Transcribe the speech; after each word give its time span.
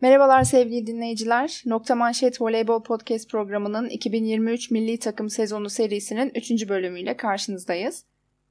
Merhabalar 0.00 0.44
sevgili 0.44 0.86
dinleyiciler. 0.86 1.62
Nokta 1.66 1.94
Manşet 1.94 2.40
Voleybol 2.40 2.82
Podcast 2.82 3.30
programının 3.30 3.88
2023 3.88 4.70
Milli 4.70 4.98
Takım 4.98 5.30
Sezonu 5.30 5.70
serisinin 5.70 6.32
3. 6.34 6.68
bölümüyle 6.68 7.16
karşınızdayız. 7.16 8.04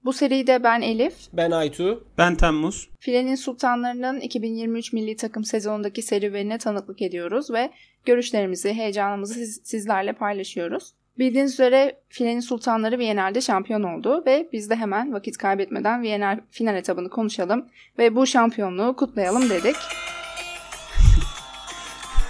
Bu 0.06 0.14
seride 0.14 0.64
ben 0.64 0.82
Elif, 0.82 1.14
Ben 1.34 1.52
Aytu. 1.52 2.08
Ben 2.18 2.36
Temmuz. 2.36 2.90
Filenin 3.00 3.36
Sultanlarının 3.36 4.20
2023 4.20 4.94
Milli 4.94 5.16
Takım 5.16 5.44
sezonundaki 5.44 6.02
serüvenine 6.02 6.58
tanıklık 6.58 7.02
ediyoruz 7.02 7.52
ve 7.52 7.70
görüşlerimizi, 8.06 8.74
heyecanımızı 8.74 9.34
siz- 9.34 9.62
sizlerle 9.64 10.14
paylaşıyoruz. 10.14 10.94
Bildiğiniz 11.18 11.54
üzere 11.54 12.00
Filenin 12.10 12.40
Sultanları 12.40 13.00
Viyener'de 13.00 13.42
şampiyon 13.42 13.84
oldu 13.84 14.24
ve 14.26 14.50
biz 14.54 14.70
de 14.70 14.76
hemen 14.76 15.14
vakit 15.14 15.38
kaybetmeden 15.38 16.02
Viyener 16.02 16.40
final 16.50 16.76
etabını 16.76 17.10
konuşalım 17.10 17.70
ve 17.98 18.16
bu 18.16 18.26
şampiyonluğu 18.28 18.96
kutlayalım 18.96 19.50
dedik. 19.50 19.76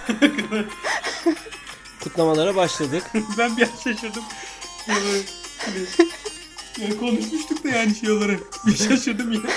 Kutlamalara 2.02 2.56
başladık. 2.56 3.02
ben 3.38 3.56
bir 3.56 3.62
an 3.62 3.68
şaşırdım. 3.84 4.22
Ya 4.88 4.94
böyle, 4.94 5.22
hani, 5.58 5.78
ya 6.90 6.98
konuşmuştuk 6.98 7.64
da 7.64 7.68
yani 7.68 7.94
şey 7.94 8.10
olarak. 8.10 8.40
Bir 8.66 8.76
şaşırdım 8.76 9.32
yine. 9.32 9.50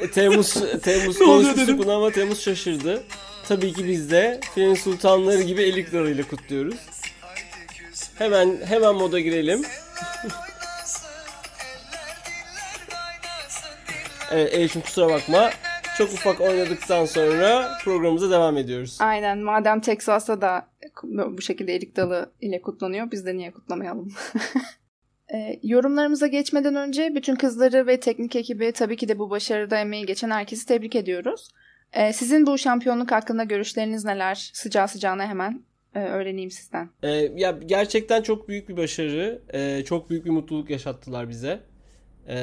E, 0.00 0.10
Temmuz 0.10 0.54
Temmuz 0.82 1.16
Ne 1.20 1.26
oluyor 1.26 1.42
konuşmuştuk 1.44 1.56
dedim. 1.56 1.78
bunu 1.78 1.92
ama 1.92 2.10
Temmuz 2.10 2.40
şaşırdı. 2.40 3.02
Tabii 3.48 3.72
ki 3.72 3.88
biz 3.88 4.10
de 4.10 4.40
Filenin 4.54 4.74
Sultanları 4.74 5.42
gibi 5.42 5.62
elik 5.62 5.92
dalıyla 5.92 6.28
kutluyoruz. 6.28 6.76
Hemen 8.18 8.60
hemen 8.66 8.94
moda 8.94 9.20
girelim. 9.20 9.62
evet 14.30 14.54
Elif'im 14.54 14.82
kusura 14.82 15.08
bakma. 15.08 15.50
Çok 15.98 16.12
ufak 16.12 16.40
oynadıktan 16.40 17.04
sonra 17.04 17.78
programımıza 17.84 18.30
devam 18.30 18.56
ediyoruz. 18.56 18.98
Aynen 19.00 19.38
madem 19.38 19.80
Texas'ta 19.80 20.40
da 20.40 20.68
bu 21.04 21.42
şekilde 21.42 21.74
erik 21.74 21.96
dalı 21.96 22.32
ile 22.40 22.62
kutlanıyor 22.62 23.10
biz 23.10 23.26
de 23.26 23.36
niye 23.36 23.50
kutlamayalım? 23.50 24.12
E, 25.34 25.60
yorumlarımıza 25.62 26.26
geçmeden 26.26 26.74
önce 26.74 27.14
bütün 27.14 27.34
kızları 27.34 27.86
ve 27.86 28.00
teknik 28.00 28.36
ekibi 28.36 28.72
tabii 28.72 28.96
ki 28.96 29.08
de 29.08 29.18
bu 29.18 29.30
başarıda 29.30 29.78
emeği 29.78 30.06
geçen 30.06 30.30
herkesi 30.30 30.66
tebrik 30.66 30.96
ediyoruz. 30.96 31.48
E, 31.92 32.12
sizin 32.12 32.46
bu 32.46 32.58
şampiyonluk 32.58 33.12
hakkında 33.12 33.44
görüşleriniz 33.44 34.04
neler? 34.04 34.50
Sıcağı 34.54 34.88
sıcağına 34.88 35.26
hemen 35.26 35.64
e, 35.94 36.00
öğreneyim 36.00 36.50
sizden. 36.50 36.90
Ee, 37.02 37.08
ya 37.36 37.58
gerçekten 37.66 38.22
çok 38.22 38.48
büyük 38.48 38.68
bir 38.68 38.76
başarı. 38.76 39.42
Ee, 39.54 39.84
çok 39.84 40.10
büyük 40.10 40.24
bir 40.24 40.30
mutluluk 40.30 40.70
yaşattılar 40.70 41.28
bize. 41.28 41.60
Ee, 42.26 42.38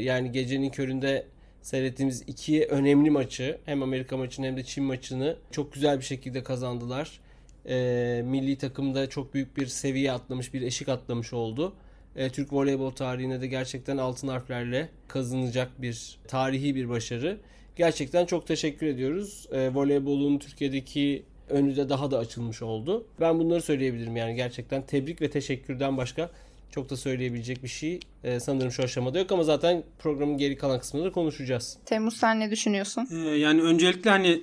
yani 0.00 0.32
gecenin 0.32 0.70
köründe 0.70 1.26
seyrettiğimiz 1.64 2.22
iki 2.26 2.66
önemli 2.66 3.10
maçı 3.10 3.58
hem 3.64 3.82
Amerika 3.82 4.16
maçını 4.16 4.46
hem 4.46 4.56
de 4.56 4.64
Çin 4.64 4.84
maçını 4.84 5.36
çok 5.50 5.72
güzel 5.72 5.98
bir 5.98 6.04
şekilde 6.04 6.42
kazandılar. 6.42 7.20
Ee, 7.68 8.22
milli 8.24 8.58
takımda 8.58 9.08
çok 9.08 9.34
büyük 9.34 9.56
bir 9.56 9.66
seviye 9.66 10.12
atlamış, 10.12 10.54
bir 10.54 10.62
eşik 10.62 10.88
atlamış 10.88 11.32
oldu. 11.32 11.72
Ee, 12.16 12.30
Türk 12.30 12.52
voleybol 12.52 12.90
tarihine 12.90 13.40
de 13.40 13.46
gerçekten 13.46 13.96
altın 13.96 14.28
harflerle 14.28 14.88
kazanacak 15.08 15.82
bir 15.82 16.18
tarihi 16.28 16.74
bir 16.74 16.88
başarı. 16.88 17.38
Gerçekten 17.76 18.26
çok 18.26 18.46
teşekkür 18.46 18.86
ediyoruz. 18.86 19.48
Ee, 19.52 19.74
voleybolun 19.74 20.38
Türkiye'deki 20.38 21.22
önü 21.48 21.76
de 21.76 21.88
daha 21.88 22.10
da 22.10 22.18
açılmış 22.18 22.62
oldu. 22.62 23.06
Ben 23.20 23.38
bunları 23.38 23.62
söyleyebilirim 23.62 24.16
yani 24.16 24.34
gerçekten 24.34 24.86
tebrik 24.86 25.22
ve 25.22 25.30
teşekkürden 25.30 25.96
başka 25.96 26.30
çok 26.74 26.90
da 26.90 26.96
söyleyebilecek 26.96 27.62
bir 27.62 27.68
şey 27.68 28.00
e, 28.24 28.40
sanırım 28.40 28.70
şu 28.70 28.82
aşamada 28.82 29.18
yok 29.18 29.32
ama 29.32 29.44
zaten 29.44 29.82
programın 29.98 30.38
geri 30.38 30.56
kalan 30.56 30.80
kısmında 30.80 31.04
da 31.04 31.12
konuşacağız. 31.12 31.78
Temmuz 31.86 32.16
sen 32.16 32.40
ne 32.40 32.50
düşünüyorsun? 32.50 33.08
Ee, 33.12 33.16
yani 33.16 33.62
öncelikle 33.62 34.10
hani 34.10 34.42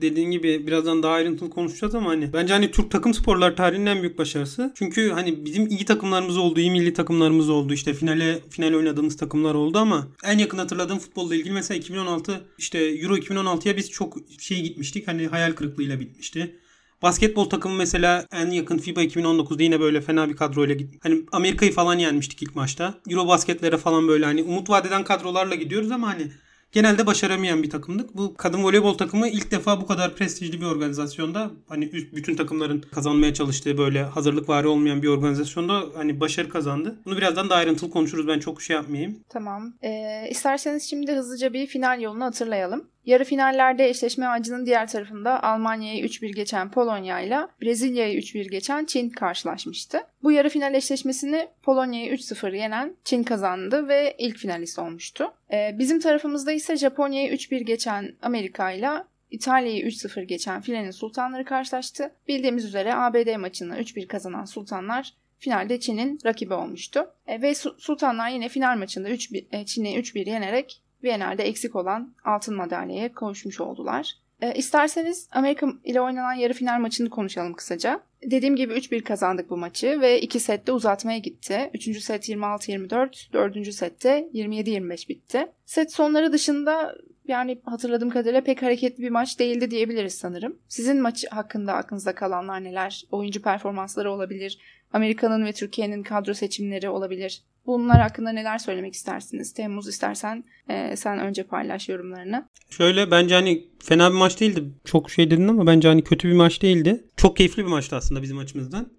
dediğin 0.00 0.30
gibi 0.30 0.66
birazdan 0.66 1.02
daha 1.02 1.12
ayrıntılı 1.12 1.50
konuşacağız 1.50 1.94
ama 1.94 2.10
hani 2.10 2.32
bence 2.32 2.52
hani 2.52 2.70
Türk 2.70 2.90
takım 2.90 3.14
sporları 3.14 3.56
tarihinin 3.56 3.86
en 3.86 4.02
büyük 4.02 4.18
başarısı. 4.18 4.72
Çünkü 4.74 5.10
hani 5.10 5.44
bizim 5.44 5.66
iyi 5.66 5.84
takımlarımız 5.84 6.36
oldu, 6.36 6.60
iyi 6.60 6.70
milli 6.70 6.92
takımlarımız 6.92 7.50
oldu. 7.50 7.72
İşte 7.72 7.94
finale 7.94 8.38
final 8.50 8.74
oynadığımız 8.74 9.16
takımlar 9.16 9.54
oldu 9.54 9.78
ama 9.78 10.08
en 10.24 10.38
yakın 10.38 10.58
hatırladığım 10.58 10.98
futbolla 10.98 11.34
ilgili 11.34 11.52
mesela 11.52 11.78
2016 11.78 12.44
işte 12.58 12.78
Euro 12.78 13.16
2016'ya 13.16 13.76
biz 13.76 13.90
çok 13.90 14.16
şey 14.38 14.62
gitmiştik. 14.62 15.08
Hani 15.08 15.26
hayal 15.26 15.52
kırıklığıyla 15.52 16.00
bitmişti. 16.00 16.56
Basketbol 17.02 17.44
takımı 17.44 17.76
mesela 17.76 18.26
en 18.32 18.50
yakın 18.50 18.78
FIBA 18.78 19.02
2019'da 19.02 19.62
yine 19.62 19.80
böyle 19.80 20.00
fena 20.00 20.28
bir 20.28 20.36
kadroyla 20.36 20.74
git. 20.74 21.04
Hani 21.04 21.22
Amerika'yı 21.32 21.72
falan 21.72 21.98
yenmiştik 21.98 22.42
ilk 22.42 22.56
maçta. 22.56 22.94
Euro 23.08 23.28
basketlere 23.28 23.76
falan 23.76 24.08
böyle 24.08 24.24
hani 24.24 24.42
umut 24.42 24.70
vadeden 24.70 25.04
kadrolarla 25.04 25.54
gidiyoruz 25.54 25.90
ama 25.90 26.08
hani 26.08 26.30
genelde 26.72 27.06
başaramayan 27.06 27.62
bir 27.62 27.70
takımdık. 27.70 28.16
Bu 28.16 28.34
kadın 28.34 28.64
voleybol 28.64 28.94
takımı 28.94 29.28
ilk 29.28 29.50
defa 29.50 29.80
bu 29.80 29.86
kadar 29.86 30.14
prestijli 30.14 30.60
bir 30.60 30.66
organizasyonda 30.66 31.50
hani 31.68 31.92
bütün 31.92 32.34
takımların 32.36 32.80
kazanmaya 32.80 33.34
çalıştığı 33.34 33.78
böyle 33.78 34.02
hazırlık 34.02 34.48
vari 34.48 34.68
olmayan 34.68 35.02
bir 35.02 35.08
organizasyonda 35.08 35.82
hani 35.96 36.20
başarı 36.20 36.48
kazandı. 36.48 36.98
Bunu 37.04 37.16
birazdan 37.16 37.50
daha 37.50 37.58
ayrıntılı 37.58 37.90
konuşuruz. 37.90 38.28
Ben 38.28 38.38
çok 38.38 38.62
şey 38.62 38.76
yapmayayım. 38.76 39.24
Tamam. 39.28 39.74
Ee, 39.82 40.28
isterseniz 40.30 40.82
şimdi 40.82 41.12
hızlıca 41.12 41.52
bir 41.52 41.66
final 41.66 42.00
yolunu 42.00 42.24
hatırlayalım. 42.24 42.84
Yarı 43.08 43.24
finallerde 43.24 43.88
eşleşme 43.88 44.26
ağacının 44.26 44.66
diğer 44.66 44.88
tarafında 44.88 45.42
Almanya'yı 45.42 46.04
3-1 46.04 46.34
geçen 46.34 46.70
Polonya 46.70 47.20
ile 47.20 47.38
Brezilya'yı 47.62 48.18
3-1 48.18 48.50
geçen 48.50 48.84
Çin 48.84 49.10
karşılaşmıştı. 49.10 50.00
Bu 50.22 50.32
yarı 50.32 50.48
final 50.48 50.74
eşleşmesini 50.74 51.48
Polonya'yı 51.62 52.14
3-0 52.14 52.56
yenen 52.56 52.96
Çin 53.04 53.22
kazandı 53.22 53.88
ve 53.88 54.14
ilk 54.18 54.36
finalist 54.36 54.78
olmuştu. 54.78 55.32
Ee, 55.52 55.76
bizim 55.78 56.00
tarafımızda 56.00 56.52
ise 56.52 56.76
Japonya'yı 56.76 57.32
3-1 57.32 57.60
geçen 57.60 58.14
Amerika 58.22 58.70
ile 58.70 58.90
İtalya'yı 59.30 59.86
3-0 59.86 60.22
geçen 60.22 60.60
Filenin 60.60 60.90
Sultanları 60.90 61.44
karşılaştı. 61.44 62.10
Bildiğimiz 62.28 62.64
üzere 62.64 62.94
ABD 62.94 63.36
maçını 63.36 63.76
3-1 63.78 64.06
kazanan 64.06 64.44
Sultanlar 64.44 65.14
finalde 65.38 65.80
Çin'in 65.80 66.18
rakibi 66.24 66.54
olmuştu. 66.54 67.10
E, 67.26 67.42
ve 67.42 67.54
Su- 67.54 67.76
Sultanlar 67.78 68.30
yine 68.30 68.48
final 68.48 68.76
maçında 68.78 69.10
3 69.10 69.32
e, 69.52 69.66
Çin'i 69.66 69.94
3-1 69.94 70.28
yenerek 70.30 70.82
Viyener'de 71.02 71.42
eksik 71.42 71.76
olan 71.76 72.14
altın 72.24 72.56
madalyaya 72.56 73.12
kavuşmuş 73.12 73.60
oldular. 73.60 74.12
E, 74.40 74.54
isterseniz 74.54 75.28
Amerika 75.32 75.68
ile 75.84 76.00
oynanan 76.00 76.32
yarı 76.32 76.52
final 76.52 76.80
maçını 76.80 77.10
konuşalım 77.10 77.54
kısaca. 77.54 78.00
Dediğim 78.22 78.56
gibi 78.56 78.72
3-1 78.72 79.02
kazandık 79.02 79.50
bu 79.50 79.56
maçı 79.56 80.00
ve 80.00 80.20
2 80.20 80.40
sette 80.40 80.72
uzatmaya 80.72 81.18
gitti. 81.18 81.70
3. 81.74 82.02
set 82.02 82.28
26-24, 82.28 83.32
4. 83.32 83.74
sette 83.74 84.28
27-25 84.34 85.08
bitti. 85.08 85.46
Set 85.66 85.92
sonları 85.92 86.32
dışında 86.32 86.94
yani 87.28 87.60
hatırladığım 87.64 88.10
kadarıyla 88.10 88.40
pek 88.40 88.62
hareketli 88.62 89.02
bir 89.02 89.10
maç 89.10 89.38
değildi 89.38 89.70
diyebiliriz 89.70 90.14
sanırım. 90.14 90.58
Sizin 90.68 91.02
maç 91.02 91.24
hakkında 91.30 91.74
aklınızda 91.74 92.14
kalanlar 92.14 92.64
neler? 92.64 93.04
Oyuncu 93.10 93.42
performansları 93.42 94.12
olabilir, 94.12 94.58
Amerika'nın 94.92 95.44
ve 95.44 95.52
Türkiye'nin 95.52 96.02
kadro 96.02 96.34
seçimleri 96.34 96.88
olabilir. 96.88 97.42
Bunlar 97.66 98.00
hakkında 98.00 98.32
neler 98.32 98.58
söylemek 98.58 98.94
istersiniz? 98.94 99.52
Temmuz 99.52 99.88
istersen 99.88 100.44
e, 100.68 100.96
sen 100.96 101.18
önce 101.18 101.42
paylaş 101.42 101.88
yorumlarını. 101.88 102.48
Şöyle 102.70 103.10
bence 103.10 103.34
hani 103.34 103.64
fena 103.78 104.10
bir 104.10 104.16
maç 104.16 104.40
değildi. 104.40 104.64
Çok 104.84 105.10
şey 105.10 105.30
dedin 105.30 105.48
ama 105.48 105.66
bence 105.66 105.88
hani 105.88 106.04
kötü 106.04 106.28
bir 106.28 106.34
maç 106.34 106.62
değildi. 106.62 107.04
Çok 107.16 107.36
keyifli 107.36 107.64
bir 107.64 107.70
maçtı 107.70 107.96
aslında 107.96 108.22
bizim 108.22 108.38
açımızdan. 108.38 108.92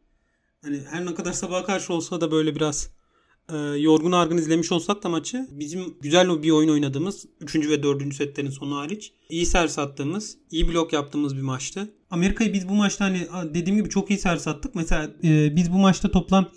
Hani 0.62 0.82
her 0.92 1.06
ne 1.06 1.14
kadar 1.14 1.34
sabaha 1.34 1.66
karşı 1.66 1.94
olsa 1.94 2.22
da 2.22 2.32
böyle 2.32 2.56
biraz 2.56 2.90
e, 3.54 3.58
yorgun 3.80 4.12
argın 4.12 4.38
izlemiş 4.38 4.72
olsak 4.72 5.04
da 5.04 5.10
maçı 5.10 5.48
bizim 5.52 5.96
güzel 6.02 6.44
bir 6.44 6.52
oyun 6.52 6.70
oynadığımız 6.70 7.26
3. 7.42 7.56
ve 7.56 7.84
4. 7.84 8.16
setlerin 8.16 8.50
sonu 8.50 8.76
hariç 8.76 9.14
iyi 9.30 9.46
servis 9.46 9.80
attığımız, 9.80 10.38
iyi 10.52 10.68
blok 10.68 10.94
yaptığımız 10.94 11.38
bir 11.38 11.42
maçtı. 11.42 11.94
Amerika'yı 12.10 12.54
biz 12.54 12.70
bu 12.70 12.74
maçta 12.74 13.06
hani 13.06 13.28
dediğim 13.54 13.80
gibi 13.80 13.90
çok 13.90 14.10
iyi 14.10 14.20
servis 14.20 14.48
attık. 14.48 14.76
Mesela 14.76 15.12
e, 15.24 15.56
biz 15.56 15.74
bu 15.74 15.78
maçta 15.78 16.12
toplam 16.12 16.50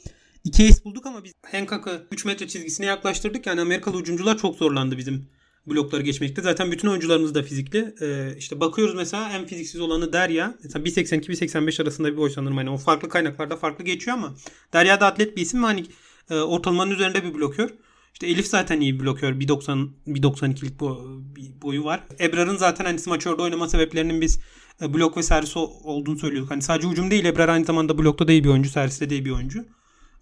2 0.45 0.65
ace 0.65 0.85
bulduk 0.85 1.07
ama 1.07 1.25
biz 1.25 1.33
Hancock'ı 1.53 2.07
3 2.13 2.25
metre 2.25 2.49
çizgisine 2.49 2.87
yaklaştırdık. 2.87 3.47
Yani 3.47 3.61
Amerikalı 3.61 4.01
hücumcular 4.01 4.39
çok 4.39 4.57
zorlandı 4.57 4.99
bizim 4.99 5.29
blokları 5.67 6.03
geçmekte. 6.03 6.43
Zaten 6.43 6.73
bütün 6.73 6.89
oyuncularımız 6.89 7.35
da 7.35 7.43
fizikli. 7.43 7.95
Ee, 8.01 8.37
işte 8.39 8.61
bakıyoruz 8.61 8.95
mesela 8.95 9.31
en 9.33 9.47
fiziksiz 9.47 9.81
olanı 9.81 10.13
Derya. 10.13 10.55
Mesela 10.63 10.85
1.82-1.85 10.85 11.83
arasında 11.83 12.13
bir 12.13 12.17
boy 12.17 12.31
sanırım. 12.31 12.57
Hani 12.57 12.71
o 12.71 12.77
farklı 12.77 13.09
kaynaklarda 13.09 13.57
farklı 13.57 13.85
geçiyor 13.85 14.17
ama 14.17 14.35
Derya 14.73 15.01
da 15.01 15.07
atlet 15.07 15.37
bir 15.37 15.43
isim 15.43 15.63
hani 15.63 15.85
e, 16.31 16.35
ortalamanın 16.35 16.91
üzerinde 16.91 17.25
bir 17.25 17.35
blokör. 17.35 17.71
İşte 18.13 18.27
Elif 18.27 18.47
zaten 18.47 18.81
iyi 18.81 18.95
bir 18.95 19.05
blokör. 19.05 19.33
1.90 19.33 19.89
1.92'lik 20.07 20.81
bo- 20.81 21.23
bir 21.37 21.63
boyu 21.63 21.85
var. 21.85 22.01
Ebrar'ın 22.21 22.57
zaten 22.57 22.85
hani 22.85 22.99
smaçörde 22.99 23.43
oynama 23.43 23.69
sebeplerinin 23.69 24.21
biz 24.21 24.41
e, 24.83 24.95
blok 24.95 25.17
ve 25.17 25.23
servis 25.23 25.57
olduğunu 25.57 26.19
söylüyorduk. 26.19 26.51
Hani 26.51 26.63
sadece 26.63 26.89
hücum 26.89 27.11
değil 27.11 27.25
Ebrar 27.25 27.49
aynı 27.49 27.65
zamanda 27.65 27.99
blokta 27.99 28.29
da 28.29 28.33
iyi 28.33 28.45
bir 28.45 28.49
oyuncu, 28.49 28.71
serviste 28.71 29.11
de 29.11 29.15
iyi 29.15 29.25
bir 29.25 29.31
oyuncu. 29.31 29.65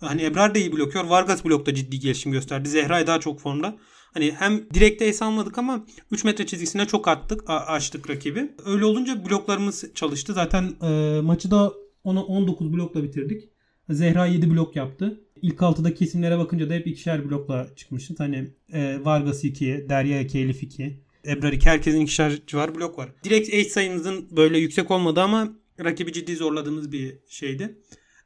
Hani 0.00 0.24
Ebrar 0.24 0.54
da 0.54 0.58
iyi 0.58 0.72
blokör. 0.72 1.04
Vargas 1.04 1.44
blokta 1.44 1.74
ciddi 1.74 1.98
gelişim 1.98 2.32
gösterdi. 2.32 2.68
Zehra 2.68 3.06
daha 3.06 3.20
çok 3.20 3.40
formda. 3.40 3.76
Hani 4.14 4.32
hem 4.38 4.66
direkte 4.74 5.04
es 5.04 5.22
almadık 5.22 5.58
ama 5.58 5.86
3 6.10 6.24
metre 6.24 6.46
çizgisine 6.46 6.86
çok 6.86 7.08
attık, 7.08 7.42
açtık 7.46 8.10
rakibi. 8.10 8.52
Öyle 8.66 8.84
olunca 8.84 9.24
bloklarımız 9.26 9.84
çalıştı. 9.94 10.32
Zaten 10.32 10.74
e, 10.82 11.20
maçı 11.20 11.50
da 11.50 11.72
ona 12.04 12.22
19 12.22 12.72
blokla 12.72 13.02
bitirdik. 13.02 13.48
Zehra 13.90 14.26
7 14.26 14.50
blok 14.50 14.76
yaptı. 14.76 15.20
İlk 15.42 15.58
6'daki 15.58 16.04
isimlere 16.04 16.38
bakınca 16.38 16.70
da 16.70 16.74
hep 16.74 16.86
ikişer 16.86 17.30
blokla 17.30 17.66
çıkmışız. 17.76 18.20
Hani 18.20 18.50
e, 18.72 19.04
Vargas 19.04 19.44
2, 19.44 19.86
Derya 19.88 20.20
2, 20.20 20.38
Elif 20.38 20.62
2. 20.62 21.00
Ebrar 21.26 21.52
2 21.52 21.66
herkesin 21.66 22.00
ikişer 22.00 22.42
civar 22.46 22.74
blok 22.74 22.98
var. 22.98 23.08
Direkt 23.24 23.54
eş 23.54 23.66
sayımızın 23.66 24.28
böyle 24.36 24.58
yüksek 24.58 24.90
olmadı 24.90 25.20
ama 25.20 25.52
rakibi 25.84 26.12
ciddi 26.12 26.36
zorladığımız 26.36 26.92
bir 26.92 27.18
şeydi. 27.28 27.78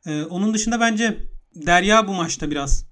Ee, 0.07 0.23
onun 0.23 0.55
dışında 0.55 0.81
bence 0.81 1.19
Derya 1.55 2.09
bu 2.09 2.13
maçta 2.13 2.51
biraz 2.51 2.87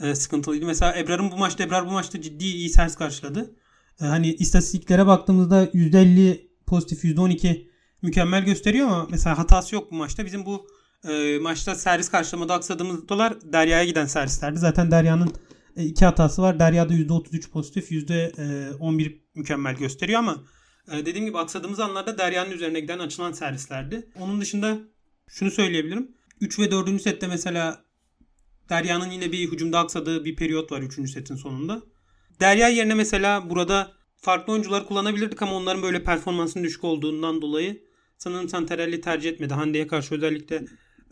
e, 0.00 0.14
sıkıntılıydı. 0.14 0.66
Mesela 0.66 0.98
Ebrar'ın 0.98 1.30
bu 1.30 1.36
maçta 1.36 1.64
Ebrar 1.64 1.86
bu 1.86 1.90
maçta 1.90 2.20
ciddi 2.20 2.44
iyi 2.44 2.68
sers 2.68 2.96
karşıladı. 2.96 3.54
Ee, 4.00 4.04
hani 4.04 4.34
istatistiklere 4.34 5.06
baktığımızda 5.06 5.64
%50 5.64 6.48
pozitif 6.66 7.04
%12 7.04 7.68
mükemmel 8.02 8.44
gösteriyor 8.44 8.86
ama 8.86 9.06
mesela 9.10 9.38
hatası 9.38 9.74
yok 9.74 9.92
bu 9.92 9.94
maçta. 9.94 10.26
Bizim 10.26 10.46
bu 10.46 10.66
e, 11.08 11.38
maçta 11.38 11.74
servis 11.74 12.08
karşılamada 12.08 12.54
aksadığımız 12.54 12.96
noktalar 12.96 13.52
Derya'ya 13.52 13.84
giden 13.84 14.06
servislerdi. 14.06 14.58
Zaten 14.58 14.90
Derya'nın 14.90 15.32
e, 15.76 15.84
iki 15.84 16.04
hatası 16.04 16.42
var. 16.42 16.58
Derya'da 16.58 16.94
%33 16.94 17.50
pozitif, 17.50 17.90
%11 17.92 19.10
e, 19.10 19.20
mükemmel 19.34 19.74
gösteriyor 19.76 20.18
ama 20.18 20.36
e, 20.92 21.06
dediğim 21.06 21.26
gibi 21.26 21.38
aksadığımız 21.38 21.80
anlarda 21.80 22.18
Derya'nın 22.18 22.50
üzerine 22.50 22.80
giden 22.80 22.98
açılan 22.98 23.32
servislerdi. 23.32 24.08
Onun 24.20 24.40
dışında 24.40 24.78
şunu 25.28 25.50
söyleyebilirim. 25.50 26.14
3 26.40 26.58
ve 26.58 26.70
4. 26.70 27.02
sette 27.02 27.26
mesela 27.26 27.84
Derya'nın 28.68 29.10
yine 29.10 29.32
bir 29.32 29.52
hücumda 29.52 29.78
aksadığı 29.78 30.24
bir 30.24 30.36
periyot 30.36 30.72
var 30.72 30.82
3. 30.82 31.10
setin 31.10 31.36
sonunda. 31.36 31.82
Derya 32.40 32.68
yerine 32.68 32.94
mesela 32.94 33.50
burada 33.50 33.92
farklı 34.16 34.52
oyuncular 34.52 34.86
kullanabilirdik 34.86 35.42
ama 35.42 35.54
onların 35.54 35.82
böyle 35.82 36.04
performansının 36.04 36.64
düşük 36.64 36.84
olduğundan 36.84 37.42
dolayı 37.42 37.82
sanırım 38.18 38.48
Santarelli 38.48 39.00
tercih 39.00 39.30
etmedi. 39.30 39.54
Hande'ye 39.54 39.86
karşı 39.86 40.14
özellikle 40.14 40.64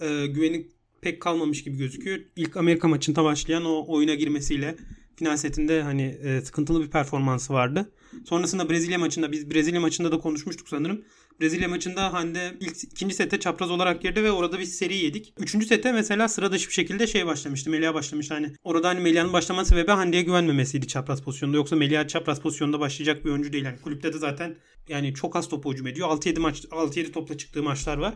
e, 0.03 0.27
güveni 0.27 0.67
pek 1.01 1.21
kalmamış 1.21 1.65
gibi 1.65 1.77
gözüküyor. 1.77 2.19
İlk 2.37 2.57
Amerika 2.57 2.89
maçında 2.89 3.25
başlayan 3.25 3.65
o 3.65 3.85
oyuna 3.89 4.15
girmesiyle 4.15 4.77
final 5.17 5.37
setinde 5.37 5.83
hani 5.83 6.03
e, 6.03 6.41
sıkıntılı 6.41 6.83
bir 6.83 6.91
performansı 6.91 7.53
vardı. 7.53 7.93
Sonrasında 8.29 8.71
Brezilya 8.71 8.99
maçında 8.99 9.33
biz 9.33 9.51
Brezilya 9.51 9.81
maçında 9.81 10.13
da 10.13 10.19
konuşmuştuk 10.19 10.69
sanırım. 10.69 11.05
Brezilya 11.41 11.69
maçında 11.69 12.13
Hande 12.13 12.57
ilk 12.61 12.85
ikinci 12.85 13.15
sette 13.15 13.41
çapraz 13.41 13.71
olarak 13.71 14.03
girdi 14.03 14.25
ve 14.25 14.33
orada 14.33 14.59
bir 14.59 14.65
seri 14.65 14.97
yedik. 14.97 15.35
Üçüncü 15.39 15.67
sette 15.67 15.93
mesela 15.93 16.29
sıra 16.29 16.53
dışı 16.53 16.69
bir 16.69 16.75
şekilde 16.75 17.07
şey 17.07 17.27
başlamıştı. 17.27 17.71
Melia 17.71 17.95
başlamış 17.95 18.31
hani. 18.31 18.53
Orada 18.65 18.89
hani 18.89 19.01
Melia'nın 19.01 19.33
başlama 19.33 19.65
sebebi 19.65 19.91
Hande'ye 19.91 20.23
güvenmemesiydi 20.23 20.87
çapraz 20.87 21.23
pozisyonda. 21.23 21.57
Yoksa 21.57 21.77
Melia 21.77 22.09
çapraz 22.09 22.41
pozisyonda 22.41 22.81
başlayacak 22.81 23.25
bir 23.25 23.31
oyuncu 23.31 23.53
değil. 23.53 23.65
Yani 23.65 23.81
kulüpte 23.81 24.13
de 24.13 24.19
zaten 24.19 24.57
yani 24.89 25.15
çok 25.15 25.37
az 25.37 25.49
top 25.49 25.67
hücum 25.67 25.87
ediyor. 25.87 26.09
6-7 26.09 26.41
maç 26.41 26.65
6-7 26.65 27.13
topla 27.13 27.39
çıktığı 27.39 27.63
maçlar 27.63 27.97
var. 27.97 28.15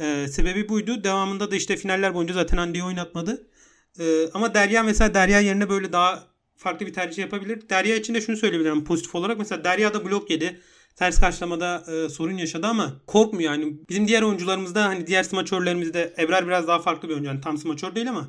Ee, 0.00 0.26
sebebi 0.28 0.68
buydu. 0.68 1.04
Devamında 1.04 1.50
da 1.50 1.56
işte 1.56 1.76
finaller 1.76 2.14
boyunca 2.14 2.34
zaten 2.34 2.56
Hande'yi 2.56 2.84
oynatmadı. 2.84 3.46
Ee, 4.00 4.30
ama 4.34 4.54
Derya 4.54 4.82
mesela 4.82 5.14
Derya 5.14 5.40
yerine 5.40 5.68
böyle 5.68 5.92
daha 5.92 6.24
farklı 6.56 6.86
bir 6.86 6.92
tercih 6.92 7.18
yapabilir. 7.18 7.68
Derya 7.68 7.96
için 7.96 8.14
de 8.14 8.20
şunu 8.20 8.36
söyleyebilirim 8.36 8.84
pozitif 8.84 9.14
olarak. 9.14 9.38
Mesela 9.38 9.64
Derya 9.64 9.94
da 9.94 10.04
blok 10.04 10.30
yedi. 10.30 10.60
Ters 10.96 11.20
karşılamada 11.20 11.84
e, 11.92 12.08
sorun 12.08 12.36
yaşadı 12.36 12.66
ama 12.66 13.00
korkmuyor 13.06 13.52
yani. 13.52 13.78
Bizim 13.88 14.08
diğer 14.08 14.22
oyuncularımızda 14.22 14.84
hani 14.84 15.06
diğer 15.06 15.22
smaçörlerimizde 15.22 16.14
Ebrar 16.18 16.46
biraz 16.46 16.68
daha 16.68 16.78
farklı 16.78 17.08
bir 17.08 17.12
oyuncu. 17.12 17.28
Yani 17.28 17.40
tam 17.40 17.58
smaçör 17.58 17.94
değil 17.94 18.10
ama 18.10 18.28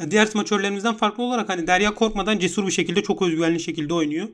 e, 0.00 0.10
diğer 0.10 0.26
smaçörlerimizden 0.26 0.94
farklı 0.94 1.22
olarak 1.22 1.48
hani 1.48 1.66
Derya 1.66 1.94
korkmadan 1.94 2.38
cesur 2.38 2.66
bir 2.66 2.72
şekilde 2.72 3.02
çok 3.02 3.22
özgüvenli 3.22 3.60
şekilde 3.60 3.94
oynuyor. 3.94 4.28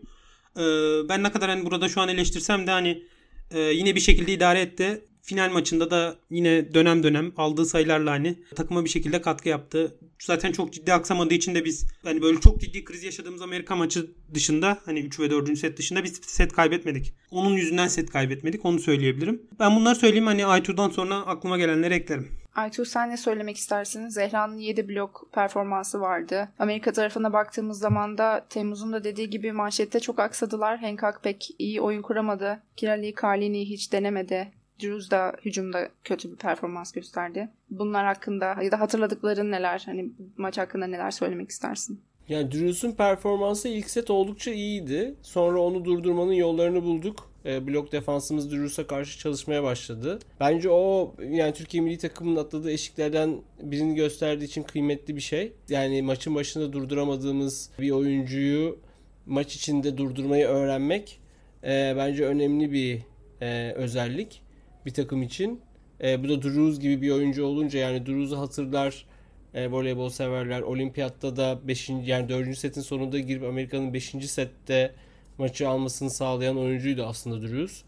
E, 0.56 0.62
ben 1.08 1.22
ne 1.22 1.32
kadar 1.32 1.50
hani 1.50 1.66
burada 1.66 1.88
şu 1.88 2.00
an 2.00 2.08
eleştirsem 2.08 2.66
de 2.66 2.70
hani 2.70 3.02
e, 3.50 3.60
yine 3.60 3.94
bir 3.94 4.00
şekilde 4.00 4.32
idare 4.32 4.60
etti 4.60 5.04
final 5.22 5.50
maçında 5.52 5.90
da 5.90 6.16
yine 6.30 6.74
dönem 6.74 7.02
dönem 7.02 7.32
aldığı 7.36 7.66
sayılarla 7.66 8.10
hani 8.10 8.38
takıma 8.56 8.84
bir 8.84 8.90
şekilde 8.90 9.20
katkı 9.20 9.48
yaptı. 9.48 9.96
Zaten 10.18 10.52
çok 10.52 10.72
ciddi 10.72 10.92
aksamadığı 10.92 11.34
için 11.34 11.54
de 11.54 11.64
biz 11.64 11.86
hani 12.04 12.22
böyle 12.22 12.40
çok 12.40 12.60
ciddi 12.60 12.84
kriz 12.84 13.04
yaşadığımız 13.04 13.42
Amerika 13.42 13.76
maçı 13.76 14.10
dışında 14.34 14.78
hani 14.84 15.00
3 15.00 15.20
ve 15.20 15.30
4. 15.30 15.58
set 15.58 15.78
dışında 15.78 16.04
biz 16.04 16.20
set 16.22 16.52
kaybetmedik. 16.52 17.14
Onun 17.30 17.50
yüzünden 17.50 17.88
set 17.88 18.10
kaybetmedik 18.10 18.64
onu 18.64 18.78
söyleyebilirim. 18.78 19.42
Ben 19.60 19.76
bunları 19.76 19.94
söyleyeyim 19.94 20.26
hani 20.26 20.46
Aytur'dan 20.46 20.90
sonra 20.90 21.16
aklıma 21.16 21.58
gelenleri 21.58 21.94
eklerim. 21.94 22.40
Aytur 22.54 22.84
sen 22.84 23.10
ne 23.10 23.16
söylemek 23.16 23.56
istersin? 23.56 24.08
Zehra'nın 24.08 24.58
7 24.58 24.88
blok 24.88 25.28
performansı 25.32 26.00
vardı. 26.00 26.48
Amerika 26.58 26.92
tarafına 26.92 27.32
baktığımız 27.32 27.78
zaman 27.78 28.18
da 28.18 28.46
Temmuz'un 28.48 28.92
da 28.92 29.04
dediği 29.04 29.30
gibi 29.30 29.52
manşette 29.52 30.00
çok 30.00 30.18
aksadılar. 30.18 30.78
Hancock 30.78 31.22
pek 31.22 31.48
iyi 31.58 31.80
oyun 31.80 32.02
kuramadı. 32.02 32.62
Kirali 32.76 33.14
Karlini 33.14 33.68
hiç 33.68 33.92
denemedi. 33.92 34.52
Drews 34.80 35.10
da 35.10 35.32
hücumda 35.44 35.88
kötü 36.04 36.32
bir 36.32 36.36
performans 36.36 36.92
gösterdi. 36.92 37.48
Bunlar 37.70 38.06
hakkında 38.06 38.62
ya 38.62 38.70
da 38.70 38.80
hatırladıkların 38.80 39.50
neler? 39.50 39.82
Hani 39.86 40.10
maç 40.36 40.58
hakkında 40.58 40.86
neler 40.86 41.10
söylemek 41.10 41.50
istersin? 41.50 42.00
Yani 42.28 42.52
Drews'un 42.52 42.92
performansı 42.92 43.68
ilk 43.68 43.90
set 43.90 44.10
oldukça 44.10 44.50
iyiydi. 44.50 45.14
Sonra 45.22 45.60
onu 45.60 45.84
durdurmanın 45.84 46.32
yollarını 46.32 46.82
bulduk. 46.82 47.30
E, 47.44 47.66
blok 47.66 47.92
defansımız 47.92 48.52
Drews'a 48.52 48.86
karşı 48.86 49.18
çalışmaya 49.18 49.62
başladı. 49.62 50.18
Bence 50.40 50.70
o 50.70 51.14
yani 51.30 51.54
Türkiye 51.54 51.82
milli 51.82 51.98
takımının 51.98 52.36
atladığı 52.36 52.70
eşiklerden 52.70 53.36
birini 53.62 53.94
gösterdiği 53.94 54.44
için 54.44 54.62
kıymetli 54.62 55.16
bir 55.16 55.20
şey. 55.20 55.52
Yani 55.68 56.02
maçın 56.02 56.34
başında 56.34 56.72
durduramadığımız 56.72 57.70
bir 57.78 57.90
oyuncuyu 57.90 58.78
maç 59.26 59.54
içinde 59.54 59.98
durdurmayı 59.98 60.46
öğrenmek 60.46 61.20
e, 61.64 61.94
bence 61.96 62.26
önemli 62.26 62.72
bir 62.72 62.98
e, 63.40 63.72
özellik 63.72 64.42
bir 64.90 64.94
takım 64.94 65.22
için. 65.22 65.60
E, 66.02 66.24
bu 66.24 66.28
da 66.28 66.42
Drews 66.42 66.80
gibi 66.80 67.02
bir 67.02 67.10
oyuncu 67.10 67.44
olunca 67.44 67.78
yani 67.78 68.06
Drews'u 68.06 68.38
hatırlar 68.38 69.06
e, 69.54 69.70
voleybol 69.70 70.08
severler. 70.08 70.60
Olimpiyatta 70.60 71.36
da 71.36 71.58
5. 71.68 71.90
yani 71.90 72.28
4. 72.28 72.58
setin 72.58 72.80
sonunda 72.80 73.18
girip 73.18 73.44
Amerika'nın 73.44 73.94
5. 73.94 74.14
sette 74.30 74.94
maçı 75.38 75.68
almasını 75.68 76.10
sağlayan 76.10 76.58
oyuncuydu 76.58 77.04
aslında 77.04 77.48
Drews. 77.48 77.82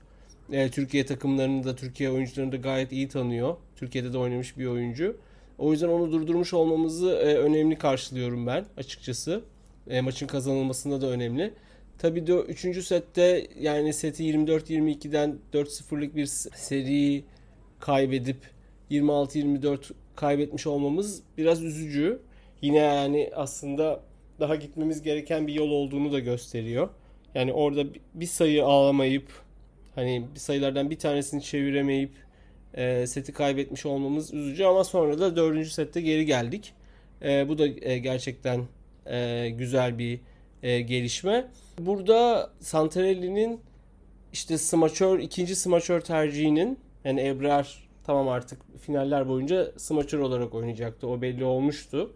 E, 0.53 0.71
Türkiye 0.71 1.07
takımlarını 1.07 1.65
da 1.65 1.77
Türkiye 1.77 2.11
oyuncularını 2.11 2.53
da 2.53 2.57
gayet 2.57 2.93
iyi 2.93 3.09
tanıyor. 3.09 3.57
Türkiye'de 3.77 4.13
de 4.13 4.19
oynamış 4.19 4.59
bir 4.59 4.67
oyuncu. 4.67 5.17
O 5.59 5.73
yüzden 5.73 5.89
onu 5.89 6.13
durdurmuş 6.13 6.55
olmamızı 6.55 7.11
e, 7.11 7.37
önemli 7.37 7.79
karşılıyorum 7.79 8.47
ben 8.47 8.65
açıkçası. 8.77 9.43
E, 9.89 10.01
maçın 10.01 10.27
kazanılmasında 10.27 11.01
da 11.01 11.07
önemli. 11.07 11.55
Tabii 11.99 12.27
de 12.27 12.33
3. 12.33 12.85
sette 12.85 13.47
yani 13.61 13.93
seti 13.93 14.25
24-22'den 14.25 15.39
4-0'lık 15.53 16.17
bir 16.17 16.27
seri 16.27 17.25
kaybedip 17.81 18.37
26-24 18.91 19.79
kaybetmiş 20.17 20.67
olmamız 20.67 21.23
biraz 21.39 21.63
üzücü. 21.63 22.21
Yine 22.63 22.79
yani 22.79 23.31
aslında 23.35 24.01
daha 24.41 24.57
gitmemiz 24.57 25.03
gereken 25.03 25.47
bir 25.47 25.55
yol 25.55 25.71
olduğunu 25.71 26.13
da 26.13 26.19
gösteriyor. 26.19 26.89
Yani 27.35 27.53
orada 27.53 27.85
bir 28.15 28.27
sayı 28.27 28.65
ağlamayıp 28.65 29.27
hani 29.95 30.27
bir 30.35 30.41
sayılardan 30.41 30.91
bir 30.91 30.99
tanesini 30.99 31.43
çeviremeyip 31.43 32.11
e, 32.75 33.07
seti 33.07 33.33
kaybetmiş 33.33 33.87
olmamız 33.87 34.35
üzücü 34.35 34.65
ama 34.65 34.85
sonra 34.85 35.19
da 35.19 35.37
dördüncü 35.37 35.71
sette 35.71 36.01
geri 36.01 36.27
geldik. 36.27 36.73
E, 37.23 37.49
bu 37.49 37.59
da 37.59 37.67
e, 37.67 37.99
gerçekten 37.99 38.65
e, 39.07 39.49
güzel 39.51 39.99
bir 39.99 40.21
e, 40.63 40.81
gelişme. 40.81 41.49
Burada 41.79 42.51
Santarelli'nin 42.61 43.61
işte 44.33 44.59
smaçör 44.59 45.19
ikinci 45.19 45.57
smaçör 45.57 46.01
tercihinin 46.01 46.79
yani 47.05 47.27
Ebrar 47.27 47.89
tamam 48.05 48.29
artık 48.29 48.59
finaller 48.81 49.29
boyunca 49.29 49.73
smaçör 49.77 50.19
olarak 50.19 50.55
oynayacaktı. 50.55 51.09
O 51.09 51.23
belli 51.23 51.45
olmuştu. 51.45 52.13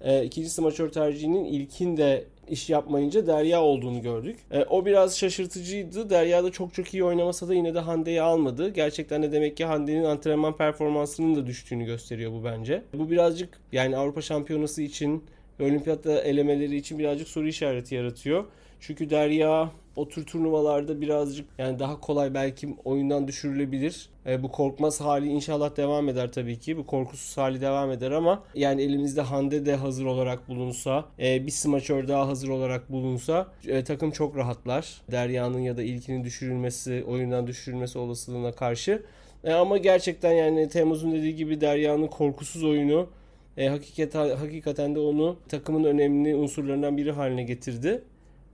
E, 0.00 0.24
ikinci 0.24 0.50
smaçör 0.50 0.88
tercihinin 0.88 1.44
ilkinde 1.44 2.24
iş 2.48 2.70
yapmayınca 2.70 3.26
Derya 3.26 3.62
olduğunu 3.62 4.02
gördük. 4.02 4.38
E, 4.50 4.64
o 4.64 4.86
biraz 4.86 5.18
şaşırtıcıydı. 5.18 6.10
Derya 6.10 6.44
da 6.44 6.52
çok 6.52 6.74
çok 6.74 6.94
iyi 6.94 7.04
oynamasa 7.04 7.48
da 7.48 7.54
yine 7.54 7.74
de 7.74 7.78
Hande'yi 7.78 8.22
almadı. 8.22 8.68
Gerçekten 8.68 9.22
de 9.22 9.32
demek 9.32 9.56
ki 9.56 9.64
Hande'nin 9.64 10.04
antrenman 10.04 10.56
performansının 10.56 11.36
da 11.36 11.46
düştüğünü 11.46 11.84
gösteriyor 11.84 12.32
bu 12.32 12.44
bence. 12.44 12.82
Bu 12.94 13.10
birazcık 13.10 13.60
yani 13.72 13.96
Avrupa 13.96 14.22
Şampiyonası 14.22 14.82
için 14.82 15.24
olimpiyatta 15.60 16.20
elemeleri 16.20 16.76
için 16.76 16.98
birazcık 16.98 17.28
soru 17.28 17.48
işareti 17.48 17.94
yaratıyor. 17.94 18.44
Çünkü 18.80 19.10
Derya 19.10 19.70
o 19.96 20.08
tür 20.08 20.26
turnuvalarda 20.26 21.00
birazcık 21.00 21.46
yani 21.58 21.78
daha 21.78 22.00
kolay 22.00 22.34
belki 22.34 22.68
oyundan 22.84 23.28
düşürülebilir. 23.28 24.08
E, 24.26 24.42
bu 24.42 24.52
korkmaz 24.52 25.00
hali 25.00 25.28
inşallah 25.28 25.76
devam 25.76 26.08
eder 26.08 26.32
tabii 26.32 26.58
ki. 26.58 26.76
Bu 26.76 26.86
korkusuz 26.86 27.36
hali 27.36 27.60
devam 27.60 27.90
eder 27.90 28.10
ama 28.10 28.42
yani 28.54 28.82
elimizde 28.82 29.20
Hande 29.20 29.66
de 29.66 29.76
hazır 29.76 30.04
olarak 30.04 30.48
bulunsa, 30.48 31.04
e, 31.18 31.46
bir 31.46 31.50
smaçör 31.50 32.08
daha 32.08 32.28
hazır 32.28 32.48
olarak 32.48 32.92
bulunsa 32.92 33.52
e, 33.66 33.84
takım 33.84 34.10
çok 34.10 34.36
rahatlar. 34.36 35.02
Derya'nın 35.10 35.60
ya 35.60 35.76
da 35.76 35.82
ilkinin 35.82 36.24
düşürülmesi, 36.24 37.04
oyundan 37.06 37.46
düşürülmesi 37.46 37.98
olasılığına 37.98 38.52
karşı. 38.52 39.02
E, 39.44 39.52
ama 39.52 39.78
gerçekten 39.78 40.32
yani 40.32 40.68
Temmuz'un 40.68 41.12
dediği 41.12 41.36
gibi 41.36 41.60
Derya'nın 41.60 42.06
korkusuz 42.06 42.64
oyunu 42.64 43.08
e, 43.56 43.68
hakikaten, 43.68 44.36
hakikaten 44.36 44.94
de 44.94 44.98
onu 44.98 45.36
takımın 45.48 45.84
önemli 45.84 46.34
unsurlarından 46.34 46.96
biri 46.96 47.12
haline 47.12 47.42
getirdi. 47.42 48.02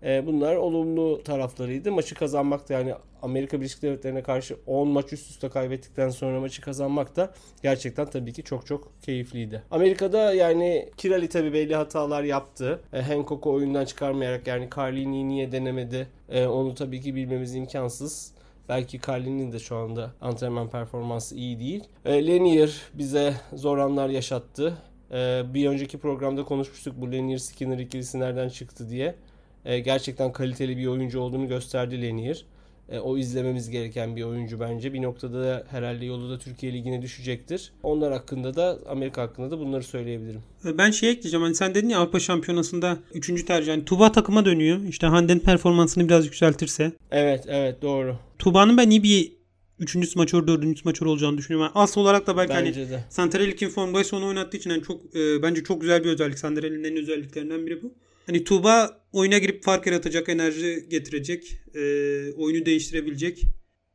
E, 0.03 0.27
bunlar 0.27 0.57
olumlu 0.57 1.23
taraflarıydı. 1.23 1.93
Maçı 1.93 2.15
kazanmak 2.15 2.69
da 2.69 2.73
yani 2.73 2.95
Amerika 3.23 3.61
Birleşik 3.61 3.83
Devletleri'ne 3.83 4.23
karşı 4.23 4.57
10 4.67 4.89
maç 4.89 5.13
üst 5.13 5.31
üste 5.31 5.49
kaybettikten 5.49 6.09
sonra 6.09 6.41
maçı 6.41 6.63
kazanmak 6.63 7.17
da 7.17 7.35
gerçekten 7.63 8.07
tabii 8.07 8.33
ki 8.33 8.43
çok 8.43 8.67
çok 8.67 9.03
keyifliydi. 9.03 9.63
Amerika'da 9.71 10.35
yani 10.35 10.89
Kirali 10.97 11.29
tabii 11.29 11.53
belli 11.53 11.75
hatalar 11.75 12.23
yaptı. 12.23 12.81
E, 12.93 13.01
Hancock'u 13.01 13.53
oyundan 13.53 13.85
çıkarmayarak 13.85 14.47
yani 14.47 14.69
Carlini'yi 14.77 15.29
niye 15.29 15.53
denemedi 15.53 16.09
e, 16.29 16.47
onu 16.47 16.75
tabii 16.75 17.01
ki 17.01 17.15
bilmemiz 17.15 17.55
imkansız. 17.55 18.36
Belki 18.69 19.01
Carlin'in 19.07 19.53
de 19.53 19.59
şu 19.59 19.77
anda 19.77 20.11
antrenman 20.21 20.71
performansı 20.71 21.35
iyi 21.37 21.61
değil. 21.61 21.85
E, 22.05 22.27
Lanier 22.27 22.81
bize 22.95 23.35
zor 23.55 23.79
anlar 23.79 24.09
yaşattı. 24.09 24.79
E, 25.13 25.43
bir 25.55 25.69
önceki 25.69 25.99
programda 25.99 26.45
konuşmuştuk 26.45 26.95
bu 26.97 27.07
Lanier 27.07 27.39
Skinner 27.39 27.79
ikilisi 27.79 28.21
nereden 28.21 28.49
çıktı 28.49 28.91
diye. 28.91 29.15
E, 29.65 29.79
gerçekten 29.79 30.33
kaliteli 30.33 30.77
bir 30.77 30.87
oyuncu 30.87 31.21
olduğunu 31.21 31.49
gösterdi 31.49 32.09
Lanier. 32.09 32.45
E, 32.89 32.99
o 32.99 33.19
izlememiz 33.19 33.71
gereken 33.71 34.17
bir 34.17 34.23
oyuncu 34.23 34.61
bence. 34.61 34.93
Bir 34.93 35.03
noktada 35.03 35.43
da 35.43 35.65
herhalde 35.71 36.05
yolu 36.05 36.31
da 36.31 36.39
Türkiye 36.39 36.73
Ligi'ne 36.73 37.03
düşecektir. 37.03 37.73
Onlar 37.83 38.13
hakkında 38.13 38.57
da 38.57 38.79
Amerika 38.89 39.23
hakkında 39.23 39.51
da 39.51 39.59
bunları 39.59 39.83
söyleyebilirim. 39.83 40.43
E, 40.65 40.79
ben 40.79 40.91
şey 40.91 41.11
ekleyeceğim. 41.11 41.45
Hani 41.45 41.55
sen 41.55 41.75
dedin 41.75 41.89
ya 41.89 41.99
Avrupa 41.99 42.21
Şampiyonası'nda 42.21 42.99
3. 43.15 43.45
tercih. 43.45 43.69
Yani 43.69 43.85
Tuba 43.85 44.13
takıma 44.13 44.45
dönüyor. 44.45 44.83
İşte 44.89 45.07
Hande'nin 45.07 45.41
performansını 45.41 46.09
biraz 46.09 46.27
yükseltirse. 46.27 46.93
Evet 47.11 47.45
evet 47.49 47.83
doğru. 47.83 48.17
Tuba'nın 48.39 48.77
ben 48.77 48.91
iyi 48.91 49.03
bir 49.03 49.37
3. 49.79 50.09
smaçör, 50.09 50.47
4. 50.47 50.79
smaçör 50.79 51.07
olacağını 51.07 51.39
düşünüyorum. 51.39 51.71
Yani 51.75 51.85
asıl 51.85 52.01
olarak 52.01 52.27
da 52.27 52.37
belki 52.37 52.55
Bence 52.55 52.81
hani 52.81 52.91
de. 52.91 53.05
Santarelli 53.09 53.57
kim 53.57 53.69
formdaysa 53.69 54.17
onu 54.17 54.27
oynattığı 54.27 54.57
için 54.57 54.71
yani 54.71 54.83
çok 54.83 55.17
e, 55.17 55.43
bence 55.43 55.65
çok 55.65 55.81
güzel 55.81 56.05
bir 56.05 56.09
özellik. 56.09 56.39
Santarelli'nin 56.39 56.85
en 56.85 56.97
özelliklerinden 56.97 57.67
biri 57.67 57.83
bu. 57.83 57.95
Hani 58.27 58.45
Tuğba 58.45 59.01
oyuna 59.17 59.39
girip 59.39 59.65
fark 59.65 59.87
yaratacak, 59.87 60.29
enerji 60.29 60.87
getirecek, 60.91 61.61
e, 61.75 61.81
oyunu 62.33 62.67
değiştirebilecek 62.67 63.43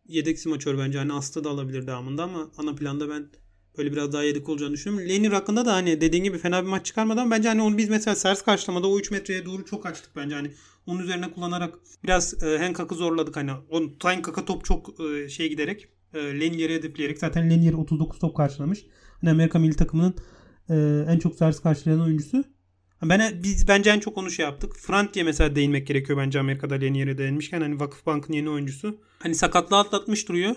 yedek 0.08 0.40
smaçör 0.40 0.78
bence. 0.78 0.98
Hani 0.98 1.14
Aslı 1.14 1.44
da 1.44 1.50
alabilir 1.50 1.88
devamında 1.88 2.24
ama 2.24 2.52
ana 2.58 2.76
planda 2.76 3.10
ben 3.10 3.30
böyle 3.78 3.92
biraz 3.92 4.14
daha 4.14 4.24
yedek 4.24 4.50
olacağını 4.50 4.74
düşünüyorum. 4.74 5.10
Lenir 5.10 5.32
hakkında 5.32 5.66
da 5.66 5.74
hani 5.74 6.02
dediğin 6.02 6.24
gibi 6.24 6.38
fena 6.38 6.64
bir 6.64 6.68
maç 6.68 6.86
çıkarmadan 6.86 7.32
bence 7.32 7.48
hani 7.48 7.62
onu 7.62 7.78
biz 7.78 7.90
mesela 7.90 8.16
sers 8.16 8.42
karşılamada 8.42 8.88
o 8.88 9.00
3 9.00 9.12
metreye 9.12 9.46
doğru 9.46 9.66
çok 9.66 9.86
açtık 9.86 10.16
bence. 10.16 10.36
Hani 10.36 10.52
onun 10.86 11.00
üzerine 11.00 11.32
kullanarak 11.32 11.80
biraz 12.04 12.44
e, 12.44 12.58
Hancock'ı 12.58 12.96
zorladık. 12.96 13.36
Hani 13.36 13.52
o 13.70 13.82
Hancock'a 14.04 14.46
top 14.46 14.66
çok 14.66 15.00
e, 15.00 15.30
şey 15.30 15.50
giderek 15.50 15.88
e, 16.14 16.20
Lenier'i 16.20 16.76
hedefleyerek 16.76 17.20
zaten 17.20 17.50
Lenier 17.50 17.74
39 17.74 18.20
top 18.20 18.38
karşılamış. 18.38 18.86
Hani 19.22 19.30
Amerika 19.30 19.60
milli 19.60 19.76
takımının 19.76 20.16
e, 20.70 21.06
en 21.14 21.20
çok 21.20 21.36
sers 21.36 21.60
karşılayan 21.60 22.02
oyuncusu. 22.02 22.44
Ben 23.04 23.44
biz 23.44 23.68
bence 23.68 23.90
en 23.90 24.00
çok 24.00 24.18
onu 24.18 24.32
şey 24.32 24.46
yaptık. 24.46 24.76
Frant 24.76 25.14
diye 25.14 25.26
mesela 25.26 25.56
değinmek 25.56 25.88
gerekiyor 25.88 26.20
bence 26.20 26.40
Amerika'da 26.40 26.76
Lenier'e 26.76 27.18
değinmişken 27.18 27.62
hani 27.62 27.80
Vakıfbank'ın 27.80 28.34
yeni 28.34 28.50
oyuncusu. 28.50 28.98
Hani 29.20 29.36
sakatlığı 29.36 29.78
atlatmış 29.78 30.28
duruyor. 30.28 30.56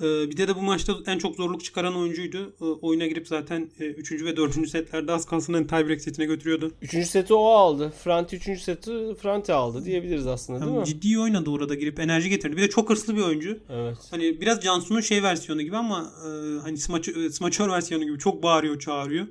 Ee, 0.00 0.30
bir 0.30 0.36
de 0.36 0.48
de 0.48 0.56
bu 0.56 0.62
maçta 0.62 0.94
en 1.06 1.18
çok 1.18 1.36
zorluk 1.36 1.64
çıkaran 1.64 1.96
oyuncuydu. 1.96 2.54
Ee, 2.60 2.64
oyuna 2.64 3.06
girip 3.06 3.28
zaten 3.28 3.70
3. 3.80 4.12
E, 4.12 4.24
ve 4.24 4.36
4. 4.36 4.68
setlerde 4.68 5.12
az 5.12 5.26
kalsın 5.26 5.54
hani 5.54 5.66
tiebreak 5.66 6.00
setine 6.00 6.26
götürüyordu. 6.26 6.72
3. 6.82 7.08
seti 7.08 7.34
o 7.34 7.44
aldı. 7.46 7.92
Franti 8.04 8.36
3. 8.36 8.60
seti 8.62 9.14
Franti 9.22 9.52
aldı 9.52 9.84
diyebiliriz 9.84 10.26
aslında 10.26 10.60
değil 10.60 10.70
yani 10.70 10.80
mi? 10.80 10.86
Ciddi 10.86 11.18
oynadı 11.18 11.50
orada 11.50 11.74
girip 11.74 12.00
enerji 12.00 12.28
getirdi. 12.28 12.56
Bir 12.56 12.62
de 12.62 12.68
çok 12.68 12.90
hırslı 12.90 13.16
bir 13.16 13.22
oyuncu. 13.22 13.58
Evet. 13.70 13.98
Hani 14.10 14.40
biraz 14.40 14.60
Cansu'nun 14.60 15.00
şey 15.00 15.22
versiyonu 15.22 15.62
gibi 15.62 15.76
ama 15.76 16.12
e, 16.26 16.28
hani 16.62 16.76
smaçör, 16.76 17.30
smaçör 17.30 17.68
versiyonu 17.68 18.04
gibi 18.04 18.18
çok 18.18 18.42
bağırıyor 18.42 18.78
çağırıyor. 18.78 19.26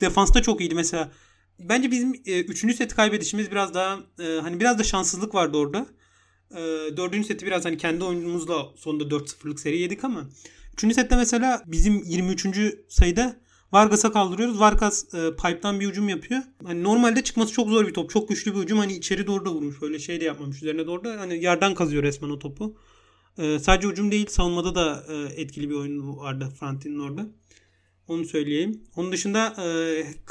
Defansta 0.00 0.42
çok 0.42 0.60
iyiydi 0.60 0.74
mesela. 0.74 1.10
Bence 1.68 1.90
bizim 1.90 2.14
e, 2.26 2.40
üçüncü 2.40 2.74
seti 2.74 2.94
kaybedişimiz 2.94 3.50
biraz 3.50 3.74
daha 3.74 3.98
e, 4.18 4.40
hani 4.42 4.60
biraz 4.60 4.78
da 4.78 4.84
şanssızlık 4.84 5.34
vardı 5.34 5.56
orada. 5.56 5.86
E, 6.50 6.60
dördüncü 6.96 7.28
seti 7.28 7.46
biraz 7.46 7.64
hani 7.64 7.76
kendi 7.76 8.04
oyunumuzla 8.04 8.66
sonunda 8.76 9.04
4-0'lık 9.04 9.60
seri 9.60 9.78
yedik 9.78 10.04
ama 10.04 10.28
üçüncü 10.72 10.94
sette 10.94 11.16
mesela 11.16 11.62
bizim 11.66 12.02
23. 12.04 12.46
sayıda 12.88 13.36
Vargas'a 13.72 14.12
kaldırıyoruz. 14.12 14.60
Vargas 14.60 15.14
e, 15.14 15.30
pipe'dan 15.30 15.80
bir 15.80 15.88
hücum 15.88 16.08
yapıyor. 16.08 16.42
Hani 16.64 16.84
normalde 16.84 17.24
çıkması 17.24 17.52
çok 17.52 17.68
zor 17.68 17.86
bir 17.86 17.94
top. 17.94 18.10
Çok 18.10 18.28
güçlü 18.28 18.54
bir 18.54 18.60
hücum. 18.60 18.78
Hani 18.78 18.92
içeri 18.92 19.26
doğru 19.26 19.44
da 19.44 19.50
vurmuş. 19.50 19.82
Öyle 19.82 19.98
şey 19.98 20.20
de 20.20 20.24
yapmamış. 20.24 20.56
Üzerine 20.56 20.86
doğru 20.86 21.04
da 21.04 21.20
hani 21.20 21.44
yerden 21.44 21.74
kazıyor 21.74 22.02
resmen 22.02 22.30
o 22.30 22.38
topu. 22.38 22.76
E, 23.38 23.58
sadece 23.58 23.88
hücum 23.88 24.10
değil 24.10 24.26
savunmada 24.26 24.74
da 24.74 25.04
e, 25.08 25.40
etkili 25.40 25.70
bir 25.70 25.74
oyun 25.74 26.16
vardı 26.16 26.52
Frantin'in 26.60 26.98
orada. 26.98 27.26
Onu 28.12 28.24
söyleyeyim. 28.24 28.80
Onun 28.96 29.12
dışında 29.12 29.54
e, 29.58 29.66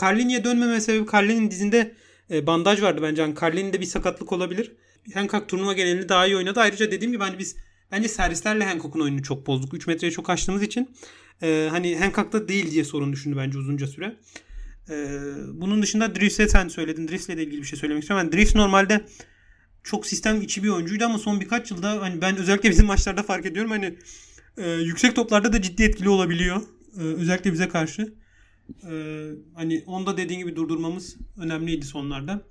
Carlini'ye 0.01 0.43
dönmeme 0.43 0.81
sebebi 0.81 1.11
Carlini'nin 1.13 1.51
dizinde 1.51 1.95
e, 2.31 2.47
bandaj 2.47 2.81
vardı 2.81 3.01
bence. 3.03 3.21
Yani 3.21 3.35
Carlini'de 3.41 3.81
bir 3.81 3.85
sakatlık 3.85 4.31
olabilir. 4.31 4.71
Hancock 5.13 5.49
turnuva 5.49 5.73
genelini 5.73 6.09
daha 6.09 6.27
iyi 6.27 6.37
oynadı. 6.37 6.59
Ayrıca 6.59 6.91
dediğim 6.91 7.11
gibi 7.11 7.23
hani 7.23 7.39
biz 7.39 7.55
bence 7.91 8.07
servislerle 8.07 8.65
Hancock'un 8.65 8.99
oyununu 8.99 9.23
çok 9.23 9.47
bozduk. 9.47 9.73
3 9.73 9.87
metreye 9.87 10.11
çok 10.11 10.29
açtığımız 10.29 10.63
için 10.63 10.89
e, 11.41 11.67
hani 11.71 11.97
Hancock'ta 11.97 12.47
değil 12.47 12.71
diye 12.71 12.83
sorun 12.83 13.13
düşündü 13.13 13.37
bence 13.37 13.57
uzunca 13.57 13.87
süre. 13.87 14.15
E, 14.89 14.95
bunun 15.53 15.81
dışında 15.81 16.15
Drift'e 16.15 16.47
sen 16.47 16.67
söyledin. 16.67 17.07
Drift'le 17.07 17.37
de 17.37 17.43
ilgili 17.43 17.61
bir 17.61 17.67
şey 17.67 17.79
söylemek 17.79 18.03
istiyorum. 18.03 18.25
Yani 18.25 18.37
Drift 18.37 18.55
normalde 18.55 19.05
çok 19.83 20.07
sistem 20.07 20.41
içi 20.41 20.63
bir 20.63 20.69
oyuncuydu 20.69 21.05
ama 21.05 21.17
son 21.17 21.41
birkaç 21.41 21.71
yılda 21.71 22.01
hani 22.01 22.21
ben 22.21 22.37
özellikle 22.37 22.69
bizim 22.69 22.85
maçlarda 22.85 23.23
fark 23.23 23.45
ediyorum 23.45 23.71
hani 23.71 23.97
e, 24.57 24.71
yüksek 24.71 25.15
toplarda 25.15 25.53
da 25.53 25.61
ciddi 25.61 25.83
etkili 25.83 26.09
olabiliyor. 26.09 26.61
Ee, 26.97 27.01
özellikle 27.01 27.53
bize 27.53 27.67
karşı. 27.67 28.13
Ee, 28.91 29.29
hani 29.55 29.83
onda 29.87 30.17
dediğin 30.17 30.39
gibi 30.39 30.55
durdurmamız 30.55 31.17
önemliydi 31.37 31.85
sonlarda. 31.85 32.41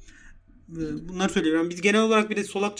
Ee, 0.70 1.08
bunları 1.08 1.32
söylüyorum. 1.32 1.70
Biz 1.70 1.80
genel 1.80 2.02
olarak 2.02 2.30
bir 2.30 2.36
de 2.36 2.44
solak 2.44 2.76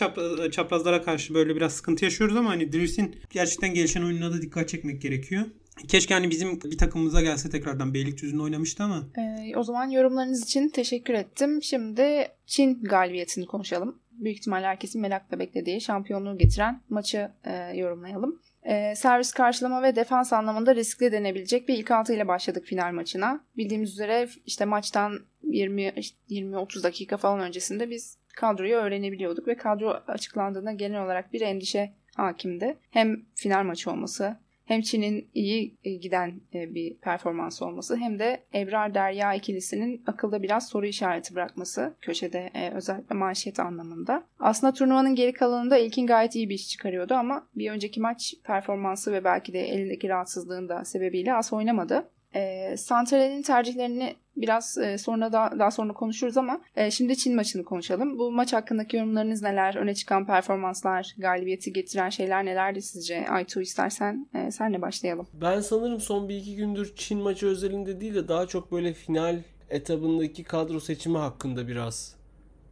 çaprazlara 0.52 1.02
karşı 1.02 1.34
böyle 1.34 1.56
biraz 1.56 1.72
sıkıntı 1.72 2.04
yaşıyoruz 2.04 2.36
ama 2.36 2.50
hani 2.50 2.72
Drift'in 2.72 3.14
gerçekten 3.30 3.74
gelişen 3.74 4.02
oyununa 4.02 4.32
da 4.32 4.42
dikkat 4.42 4.68
çekmek 4.68 5.02
gerekiyor. 5.02 5.44
Keşke 5.88 6.14
hani 6.14 6.30
bizim 6.30 6.60
bir 6.60 6.78
takımımıza 6.78 7.22
gelse 7.22 7.50
tekrardan 7.50 7.94
Beylikdüzü'nde 7.94 8.42
oynamıştı 8.42 8.82
ama. 8.82 9.06
Ee, 9.18 9.56
o 9.56 9.62
zaman 9.62 9.90
yorumlarınız 9.90 10.44
için 10.44 10.68
teşekkür 10.68 11.14
ettim. 11.14 11.62
Şimdi 11.62 12.28
Çin 12.46 12.82
galibiyetini 12.82 13.46
konuşalım. 13.46 13.98
Büyük 14.12 14.38
ihtimalle 14.38 14.66
herkesin 14.66 15.00
merakla 15.00 15.38
beklediği 15.38 15.80
şampiyonluğu 15.80 16.38
getiren 16.38 16.80
maçı 16.88 17.30
e, 17.44 17.76
yorumlayalım. 17.76 18.40
E, 18.62 18.94
servis 18.96 19.32
karşılama 19.32 19.82
ve 19.82 19.96
defans 19.96 20.32
anlamında 20.32 20.74
riskli 20.74 21.12
denebilecek 21.12 21.68
bir 21.68 21.74
ilk 21.78 21.90
altı 21.90 22.14
ile 22.14 22.28
başladık 22.28 22.64
final 22.64 22.92
maçına. 22.92 23.44
Bildiğimiz 23.56 23.92
üzere 23.92 24.28
işte 24.46 24.64
maçtan 24.64 25.18
20-30 25.44 26.82
dakika 26.82 27.16
falan 27.16 27.40
öncesinde 27.40 27.90
biz 27.90 28.18
kadroyu 28.36 28.74
öğrenebiliyorduk 28.74 29.48
ve 29.48 29.56
kadro 29.56 29.88
açıklandığında 30.06 30.72
genel 30.72 31.04
olarak 31.04 31.32
bir 31.32 31.40
endişe 31.40 31.94
hakimdi. 32.16 32.78
Hem 32.90 33.24
final 33.34 33.64
maçı 33.64 33.90
olması 33.90 34.36
hem 34.70 34.80
Çin'in 34.80 35.30
iyi 35.34 35.78
e, 35.84 35.92
giden 35.92 36.40
e, 36.54 36.74
bir 36.74 36.94
performans 36.94 37.62
olması 37.62 37.96
hem 37.96 38.18
de 38.18 38.44
Ebrar 38.54 38.94
Derya 38.94 39.34
ikilisinin 39.34 40.02
akılda 40.06 40.42
biraz 40.42 40.68
soru 40.68 40.86
işareti 40.86 41.34
bırakması 41.34 41.94
köşede 42.00 42.50
e, 42.54 42.70
özellikle 42.70 43.14
manşet 43.14 43.60
anlamında. 43.60 44.26
Aslında 44.38 44.72
turnuvanın 44.72 45.14
geri 45.14 45.32
kalanında 45.32 45.78
İlkin 45.78 46.06
gayet 46.06 46.34
iyi 46.34 46.48
bir 46.48 46.54
iş 46.54 46.68
çıkarıyordu 46.68 47.14
ama 47.14 47.48
bir 47.54 47.70
önceki 47.70 48.00
maç 48.00 48.34
performansı 48.44 49.12
ve 49.12 49.24
belki 49.24 49.52
de 49.52 49.60
elindeki 49.60 50.08
rahatsızlığın 50.08 50.68
da 50.68 50.84
sebebiyle 50.84 51.34
az 51.34 51.52
oynamadı. 51.52 52.10
E, 52.34 52.76
Santral'in 52.76 53.42
tercihlerini 53.42 54.16
biraz 54.37 54.78
e, 54.78 54.99
sonra 54.99 55.32
daha, 55.32 55.58
daha 55.58 55.70
sonra 55.70 55.92
konuşuruz 55.92 56.37
ama 56.37 56.60
e, 56.76 56.90
şimdi 56.90 57.16
Çin 57.16 57.37
maçını 57.37 57.64
konuşalım. 57.64 58.18
Bu 58.18 58.32
maç 58.32 58.52
hakkındaki 58.52 58.96
yorumlarınız 58.96 59.42
neler? 59.42 59.75
Öne 59.75 59.94
çıkan 59.94 60.26
performanslar, 60.26 61.14
galibiyeti 61.18 61.72
getiren 61.72 62.10
şeyler 62.10 62.44
nelerdi 62.44 62.82
sizce? 62.82 63.28
Aytu 63.28 63.60
istersen 63.60 64.28
e, 64.34 64.50
senle 64.50 64.82
başlayalım. 64.82 65.26
Ben 65.32 65.60
sanırım 65.60 66.00
son 66.00 66.28
bir 66.28 66.37
iki 66.37 66.56
gündür 66.56 66.92
Çin 66.96 67.18
maçı 67.18 67.46
özelinde 67.46 68.00
değil 68.00 68.14
de 68.14 68.28
daha 68.28 68.46
çok 68.46 68.72
böyle 68.72 68.92
final 68.94 69.42
etabındaki 69.70 70.44
kadro 70.44 70.80
seçimi 70.80 71.18
hakkında 71.18 71.68
biraz 71.68 72.16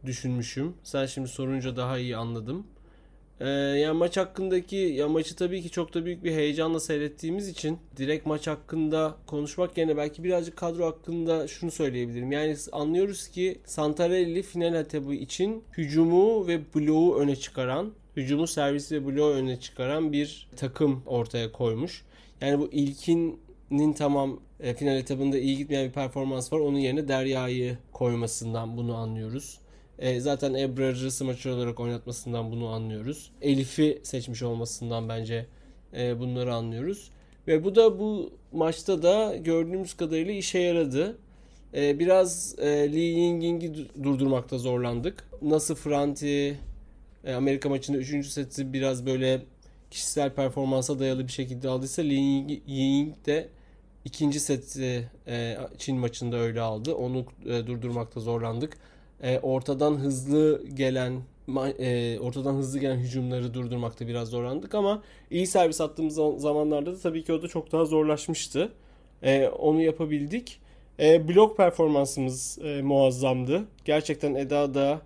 düşünmüşüm. 0.05 0.73
Sen 0.83 1.05
şimdi 1.05 1.27
sorunca 1.27 1.75
daha 1.75 1.97
iyi 1.97 2.17
anladım. 2.17 2.67
Ee, 3.39 3.47
yani 3.49 3.97
maç 3.97 4.17
hakkındaki 4.17 4.75
ya 4.75 5.07
maçı 5.07 5.35
tabii 5.35 5.61
ki 5.61 5.69
çok 5.69 5.93
da 5.93 6.05
büyük 6.05 6.23
bir 6.23 6.31
heyecanla 6.31 6.79
seyrettiğimiz 6.79 7.47
için 7.47 7.77
direkt 7.97 8.25
maç 8.25 8.47
hakkında 8.47 9.15
konuşmak 9.27 9.77
yerine 9.77 9.97
belki 9.97 10.23
birazcık 10.23 10.57
kadro 10.57 10.85
hakkında 10.85 11.47
şunu 11.47 11.71
söyleyebilirim. 11.71 12.31
Yani 12.31 12.55
anlıyoruz 12.71 13.27
ki 13.27 13.59
Santarelli 13.65 14.43
final 14.43 14.73
etabı 14.73 15.13
için 15.13 15.63
hücumu 15.77 16.47
ve 16.47 16.59
bloğu 16.75 17.15
öne 17.15 17.35
çıkaran, 17.35 17.93
hücumu 18.15 18.47
servis 18.47 18.91
ve 18.91 19.05
bloğu 19.05 19.31
öne 19.31 19.59
çıkaran 19.59 20.13
bir 20.13 20.47
takım 20.55 21.03
ortaya 21.05 21.51
koymuş. 21.51 22.05
Yani 22.41 22.59
bu 22.59 22.69
ilkinin 22.71 23.93
tamam 23.93 24.39
e, 24.59 24.73
final 24.73 24.97
etabında 24.97 25.37
iyi 25.37 25.57
gitmeyen 25.57 25.87
bir 25.87 25.93
performans 25.93 26.53
var. 26.53 26.59
Onun 26.59 26.77
yerine 26.77 27.07
Derya'yı 27.07 27.77
koymasından 27.93 28.77
bunu 28.77 28.95
anlıyoruz. 28.95 29.59
E, 29.99 30.19
zaten 30.19 30.53
Ebrar'ı 30.53 31.11
smaçör 31.11 31.51
olarak 31.51 31.79
oynatmasından 31.79 32.51
bunu 32.51 32.67
anlıyoruz. 32.67 33.31
Elif'i 33.41 33.99
seçmiş 34.03 34.43
olmasından 34.43 35.09
bence 35.09 35.45
e, 35.97 36.19
bunları 36.19 36.53
anlıyoruz. 36.53 37.11
Ve 37.47 37.63
bu 37.63 37.75
da 37.75 37.99
bu 37.99 38.31
maçta 38.51 39.03
da 39.03 39.35
gördüğümüz 39.35 39.93
kadarıyla 39.93 40.33
işe 40.33 40.59
yaradı. 40.59 41.17
e, 41.73 41.99
biraz 41.99 42.55
e, 42.59 42.93
Lee 42.93 42.99
Yingying'i 42.99 43.87
durdurmakta 44.03 44.57
zorlandık. 44.57 45.29
Nasıl 45.41 45.75
Franti 45.75 46.57
e, 47.25 47.33
Amerika 47.33 47.69
maçında 47.69 47.97
3. 47.97 48.27
seti 48.27 48.73
biraz 48.73 49.05
böyle 49.05 49.41
kişisel 49.91 50.29
performansa 50.33 50.99
dayalı 50.99 51.27
bir 51.27 51.31
şekilde 51.31 51.69
aldıysa 51.69 52.01
Lee 52.01 52.59
Ying 52.67 53.15
de 53.25 53.49
ikinci 54.05 54.39
seti 54.39 55.09
e, 55.27 55.57
Çin 55.77 55.97
maçında 55.97 56.37
öyle 56.37 56.61
aldı. 56.61 56.93
Onu 56.95 57.25
e, 57.45 57.67
durdurmakta 57.67 58.19
zorlandık. 58.19 58.77
E, 59.23 59.39
ortadan 59.39 59.95
hızlı 59.95 60.63
gelen 60.73 61.21
e, 61.79 62.19
ortadan 62.19 62.53
hızlı 62.53 62.79
gelen 62.79 62.97
hücumları 62.97 63.53
durdurmakta 63.53 64.07
biraz 64.07 64.29
zorlandık 64.29 64.75
ama 64.75 65.03
iyi 65.31 65.47
servis 65.47 65.81
attığımız 65.81 66.41
zamanlarda 66.41 66.93
da 66.93 66.99
tabii 66.99 67.23
ki 67.23 67.33
o 67.33 67.41
da 67.41 67.47
çok 67.47 67.71
daha 67.71 67.85
zorlaşmıştı. 67.85 68.71
E, 69.23 69.47
onu 69.47 69.81
yapabildik. 69.81 70.59
E, 70.99 71.27
blok 71.27 71.57
performansımız 71.57 72.59
e, 72.63 72.81
muazzamdı. 72.81 73.67
Gerçekten 73.85 74.35
Eda 74.35 74.73
da 74.73 75.01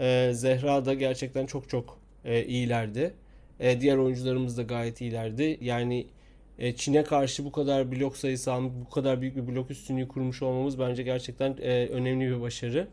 e, 0.00 0.30
Zehra 0.34 0.84
da 0.84 0.94
gerçekten 0.94 1.46
çok 1.46 1.68
çok 1.68 1.98
e, 2.24 2.44
iyilerdi. 2.44 3.14
E, 3.60 3.80
diğer 3.80 3.96
oyuncularımız 3.96 4.58
da 4.58 4.62
gayet 4.62 5.00
iyilerdi. 5.00 5.58
Yani 5.60 6.06
e, 6.58 6.76
Çin'e 6.76 7.04
karşı 7.04 7.44
bu 7.44 7.52
kadar 7.52 7.92
blok 7.92 8.16
sayısı 8.16 8.52
bu 8.86 8.90
kadar 8.90 9.20
büyük 9.20 9.36
bir 9.36 9.46
blok 9.46 9.70
üstünlüğü 9.70 10.08
kurmuş 10.08 10.42
olmamız 10.42 10.78
bence 10.78 11.02
gerçekten 11.02 11.56
e, 11.60 11.86
önemli 11.86 12.30
bir 12.30 12.40
başarı. 12.40 12.88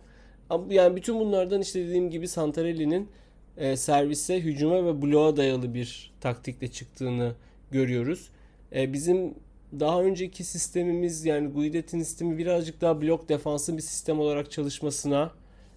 Yani 0.69 0.95
bütün 0.95 1.19
bunlardan 1.19 1.61
işte 1.61 1.87
dediğim 1.87 2.09
gibi 2.09 2.27
Santarelli'nin 2.27 3.09
e, 3.57 3.75
servise, 3.75 4.39
hücuma 4.39 4.85
ve 4.85 5.01
bloğa 5.01 5.37
dayalı 5.37 5.73
bir 5.73 6.13
taktikle 6.21 6.67
çıktığını 6.67 7.35
görüyoruz. 7.71 8.29
E, 8.75 8.93
bizim 8.93 9.33
daha 9.79 10.01
önceki 10.01 10.43
sistemimiz 10.43 11.25
yani 11.25 11.47
Guidetti'nin 11.47 12.03
sistemi 12.03 12.37
birazcık 12.37 12.81
daha 12.81 13.01
blok 13.01 13.29
defansı 13.29 13.77
bir 13.77 13.81
sistem 13.81 14.19
olarak 14.19 14.51
çalışmasına 14.51 15.31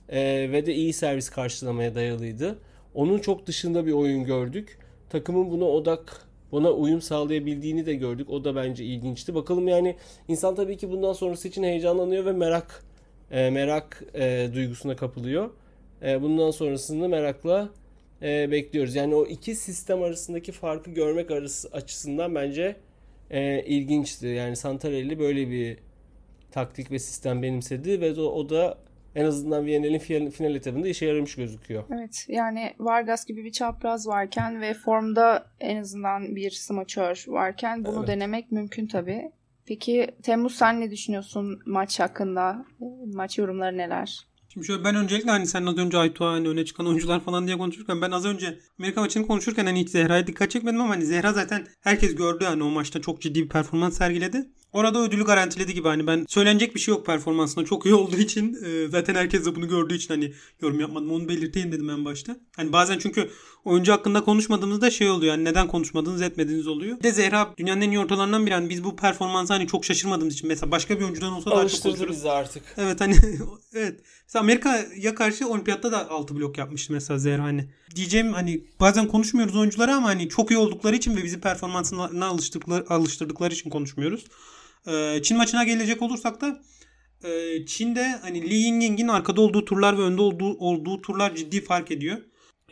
e, 0.08 0.48
ve 0.52 0.66
de 0.66 0.74
iyi 0.74 0.92
servis 0.92 1.30
karşılamaya 1.30 1.94
dayalıydı. 1.94 2.58
Onun 2.94 3.18
çok 3.18 3.46
dışında 3.46 3.86
bir 3.86 3.92
oyun 3.92 4.24
gördük. 4.24 4.78
Takımın 5.10 5.50
buna 5.50 5.64
odak, 5.64 6.26
buna 6.52 6.70
uyum 6.70 7.02
sağlayabildiğini 7.02 7.86
de 7.86 7.94
gördük. 7.94 8.30
O 8.30 8.44
da 8.44 8.56
bence 8.56 8.84
ilginçti. 8.84 9.34
Bakalım 9.34 9.68
yani 9.68 9.96
insan 10.28 10.54
tabii 10.54 10.76
ki 10.76 10.90
bundan 10.90 11.12
sonrası 11.12 11.48
için 11.48 11.62
heyecanlanıyor 11.62 12.24
ve 12.24 12.32
merak 12.32 12.84
e, 13.30 13.50
merak 13.50 14.02
e, 14.14 14.48
duygusuna 14.54 14.96
kapılıyor. 14.96 15.50
E, 16.02 16.22
bundan 16.22 16.50
sonrasında 16.50 17.08
merakla 17.08 17.68
e, 18.22 18.50
bekliyoruz. 18.50 18.94
Yani 18.94 19.14
o 19.14 19.26
iki 19.26 19.54
sistem 19.54 20.02
arasındaki 20.02 20.52
farkı 20.52 20.90
görmek 20.90 21.30
arası 21.30 21.68
açısından 21.72 22.34
bence 22.34 22.76
e, 23.30 23.62
ilginçti. 23.62 24.26
Yani 24.26 24.56
Santarelli 24.56 25.18
böyle 25.18 25.50
bir 25.50 25.78
taktik 26.50 26.90
ve 26.90 26.98
sistem 26.98 27.42
benimsedi 27.42 28.00
ve 28.00 28.20
o, 28.20 28.24
o 28.24 28.48
da 28.48 28.78
en 29.14 29.24
azından 29.24 29.66
Viyana'nın 29.66 29.98
final, 29.98 30.30
final 30.30 30.54
etabında 30.54 30.88
işe 30.88 31.06
yaramış 31.06 31.34
gözüküyor. 31.34 31.84
Evet 31.94 32.26
yani 32.28 32.74
Vargas 32.78 33.26
gibi 33.26 33.44
bir 33.44 33.52
çapraz 33.52 34.06
varken 34.06 34.60
ve 34.60 34.74
formda 34.74 35.46
en 35.60 35.76
azından 35.76 36.36
bir 36.36 36.50
smaçör 36.50 37.24
varken 37.28 37.84
bunu 37.84 37.98
evet. 37.98 38.08
denemek 38.08 38.52
mümkün 38.52 38.86
tabii. 38.86 39.32
Peki 39.66 40.06
Temmuz 40.22 40.54
sen 40.54 40.80
ne 40.80 40.90
düşünüyorsun 40.90 41.60
maç 41.66 42.00
hakkında? 42.00 42.66
Maç 43.14 43.38
yorumları 43.38 43.78
neler? 43.78 44.26
Şimdi 44.48 44.66
şöyle 44.66 44.84
ben 44.84 44.94
öncelikle 44.94 45.30
hani 45.30 45.46
sen 45.46 45.66
az 45.66 45.78
önce 45.78 45.98
Aytuğa 45.98 46.32
hani 46.32 46.48
öne 46.48 46.64
çıkan 46.64 46.86
oyuncular 46.86 47.20
falan 47.20 47.46
diye 47.46 47.58
konuşurken 47.58 48.00
ben 48.00 48.10
az 48.10 48.24
önce 48.24 48.58
Amerika 48.78 49.00
maçını 49.00 49.26
konuşurken 49.26 49.66
hani 49.66 49.80
hiç 49.80 49.90
Zehra'ya 49.90 50.26
dikkat 50.26 50.50
çekmedim 50.50 50.80
ama 50.80 50.94
hani 50.94 51.04
Zehra 51.04 51.32
zaten 51.32 51.66
herkes 51.80 52.14
gördü 52.14 52.44
hani 52.44 52.62
o 52.62 52.70
maçta 52.70 53.00
çok 53.00 53.20
ciddi 53.20 53.44
bir 53.44 53.48
performans 53.48 53.98
sergiledi. 53.98 54.50
Orada 54.72 55.02
ödülü 55.02 55.24
garantiledi 55.24 55.74
gibi 55.74 55.88
hani 55.88 56.06
ben 56.06 56.24
söylenecek 56.28 56.74
bir 56.74 56.80
şey 56.80 56.94
yok 56.94 57.06
performansında 57.06 57.64
çok 57.64 57.86
iyi 57.86 57.94
olduğu 57.94 58.16
için 58.16 58.58
e, 58.64 58.88
zaten 58.88 59.14
herkes 59.14 59.46
de 59.46 59.54
bunu 59.56 59.68
gördüğü 59.68 59.94
için 59.94 60.14
hani 60.14 60.32
yorum 60.60 60.80
yapmadım 60.80 61.12
onu 61.12 61.28
belirteyim 61.28 61.72
dedim 61.72 61.90
en 61.90 62.04
başta. 62.04 62.36
Hani 62.56 62.72
bazen 62.72 62.98
çünkü 62.98 63.30
oyuncu 63.66 63.92
hakkında 63.92 64.24
konuşmadığımızda 64.24 64.90
şey 64.90 65.10
oluyor 65.10 65.34
yani 65.34 65.44
neden 65.44 65.68
konuşmadınız 65.68 66.22
etmediniz 66.22 66.66
oluyor. 66.66 66.98
Bir 66.98 67.02
de 67.02 67.12
Zehra 67.12 67.54
dünyanın 67.58 67.80
en 67.80 67.90
iyi 67.90 67.98
ortalarından 67.98 68.46
biri 68.46 68.54
hani 68.54 68.70
biz 68.70 68.84
bu 68.84 68.96
performansı 68.96 69.52
hani 69.52 69.66
çok 69.66 69.84
şaşırmadığımız 69.84 70.34
için 70.34 70.48
mesela 70.48 70.70
başka 70.70 70.98
bir 70.98 71.04
oyuncudan 71.04 71.32
olsa 71.32 71.50
daha 71.50 71.68
çok 71.68 71.82
konuşuruz. 71.82 72.10
bizi 72.10 72.30
artık. 72.30 72.62
Evet 72.76 73.00
hani 73.00 73.16
evet. 73.74 74.00
Mesela 74.26 74.42
Amerika'ya 74.42 75.14
karşı 75.14 75.48
olimpiyatta 75.48 75.92
da 75.92 76.10
6 76.10 76.36
blok 76.36 76.58
yapmıştı 76.58 76.92
mesela 76.92 77.18
Zehra 77.18 77.42
hani. 77.42 77.70
Diyeceğim 77.96 78.32
hani 78.32 78.64
bazen 78.80 79.08
konuşmuyoruz 79.08 79.56
oyuncuları 79.56 79.94
ama 79.94 80.08
hani 80.08 80.28
çok 80.28 80.50
iyi 80.50 80.58
oldukları 80.58 80.96
için 80.96 81.16
ve 81.16 81.24
bizi 81.24 81.40
performansına 81.40 82.26
alıştırdıkları, 82.26 82.84
alıştırdıkları 82.88 83.54
için 83.54 83.70
konuşmuyoruz. 83.70 84.24
Ee, 84.86 85.20
Çin 85.22 85.36
maçına 85.36 85.64
gelecek 85.64 86.02
olursak 86.02 86.40
da 86.40 86.62
e, 87.24 87.66
Çin'de 87.66 88.18
hani 88.22 88.50
Li 88.50 88.54
Yingying'in 88.54 89.08
arkada 89.08 89.40
olduğu 89.40 89.64
turlar 89.64 89.98
ve 89.98 90.02
önde 90.02 90.22
olduğu, 90.22 90.54
olduğu 90.58 91.02
turlar 91.02 91.34
ciddi 91.34 91.64
fark 91.64 91.90
ediyor. 91.90 92.18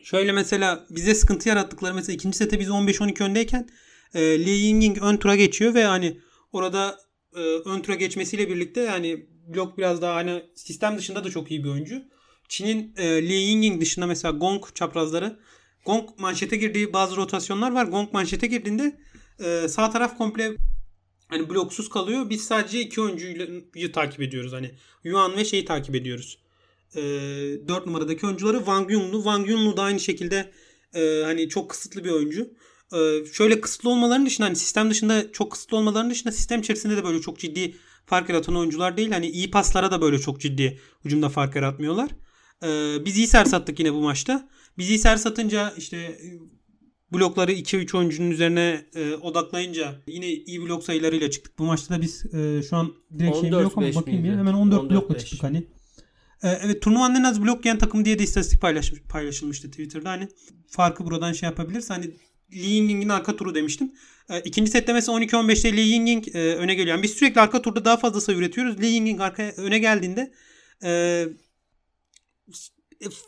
Şöyle 0.04 0.32
mesela 0.32 0.86
bize 0.90 1.14
sıkıntı 1.14 1.48
yarattıkları 1.48 1.94
mesela 1.94 2.14
ikinci 2.14 2.36
sete 2.36 2.60
biz 2.60 2.68
15-12 2.68 3.24
öndeyken 3.24 3.68
e, 4.14 4.20
Li 4.20 4.50
Yingying 4.50 4.98
ön 5.02 5.16
tura 5.16 5.36
geçiyor 5.36 5.74
ve 5.74 5.84
hani 5.84 6.20
orada 6.52 6.98
e, 7.36 7.40
ön 7.40 7.80
tura 7.80 7.96
geçmesiyle 7.96 8.48
birlikte 8.48 8.80
yani 8.80 9.26
blok 9.54 9.78
biraz 9.78 10.02
daha 10.02 10.14
hani 10.14 10.42
sistem 10.54 10.98
dışında 10.98 11.24
da 11.24 11.30
çok 11.30 11.50
iyi 11.50 11.64
bir 11.64 11.68
oyuncu. 11.68 12.02
Çin'in 12.48 12.94
e, 12.96 13.28
Li 13.28 13.32
Yingying 13.32 13.80
dışında 13.80 14.06
mesela 14.06 14.32
Gong 14.38 14.64
çaprazları 14.74 15.38
Gong 15.86 16.08
manşete 16.18 16.56
girdiği 16.56 16.92
bazı 16.92 17.16
rotasyonlar 17.16 17.72
var. 17.72 17.84
Gong 17.84 18.12
manşete 18.12 18.46
girdiğinde 18.46 19.00
e, 19.44 19.68
sağ 19.68 19.90
taraf 19.90 20.18
komple 20.18 20.50
hani 21.28 21.50
bloksuz 21.50 21.88
kalıyor. 21.88 22.30
Biz 22.30 22.44
sadece 22.44 22.80
iki 22.80 23.00
oyuncuyu 23.00 23.92
takip 23.92 24.20
ediyoruz. 24.20 24.52
Hani 24.52 24.70
Yuan 25.04 25.36
ve 25.36 25.44
şeyi 25.44 25.64
takip 25.64 25.94
ediyoruz. 25.94 26.43
E, 26.94 27.00
4 27.68 27.86
numaradaki 27.86 28.26
oyuncuları 28.26 28.58
Wang 28.58 28.90
Yunlu. 28.90 29.16
Wang 29.16 29.48
Yunlu 29.48 29.76
da 29.76 29.82
aynı 29.82 30.00
şekilde 30.00 30.52
e, 30.94 31.22
hani 31.24 31.48
çok 31.48 31.70
kısıtlı 31.70 32.04
bir 32.04 32.10
oyuncu. 32.10 32.54
E, 32.94 33.26
şöyle 33.32 33.60
kısıtlı 33.60 33.90
olmalarının 33.90 34.26
dışında 34.26 34.46
hani 34.46 34.56
sistem 34.56 34.90
dışında 34.90 35.32
çok 35.32 35.52
kısıtlı 35.52 35.76
olmalarının 35.76 36.10
dışında 36.10 36.32
sistem 36.32 36.60
içerisinde 36.60 36.96
de 36.96 37.04
böyle 37.04 37.20
çok 37.20 37.38
ciddi 37.38 37.74
fark 38.06 38.28
yaratan 38.28 38.56
oyuncular 38.56 38.96
değil. 38.96 39.10
Hani 39.10 39.26
iyi 39.26 39.50
paslara 39.50 39.90
da 39.90 40.00
böyle 40.00 40.18
çok 40.18 40.40
ciddi 40.40 40.78
hücumda 41.04 41.28
fark 41.28 41.56
yaratmıyorlar. 41.56 42.10
E, 42.62 42.98
biz 43.04 43.16
iyi 43.16 43.26
sattık 43.26 43.78
yine 43.78 43.92
bu 43.92 44.00
maçta. 44.00 44.48
Biz 44.78 44.90
iyi 44.90 44.98
satınca 44.98 45.74
işte 45.76 46.18
blokları 47.12 47.52
2-3 47.52 47.96
oyuncunun 47.96 48.30
üzerine 48.30 48.86
e, 48.94 49.14
odaklayınca 49.14 50.02
yine 50.06 50.32
iyi 50.32 50.62
blok 50.62 50.84
sayılarıyla 50.84 51.30
çıktık. 51.30 51.58
Bu 51.58 51.64
maçta 51.64 51.94
da 51.94 52.00
biz 52.00 52.34
e, 52.34 52.62
şu 52.62 52.76
an 52.76 52.94
direkt 53.18 53.36
şeyim 53.36 53.60
yok 53.60 53.72
ama 53.76 53.94
bakayım 53.94 54.24
ya. 54.24 54.32
Hemen 54.32 54.52
14, 54.52 54.80
14 54.80 54.90
blokla 54.92 55.14
5. 55.14 55.24
çıktık 55.24 55.42
hani. 55.42 55.66
E, 56.44 56.48
evet 56.48 56.82
turnuvanın 56.82 57.14
en 57.14 57.24
az 57.24 57.42
blok 57.42 57.64
yiyen 57.64 57.78
takımı 57.78 58.04
diye 58.04 58.18
de 58.18 58.22
istatistik 58.22 58.60
paylaş, 58.60 58.92
paylaşılmıştı 59.08 59.70
Twitter'da. 59.70 60.10
Hani 60.10 60.28
farkı 60.68 61.04
buradan 61.04 61.32
şey 61.32 61.48
yapabilirse 61.48 61.94
hani 61.94 62.06
Li 62.52 62.66
Yingying'in 62.66 63.08
arka 63.08 63.36
turu 63.36 63.54
demiştim. 63.54 63.92
E, 64.30 64.40
ikinci 64.40 64.70
sette 64.70 64.92
mesela 64.92 65.18
12-15'te 65.18 65.76
Li 65.76 65.80
Yingying 65.80 66.28
e, 66.36 66.38
öne 66.38 66.74
geliyor. 66.74 66.96
Yani 66.96 67.02
biz 67.02 67.10
sürekli 67.10 67.40
arka 67.40 67.62
turda 67.62 67.84
daha 67.84 67.96
fazla 67.96 68.20
sayı 68.20 68.38
üretiyoruz. 68.38 68.80
Li 68.80 68.86
Yingying 68.86 69.20
arkaya 69.20 69.52
öne 69.52 69.78
geldiğinde 69.78 70.32
e, 70.84 71.24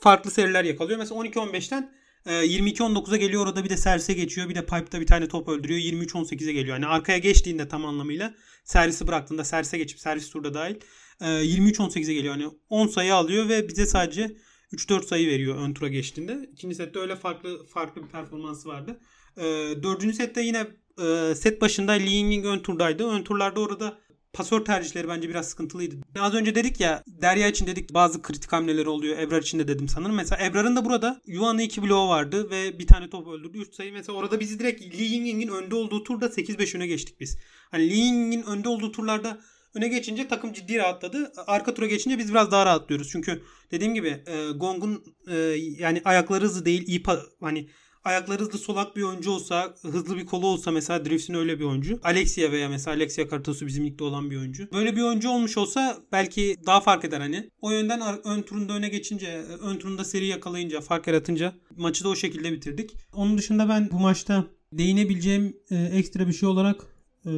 farklı 0.01 0.31
seriler 0.31 0.65
yakalıyor. 0.65 0.99
Mesela 0.99 1.21
12-15'ten 1.21 1.97
22-19'a 2.27 3.17
ee, 3.17 3.19
geliyor 3.19 3.43
orada 3.43 3.65
bir 3.65 3.71
de 3.71 3.77
servise 3.77 4.13
geçiyor. 4.13 4.49
Bir 4.49 4.55
de 4.55 4.67
pipe'da 4.67 5.01
bir 5.01 5.07
tane 5.07 5.29
top 5.29 5.49
öldürüyor. 5.49 5.81
23-18'e 5.81 6.53
geliyor. 6.53 6.77
Yani 6.77 6.87
arkaya 6.87 7.19
geçtiğinde 7.19 7.69
tam 7.69 7.87
anlamıyla 7.87 8.35
servisi 8.65 9.07
bıraktığında 9.07 9.45
servise 9.45 9.79
geçip 9.79 10.01
servis 10.01 10.31
turda 10.31 10.55
dahil 10.55 10.77
23-18'e 11.21 12.15
geliyor. 12.15 12.37
Yani 12.37 12.51
10 12.69 12.87
sayı 12.87 13.15
alıyor 13.15 13.49
ve 13.49 13.69
bize 13.69 13.87
sadece 13.87 14.37
3-4 14.73 15.07
sayı 15.07 15.29
veriyor 15.29 15.57
ön 15.57 15.75
tura 15.75 15.89
geçtiğinde. 15.89 16.49
İkinci 16.53 16.75
sette 16.75 16.99
öyle 16.99 17.17
farklı 17.17 17.67
farklı 17.67 18.03
bir 18.03 18.09
performansı 18.09 18.69
vardı. 18.69 19.01
Ee, 19.37 19.43
dördüncü 19.83 20.17
sette 20.17 20.43
yine 20.43 20.67
e, 21.03 21.35
set 21.35 21.61
başında 21.61 21.93
Lee 21.93 22.11
Ying 22.11 22.47
ön 22.47 22.59
turdaydı. 22.59 23.07
Ön 23.07 23.23
turlarda 23.23 23.61
orada 23.61 23.99
pasör 24.33 24.65
tercihleri 24.65 25.09
bence 25.09 25.29
biraz 25.29 25.49
sıkıntılıydı. 25.49 25.97
Az 26.19 26.35
önce 26.35 26.55
dedik 26.55 26.81
ya 26.81 27.05
Derya 27.07 27.49
için 27.49 27.67
dedik 27.67 27.95
bazı 27.95 28.23
kritik 28.23 28.53
hamleleri 28.53 28.89
oluyor. 28.89 29.19
Ebrar 29.19 29.43
için 29.43 29.59
de 29.59 29.69
dedim 29.69 29.89
sanırım. 29.89 30.17
Mesela 30.17 30.45
Ebrar'ın 30.45 30.77
da 30.77 30.85
burada 30.85 31.21
Yuan'ı 31.27 31.63
iki 31.63 31.83
bloğu 31.83 32.09
vardı 32.09 32.51
ve 32.51 32.79
bir 32.79 32.87
tane 32.87 33.11
top 33.11 33.29
öldürdü. 33.29 33.59
3 33.59 33.75
sayı 33.75 33.93
mesela 33.93 34.19
orada 34.19 34.41
bizi 34.41 34.59
direkt 34.59 34.83
Li 34.83 35.03
Yingying'in 35.03 35.49
önde 35.49 35.75
olduğu 35.75 36.03
turda 36.03 36.27
8-5 36.27 36.77
öne 36.77 36.87
geçtik 36.87 37.21
biz. 37.21 37.39
Hani 37.71 37.91
Li 37.91 37.97
Yingying'in 37.97 38.43
önde 38.43 38.69
olduğu 38.69 38.93
turlarda 38.93 39.41
öne 39.77 39.89
geçince 39.89 40.29
takım 40.29 40.53
ciddi 40.53 40.79
rahatladı. 40.79 41.33
Arka 41.47 41.75
tura 41.75 41.87
geçince 41.87 42.19
biz 42.19 42.31
biraz 42.31 42.51
daha 42.51 42.67
rahatlıyoruz. 42.67 43.09
Çünkü 43.11 43.43
dediğim 43.71 43.95
gibi 43.95 44.09
e, 44.09 44.51
Gong'un 44.57 45.05
e, 45.29 45.37
yani 45.79 46.03
ayakları 46.05 46.45
hızlı 46.45 46.65
değil. 46.65 46.87
iyi 46.87 47.03
hani 47.41 47.69
ayakları 48.05 48.43
hızlı 48.43 48.59
solak 48.59 48.97
bir 48.97 49.03
oyuncu 49.03 49.31
olsa, 49.31 49.75
hızlı 49.83 50.17
bir 50.17 50.27
kolu 50.27 50.47
olsa 50.47 50.71
mesela 50.71 51.05
Drifts'in 51.05 51.35
öyle 51.35 51.59
bir 51.59 51.65
oyuncu. 51.65 52.01
Alexia 52.03 52.53
veya 52.53 52.69
mesela 52.69 52.97
Alexia 52.97 53.29
Kartosu 53.29 53.67
bizim 53.67 53.87
ligde 53.87 54.05
olan 54.05 54.31
bir 54.31 54.37
oyuncu. 54.37 54.69
Böyle 54.73 54.97
bir 54.97 55.03
oyuncu 55.03 55.31
olmuş 55.31 55.59
olsa 55.59 55.99
belki 56.13 56.57
daha 56.67 56.81
fark 56.81 57.05
eder 57.05 57.21
hani. 57.21 57.51
O 57.61 57.71
yönden 57.71 58.01
ön 58.25 58.43
turunda 58.43 58.73
öne 58.73 58.89
geçince, 58.89 59.45
ön 59.63 59.77
turunda 59.77 60.05
seri 60.05 60.27
yakalayınca, 60.27 60.81
fark 60.81 61.07
yaratınca 61.07 61.55
maçı 61.77 62.05
da 62.05 62.09
o 62.09 62.17
şekilde 62.17 62.53
bitirdik. 62.53 62.95
Onun 63.13 63.39
dışında 63.39 63.69
ben 63.69 63.91
bu 63.91 64.01
maçta 64.01 64.45
değinebileceğim 64.73 65.57
e, 65.71 65.77
ekstra 65.77 66.29
bir 66.29 66.33
şey 66.33 66.49
olarak 66.49 66.87
e, 67.27 67.31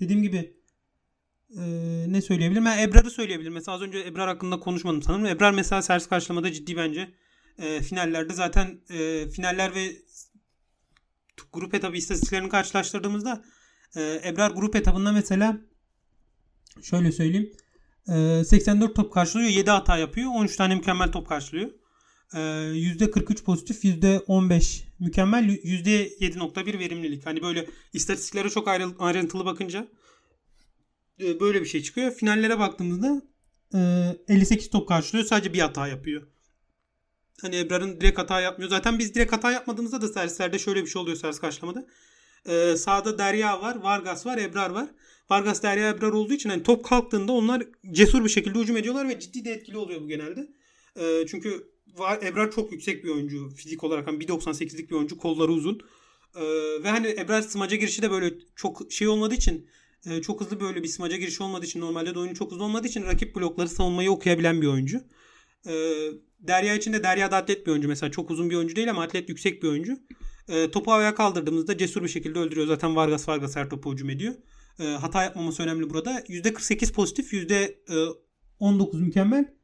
dediğim 0.00 0.22
gibi 0.22 0.59
e, 1.56 1.62
ne 2.08 2.22
söyleyebilirim? 2.22 2.64
Ben 2.64 2.78
Ebrar'ı 2.78 3.10
söyleyebilirim. 3.10 3.52
Mesela 3.52 3.74
az 3.74 3.82
önce 3.82 3.98
Ebrar 3.98 4.28
hakkında 4.28 4.60
konuşmadım 4.60 5.02
sanırım. 5.02 5.26
Ebrar 5.26 5.50
mesela 5.50 5.82
servis 5.82 6.06
karşılamada 6.06 6.52
ciddi 6.52 6.76
bence. 6.76 7.10
E, 7.58 7.80
finallerde 7.80 8.32
zaten 8.32 8.80
e, 8.90 9.28
finaller 9.28 9.74
ve 9.74 9.92
grup 11.52 11.74
etabı 11.74 11.96
istatistiklerini 11.96 12.48
karşılaştırdığımızda 12.48 13.44
e, 13.96 14.20
Ebrar 14.24 14.50
grup 14.50 14.76
etabında 14.76 15.12
mesela 15.12 15.58
şöyle 16.82 17.12
söyleyeyim. 17.12 17.52
E, 18.08 18.44
84 18.44 18.96
top 18.96 19.12
karşılıyor. 19.12 19.50
7 19.50 19.70
hata 19.70 19.96
yapıyor. 19.96 20.30
13 20.34 20.56
tane 20.56 20.74
mükemmel 20.74 21.12
top 21.12 21.28
karşılıyor. 21.28 21.70
E, 22.34 22.38
%43 22.38 23.44
pozitif. 23.44 23.84
%15 23.84 24.84
mükemmel. 24.98 25.44
%7.1 25.44 26.78
verimlilik. 26.78 27.26
Hani 27.26 27.42
böyle 27.42 27.66
istatistiklere 27.92 28.50
çok 28.50 28.68
ayrı, 28.68 28.88
ayrıntılı 28.98 29.44
bakınca 29.44 29.88
böyle 31.40 31.60
bir 31.60 31.66
şey 31.66 31.82
çıkıyor. 31.82 32.12
Finallere 32.12 32.58
baktığımızda 32.58 33.22
e, 34.28 34.34
58 34.34 34.70
top 34.70 34.88
karşılıyor. 34.88 35.26
Sadece 35.26 35.52
bir 35.52 35.58
hata 35.58 35.88
yapıyor. 35.88 36.22
Hani 37.40 37.58
Ebrar'ın 37.58 38.00
direkt 38.00 38.18
hata 38.18 38.40
yapmıyor. 38.40 38.70
Zaten 38.70 38.98
biz 38.98 39.14
direkt 39.14 39.32
hata 39.32 39.52
yapmadığımızda 39.52 40.02
da 40.02 40.08
servislerde 40.08 40.58
şöyle 40.58 40.82
bir 40.82 40.86
şey 40.86 41.02
oluyor 41.02 41.16
servis 41.16 41.38
karşılamada. 41.38 41.86
Ee, 42.48 42.76
sağda 42.76 43.18
Derya 43.18 43.62
var, 43.62 43.76
Vargas 43.76 44.26
var, 44.26 44.38
Ebrar 44.38 44.70
var. 44.70 44.88
Vargas, 45.30 45.62
Derya, 45.62 45.88
Ebrar 45.88 46.12
olduğu 46.12 46.32
için 46.32 46.50
hani 46.50 46.62
top 46.62 46.84
kalktığında 46.84 47.32
onlar 47.32 47.62
cesur 47.92 48.24
bir 48.24 48.28
şekilde 48.28 48.58
hücum 48.58 48.76
ediyorlar 48.76 49.08
ve 49.08 49.20
ciddi 49.20 49.44
de 49.44 49.50
etkili 49.50 49.76
oluyor 49.76 50.00
bu 50.00 50.08
genelde. 50.08 50.48
Ee, 50.96 51.26
çünkü 51.28 51.70
var, 51.96 52.22
Ebrar 52.22 52.50
çok 52.50 52.72
yüksek 52.72 53.04
bir 53.04 53.08
oyuncu 53.08 53.50
fizik 53.50 53.84
olarak. 53.84 54.06
Hani 54.06 54.18
1.98'lik 54.24 54.90
bir 54.90 54.94
oyuncu. 54.94 55.18
Kolları 55.18 55.52
uzun. 55.52 55.80
Ve 56.82 56.88
hani 56.88 57.08
Ebrar 57.08 57.42
smaca 57.42 57.76
girişi 57.76 58.02
de 58.02 58.10
böyle 58.10 58.34
çok 58.56 58.92
şey 58.92 59.08
olmadığı 59.08 59.34
için 59.34 59.68
e, 60.06 60.22
çok 60.22 60.40
hızlı 60.40 60.60
böyle 60.60 60.82
bir 60.82 60.88
smaca 60.88 61.16
girişi 61.16 61.42
olmadığı 61.42 61.66
için 61.66 61.80
normalde 61.80 62.14
de 62.14 62.18
oyunu 62.18 62.34
çok 62.34 62.52
hızlı 62.52 62.64
olmadığı 62.64 62.86
için 62.88 63.02
rakip 63.02 63.36
blokları 63.36 63.68
savunmayı 63.68 64.10
okuyabilen 64.10 64.62
bir 64.62 64.66
oyuncu. 64.66 65.00
Ee, 65.66 65.72
Derya 66.40 66.74
için 66.74 66.92
de 66.92 67.02
Derya 67.02 67.30
da 67.30 67.36
atlet 67.36 67.66
bir 67.66 67.70
oyuncu 67.70 67.88
mesela. 67.88 68.10
Çok 68.10 68.30
uzun 68.30 68.50
bir 68.50 68.56
oyuncu 68.56 68.76
değil 68.76 68.90
ama 68.90 69.02
atlet 69.02 69.28
yüksek 69.28 69.62
bir 69.62 69.68
oyuncu. 69.68 69.98
E, 70.48 70.70
topu 70.70 70.92
havaya 70.92 71.14
kaldırdığımızda 71.14 71.78
cesur 71.78 72.02
bir 72.02 72.08
şekilde 72.08 72.38
öldürüyor. 72.38 72.66
Zaten 72.66 72.96
Vargas 72.96 73.28
Vargas 73.28 73.56
her 73.56 73.70
topu 73.70 73.92
hücum 73.92 74.10
ediyor. 74.10 74.34
E, 74.78 74.84
hata 74.84 75.22
yapmaması 75.22 75.62
önemli 75.62 75.90
burada. 75.90 76.20
%48 76.20 76.92
pozitif, 76.92 77.32
%19 77.32 79.00
mükemmel. 79.00 79.54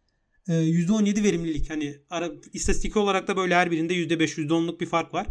E, 0.48 0.52
%17 0.52 1.24
verimlilik. 1.24 1.70
Hani 1.70 1.96
ara, 2.10 2.30
istatistik 2.52 2.96
olarak 2.96 3.28
da 3.28 3.36
böyle 3.36 3.54
her 3.54 3.70
birinde 3.70 3.94
%5, 3.94 4.38
%10'luk 4.38 4.80
bir 4.80 4.86
fark 4.86 5.14
var. 5.14 5.26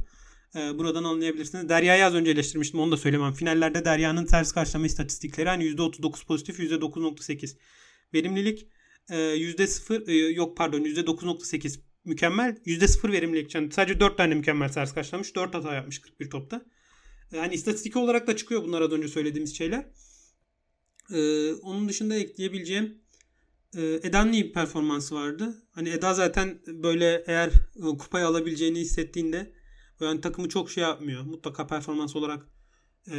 E, 0.56 0.78
buradan 0.78 1.04
anlayabilirsiniz. 1.04 1.70
Derya'yı 1.70 2.06
az 2.06 2.14
önce 2.14 2.32
eleştirmiştim. 2.32 2.80
Onu 2.80 2.92
da 2.92 2.98
söylemem. 2.98 3.34
Finallerde 3.34 3.86
Derya'nın 3.86 4.26
ters 4.26 4.52
karşılama 4.52 4.86
istatistikleri 4.86 5.50
hani 5.50 5.64
%39 5.64 6.26
pozitif, 6.26 6.60
%9.8 6.60 7.58
verimlilik. 8.14 8.68
%0 9.10 10.12
e, 10.12 10.14
yok 10.14 10.58
pardon 10.58 10.80
%9.8 10.80 11.80
mükemmel. 12.06 12.58
%0 12.66 13.12
verimlilik. 13.12 13.56
Yani 13.56 13.72
sadece 13.72 14.00
4 14.00 14.18
tane 14.18 14.36
mükemmel 14.36 14.70
servis 14.70 14.94
karşılamış. 14.94 15.36
4 15.36 15.54
hata 15.54 15.74
yapmış 15.74 16.00
41 16.00 16.30
topta. 16.30 16.66
Yani 17.32 17.54
istatistik 17.54 17.96
olarak 17.96 18.28
da 18.28 18.36
çıkıyor 18.36 18.64
bunlar 18.64 18.82
az 18.82 18.92
önce 18.92 19.08
söylediğimiz 19.08 19.58
şeyler. 19.58 19.86
Ee, 21.14 21.54
onun 21.54 21.90
dışında 21.90 22.16
ekleyebileceğim 22.16 23.02
e, 23.78 24.00
Eda'nın 24.04 24.34
iyi 24.34 24.44
bir 24.44 24.54
performansı 24.54 25.16
vardı. 25.16 25.64
Hani 25.72 25.90
Eda 25.90 26.14
zaten 26.14 26.60
böyle 26.68 27.24
eğer 27.28 27.50
e, 27.76 27.82
kupayı 27.82 28.26
alabileceğini 28.26 28.80
hissettiğinde 28.80 29.54
yani 30.02 30.22
takımı 30.22 30.50
çok 30.50 30.72
şey 30.72 30.84
yapmıyor. 30.84 31.24
Mutlaka 31.24 31.68
performans 31.68 32.16
olarak 32.16 32.48
e, 33.08 33.16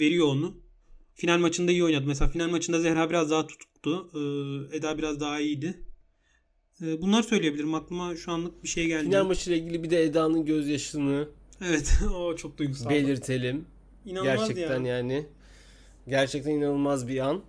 veriyor 0.00 0.26
onu. 0.26 0.54
Final 1.14 1.38
maçında 1.38 1.72
iyi 1.72 1.84
oynadı. 1.84 2.04
Mesela 2.06 2.30
final 2.30 2.48
maçında 2.48 2.80
Zehra 2.80 3.10
biraz 3.10 3.30
daha 3.30 3.46
tutuktu. 3.46 4.10
Ee, 4.14 4.76
Eda 4.76 4.98
biraz 4.98 5.20
daha 5.20 5.40
iyiydi. 5.40 5.80
Ee, 6.82 7.02
bunlar 7.02 7.22
söyleyebilirim. 7.22 7.74
Aklıma 7.74 8.16
şu 8.16 8.32
anlık 8.32 8.62
bir 8.62 8.68
şey 8.68 8.86
geldi. 8.86 9.04
Final 9.04 9.26
maçıyla 9.26 9.58
ilgili 9.58 9.82
bir 9.82 9.90
de 9.90 10.02
Eda'nın 10.02 10.44
gözyaşını 10.44 11.28
Evet. 11.60 11.98
o 12.14 12.36
çok 12.36 12.58
duygusal. 12.58 12.90
belirtelim. 12.90 13.64
İnanılmaz 14.06 14.48
Gerçekten 14.48 14.84
ya. 14.84 14.96
yani. 14.96 15.26
Gerçekten 16.08 16.50
inanılmaz 16.50 17.08
bir 17.08 17.18
an. 17.18 17.42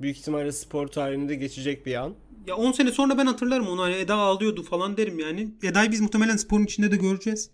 Büyük 0.00 0.16
ihtimalle 0.18 0.52
spor 0.52 0.86
tarihinde 0.86 1.34
geçecek 1.34 1.86
bir 1.86 1.94
an. 1.94 2.14
Ya 2.46 2.56
10 2.56 2.72
sene 2.72 2.92
sonra 2.92 3.18
ben 3.18 3.26
hatırlarım 3.26 3.68
onu. 3.68 3.82
Hani 3.82 3.94
Eda 3.94 4.14
ağlıyordu 4.14 4.62
falan 4.62 4.96
derim 4.96 5.18
yani. 5.18 5.54
Eda'yı 5.62 5.90
biz 5.90 6.00
muhtemelen 6.00 6.36
sporun 6.36 6.64
içinde 6.64 6.90
de 6.90 6.96
göreceğiz. 6.96 7.50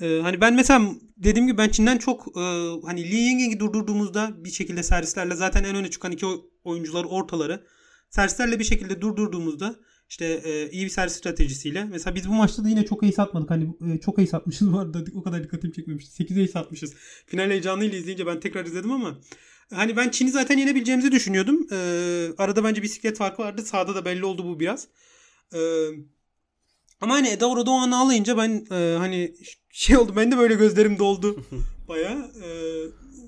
Ee, 0.00 0.20
hani 0.22 0.40
ben 0.40 0.54
mesela 0.54 0.90
dediğim 1.16 1.46
gibi 1.46 1.58
ben 1.58 1.68
Çin'den 1.68 1.98
çok 1.98 2.38
e, 2.38 2.40
hani 2.84 3.10
Li 3.10 3.16
Ying'e 3.16 3.60
durdurduğumuzda 3.60 4.44
bir 4.44 4.50
şekilde 4.50 4.82
servislerle 4.82 5.34
zaten 5.34 5.64
en 5.64 5.76
öne 5.76 5.90
çıkan 5.90 6.12
iki 6.12 6.26
oyuncular 6.64 7.04
ortaları 7.04 7.66
servislerle 8.10 8.58
bir 8.58 8.64
şekilde 8.64 9.00
durdurduğumuzda 9.00 9.76
işte 10.08 10.24
e, 10.44 10.70
iyi 10.70 10.84
bir 10.84 10.90
servis 10.90 11.12
stratejisiyle 11.12 11.84
mesela 11.84 12.14
biz 12.14 12.28
bu 12.28 12.32
maçta 12.32 12.64
da 12.64 12.68
yine 12.68 12.84
çok 12.84 13.02
iyi 13.02 13.12
satmadık. 13.12 13.50
Hani 13.50 13.74
e, 13.94 14.00
çok 14.00 14.18
iyi 14.18 14.26
satmışız 14.26 14.72
vardı. 14.72 15.04
O 15.14 15.22
kadar 15.22 15.44
dikkatimi 15.44 15.72
çekmemişti. 15.72 16.24
8'e 16.24 16.38
iyi 16.38 16.48
satmışız. 16.48 16.94
Final 17.26 17.50
heyecanıyla 17.50 17.98
izleyince 17.98 18.26
ben 18.26 18.40
tekrar 18.40 18.64
izledim 18.64 18.92
ama 18.92 19.18
hani 19.74 19.96
ben 19.96 20.08
Çin'i 20.10 20.30
zaten 20.30 20.58
yenebileceğimizi 20.58 21.12
düşünüyordum. 21.12 21.66
E, 21.72 21.76
arada 22.38 22.64
bence 22.64 22.82
bisiklet 22.82 23.16
farkı 23.18 23.42
vardı. 23.42 23.62
Sağda 23.62 23.94
da 23.94 24.04
belli 24.04 24.24
oldu 24.24 24.44
bu 24.44 24.60
biraz. 24.60 24.88
E, 25.54 25.58
ama 27.00 27.14
hani 27.14 27.28
Eda 27.28 27.50
orada 27.50 27.70
o 27.70 27.74
anı 27.74 27.98
ağlayınca 27.98 28.36
ben 28.36 28.66
e, 28.70 28.96
hani 28.98 29.34
şey 29.70 29.96
oldu. 29.96 30.12
Ben 30.16 30.32
de 30.32 30.38
böyle 30.38 30.54
gözlerim 30.54 30.98
doldu. 30.98 31.44
Baya. 31.88 32.10
E, 32.44 32.48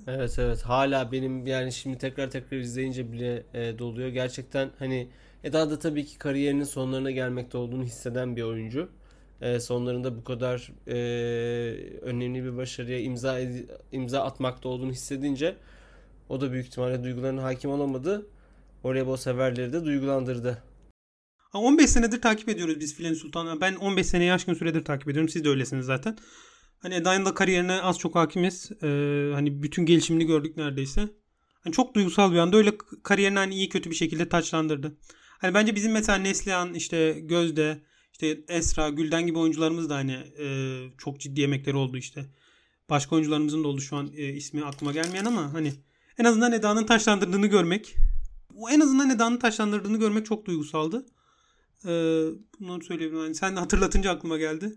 Evet 0.07 0.38
evet 0.38 0.62
hala 0.62 1.12
benim 1.12 1.46
yani 1.46 1.72
şimdi 1.72 1.98
tekrar 1.98 2.31
tekrar 2.31 2.59
izleyince 2.59 3.12
bile 3.12 3.46
e, 3.55 3.79
doluyor. 3.79 4.09
Gerçekten 4.09 4.70
hani 4.79 5.09
Eda 5.44 5.70
da 5.70 5.79
tabii 5.79 6.05
ki 6.07 6.18
kariyerinin 6.18 6.64
sonlarına 6.64 7.11
gelmekte 7.11 7.59
olduğunu 7.59 7.85
hisseden 7.85 8.37
bir 8.37 8.42
oyuncu. 8.42 8.88
E, 9.40 9.61
sonlarında 9.61 10.16
bu 10.16 10.24
kadar 10.24 10.72
e, 10.87 10.94
önemli 12.03 12.44
bir 12.44 12.57
başarıya 12.57 13.01
imza 13.01 13.40
imza 13.92 14.22
atmakta 14.22 14.68
olduğunu 14.68 14.92
hissedince 14.92 15.57
o 16.28 16.40
da 16.40 16.52
büyük 16.52 16.66
ihtimalle 16.66 17.04
duygularına 17.04 17.42
hakim 17.42 17.70
olamadı. 17.70 18.26
Voleybol 18.84 19.16
severleri 19.16 19.72
de 19.72 19.84
duygulandırdı. 19.84 20.62
Ha, 21.38 21.58
15 21.58 21.90
senedir 21.90 22.22
takip 22.22 22.48
ediyoruz 22.48 22.80
biz 22.80 22.94
Filen 22.94 23.14
Sultan'ı. 23.14 23.60
Ben 23.60 23.74
15 23.74 24.06
seneye 24.06 24.32
aşkın 24.32 24.54
süredir 24.54 24.84
takip 24.84 25.08
ediyorum. 25.08 25.28
Siz 25.28 25.44
de 25.44 25.48
öylesiniz 25.48 25.86
zaten. 25.86 26.16
Hani 26.78 26.94
Eda'nın 26.94 27.24
da 27.24 27.34
kariyerine 27.34 27.82
az 27.82 27.98
çok 27.98 28.14
hakimiz. 28.14 28.70
Ee, 28.82 29.30
hani 29.34 29.62
bütün 29.62 29.86
gelişimini 29.86 30.26
gördük 30.26 30.56
neredeyse. 30.56 31.08
Hani 31.60 31.72
çok 31.72 31.94
duygusal 31.94 32.32
bir 32.32 32.38
anda 32.38 32.56
öyle 32.56 32.72
kariyerini 33.02 33.38
hani 33.38 33.54
iyi 33.54 33.68
kötü 33.68 33.90
bir 33.90 33.94
şekilde 33.94 34.28
taçlandırdı. 34.28 34.96
Hani 35.38 35.54
bence 35.54 35.74
bizim 35.74 35.92
mesela 35.92 36.18
Neslihan, 36.18 36.74
işte 36.74 37.20
Gözde, 37.20 37.82
işte 38.12 38.40
Esra, 38.48 38.88
Gülden 38.88 39.26
gibi 39.26 39.38
oyuncularımız 39.38 39.90
da 39.90 39.94
hani 39.94 40.12
e, 40.38 40.46
çok 40.98 41.20
ciddi 41.20 41.42
emekleri 41.42 41.76
oldu 41.76 41.96
işte. 41.96 42.24
Başka 42.90 43.14
oyuncularımızın 43.16 43.64
da 43.64 43.68
oldu 43.68 43.80
şu 43.80 43.96
an 43.96 44.10
e, 44.16 44.28
ismi 44.28 44.64
aklıma 44.64 44.92
gelmeyen 44.92 45.24
ama 45.24 45.52
hani 45.52 45.72
en 46.18 46.24
azından 46.24 46.52
Eda'nın 46.52 46.87
taşlandırdığını 46.87 47.46
görmek. 47.46 47.96
En 48.70 48.81
azından 48.81 49.11
Eda'nın 49.11 49.37
taşlandırdığını 49.37 49.98
görmek 49.98 50.26
çok 50.26 50.46
duygusaldı. 50.46 51.07
Ee, 51.85 51.88
bunları 52.61 52.85
söyleyebilirim. 52.85 53.24
Yani 53.24 53.35
sen 53.35 53.57
hatırlatınca 53.57 54.11
aklıma 54.11 54.38
geldi. 54.38 54.72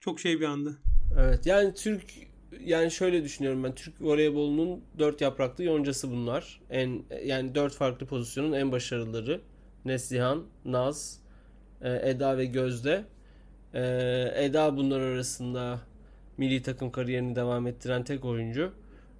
Çok 0.00 0.20
şey 0.20 0.40
bir 0.40 0.44
andı. 0.44 0.78
Evet 1.18 1.46
yani 1.46 1.74
Türk 1.74 2.04
yani 2.60 2.90
şöyle 2.90 3.24
düşünüyorum 3.24 3.64
ben 3.64 3.74
Türk 3.74 3.94
voleybolunun 4.00 4.84
dört 4.98 5.20
yapraklı 5.20 5.64
yoncası 5.64 6.10
bunlar. 6.10 6.60
En 6.70 7.02
yani 7.24 7.54
dört 7.54 7.74
farklı 7.74 8.06
pozisyonun 8.06 8.52
en 8.52 8.72
başarılıları. 8.72 9.40
Neslihan, 9.84 10.44
Naz, 10.64 11.20
e, 11.82 12.10
Eda 12.10 12.38
ve 12.38 12.44
Gözde. 12.44 13.04
E, 13.74 13.82
Eda 14.36 14.76
bunlar 14.76 15.00
arasında 15.00 15.80
milli 16.36 16.62
takım 16.62 16.90
kariyerini 16.90 17.36
devam 17.36 17.66
ettiren 17.66 18.04
tek 18.04 18.24
oyuncu. 18.24 18.72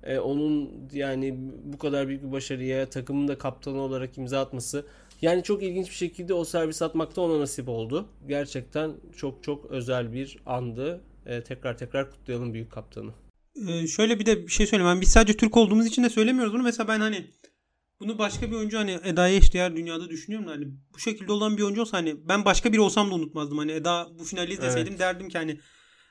E, 0.04 0.18
onun 0.18 0.70
yani 0.92 1.34
bu 1.64 1.78
kadar 1.78 2.08
büyük 2.08 2.22
bir 2.22 2.32
başarıya 2.32 2.90
takımın 2.90 3.28
da 3.28 3.38
kaptanı 3.38 3.80
olarak 3.80 4.18
imza 4.18 4.40
atması 4.40 4.86
yani 5.22 5.42
çok 5.42 5.62
ilginç 5.62 5.86
bir 5.88 5.94
şekilde 5.94 6.34
o 6.34 6.44
servis 6.44 6.82
atmakta 6.82 7.20
ona 7.20 7.40
nasip 7.40 7.68
oldu. 7.68 8.08
Gerçekten 8.28 8.92
çok 9.16 9.44
çok 9.44 9.64
özel 9.70 10.12
bir 10.12 10.36
andı. 10.46 11.00
E, 11.26 11.42
tekrar 11.42 11.78
tekrar 11.78 12.10
kutlayalım 12.10 12.54
büyük 12.54 12.72
kaptanı. 12.72 13.10
Ee, 13.68 13.86
şöyle 13.86 14.18
bir 14.18 14.26
de 14.26 14.46
bir 14.46 14.52
şey 14.52 14.66
söyleyeyim. 14.66 14.88
Yani 14.88 15.00
biz 15.00 15.08
sadece 15.08 15.36
Türk 15.36 15.56
olduğumuz 15.56 15.86
için 15.86 16.04
de 16.04 16.10
söylemiyoruz 16.10 16.52
bunu. 16.52 16.62
Mesela 16.62 16.88
ben 16.88 17.00
hani 17.00 17.26
bunu 18.00 18.18
başka 18.18 18.50
bir 18.50 18.56
oyuncu 18.56 18.78
hani 18.78 18.98
Eda'ya 19.04 19.36
eşdeğer 19.36 19.76
dünyada 19.76 20.10
düşünüyorum. 20.10 20.48
Hani 20.48 20.68
bu 20.94 20.98
şekilde 20.98 21.32
olan 21.32 21.56
bir 21.56 21.62
oyuncu 21.62 21.80
olsa 21.80 21.96
hani 21.96 22.28
ben 22.28 22.44
başka 22.44 22.72
biri 22.72 22.80
olsam 22.80 23.10
da 23.10 23.14
unutmazdım. 23.14 23.58
Hani 23.58 23.72
Eda 23.72 24.08
bu 24.18 24.24
finali 24.24 24.52
izleseydim 24.52 24.92
Evet. 24.92 25.00
derdim 25.00 25.28
ki 25.28 25.38
hani 25.38 25.60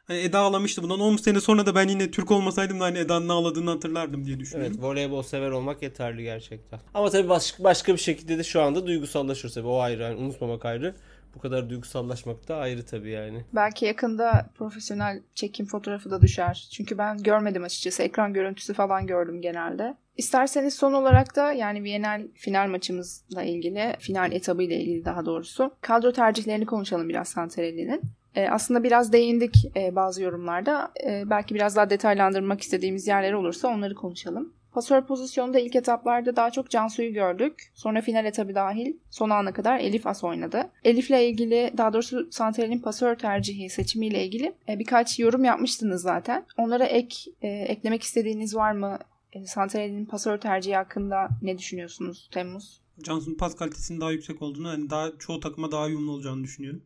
hani 0.09 0.19
Eda 0.19 0.39
ağlamıştı. 0.39 0.83
Bundan 0.83 0.99
10 0.99 1.15
sene 1.17 1.41
sonra 1.41 1.65
da 1.65 1.75
ben 1.75 1.87
yine 1.87 2.11
Türk 2.11 2.31
olmasaydım 2.31 2.79
da 2.79 2.83
hani 2.83 2.97
Eda'nın 2.97 3.29
ağladığını 3.29 3.69
hatırlardım 3.69 4.25
diye 4.25 4.39
düşünüyorum. 4.39 4.73
Evet 4.75 4.83
voleybol 4.85 5.21
sever 5.21 5.51
olmak 5.51 5.81
yeterli 5.81 6.23
gerçekten. 6.23 6.79
Ama 6.93 7.09
tabii 7.09 7.29
başka, 7.29 7.63
başka 7.63 7.93
bir 7.93 7.99
şekilde 7.99 8.37
de 8.37 8.43
şu 8.43 8.61
anda 8.61 8.87
duygusallaşıyoruz 8.87 9.55
tabii 9.55 9.67
o 9.67 9.79
ayrı 9.79 10.01
yani 10.03 10.15
unutmamak 10.15 10.65
ayrı. 10.65 10.95
bu 11.35 11.39
kadar 11.39 11.69
duygusallaşmak 11.69 12.47
da 12.47 12.55
ayrı 12.55 12.85
tabii 12.85 13.09
yani. 13.09 13.45
Belki 13.55 13.85
yakında 13.85 14.49
profesyonel 14.55 15.21
çekim 15.35 15.65
fotoğrafı 15.65 16.11
da 16.11 16.21
düşer. 16.21 16.67
Çünkü 16.73 16.97
ben 16.97 17.17
görmedim 17.17 17.63
açıkçası. 17.63 18.03
Ekran 18.03 18.33
görüntüsü 18.33 18.73
falan 18.73 19.07
gördüm 19.07 19.41
genelde. 19.41 19.97
İsterseniz 20.17 20.73
son 20.73 20.93
olarak 20.93 21.35
da 21.35 21.51
yani 21.51 21.83
Viyanel 21.83 22.27
final 22.33 22.67
maçımızla 22.67 23.43
ilgili, 23.43 23.95
final 23.99 24.31
etabı 24.31 24.63
ile 24.63 24.79
ilgili 24.79 25.05
daha 25.05 25.25
doğrusu 25.25 25.71
kadro 25.81 26.11
tercihlerini 26.11 26.65
konuşalım 26.65 27.09
biraz 27.09 27.27
Santarelli'nin. 27.27 28.01
E, 28.39 28.49
aslında 28.49 28.83
biraz 28.83 29.13
değindik 29.13 29.55
e, 29.75 29.95
bazı 29.95 30.23
yorumlarda. 30.23 30.91
E, 31.05 31.23
belki 31.29 31.55
biraz 31.55 31.75
daha 31.75 31.89
detaylandırmak 31.89 32.61
istediğimiz 32.61 33.07
yerler 33.07 33.33
olursa 33.33 33.67
onları 33.67 33.95
konuşalım. 33.95 34.53
Pasör 34.71 35.05
pozisyonunda 35.05 35.59
ilk 35.59 35.75
etaplarda 35.75 36.35
daha 36.35 36.51
çok 36.51 36.69
Cansu'yu 36.69 37.13
gördük. 37.13 37.71
Sonra 37.75 38.01
final 38.01 38.25
etabı 38.25 38.55
dahil 38.55 38.93
son 39.09 39.29
ana 39.29 39.53
kadar 39.53 39.79
Elif 39.79 40.07
As 40.07 40.23
oynadı. 40.23 40.69
Elif'le 40.83 41.09
ilgili 41.09 41.73
daha 41.77 41.93
doğrusu 41.93 42.27
Santral'in 42.31 42.79
pasör 42.79 43.15
tercihi 43.15 43.69
seçimiyle 43.69 44.25
ilgili 44.25 44.53
e, 44.69 44.79
birkaç 44.79 45.19
yorum 45.19 45.43
yapmıştınız 45.43 46.01
zaten. 46.01 46.45
Onlara 46.57 46.85
ek 46.85 47.31
e, 47.41 47.47
eklemek 47.47 48.03
istediğiniz 48.03 48.55
var 48.55 48.71
mı? 48.71 48.99
E, 49.33 49.45
Santral'in 49.45 50.05
pasör 50.05 50.37
tercihi 50.37 50.75
hakkında 50.75 51.29
ne 51.41 51.57
düşünüyorsunuz 51.57 52.29
Temmuz? 52.31 52.81
Cansu'nun 53.03 53.37
pas 53.37 53.55
kalitesinin 53.55 54.01
daha 54.01 54.11
yüksek 54.11 54.41
olduğunu, 54.41 54.67
yani 54.67 54.89
daha 54.89 55.09
çoğu 55.19 55.39
takıma 55.39 55.71
daha 55.71 55.85
uyumlu 55.85 56.11
olacağını 56.11 56.43
düşünüyorum. 56.43 56.81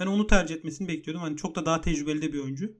Ben 0.00 0.06
onu 0.06 0.26
tercih 0.26 0.54
etmesini 0.54 0.88
bekliyordum. 0.88 1.22
Hani 1.22 1.36
çok 1.36 1.54
da 1.54 1.66
daha 1.66 1.80
tecrübeli 1.80 2.22
de 2.22 2.32
bir 2.32 2.38
oyuncu. 2.38 2.72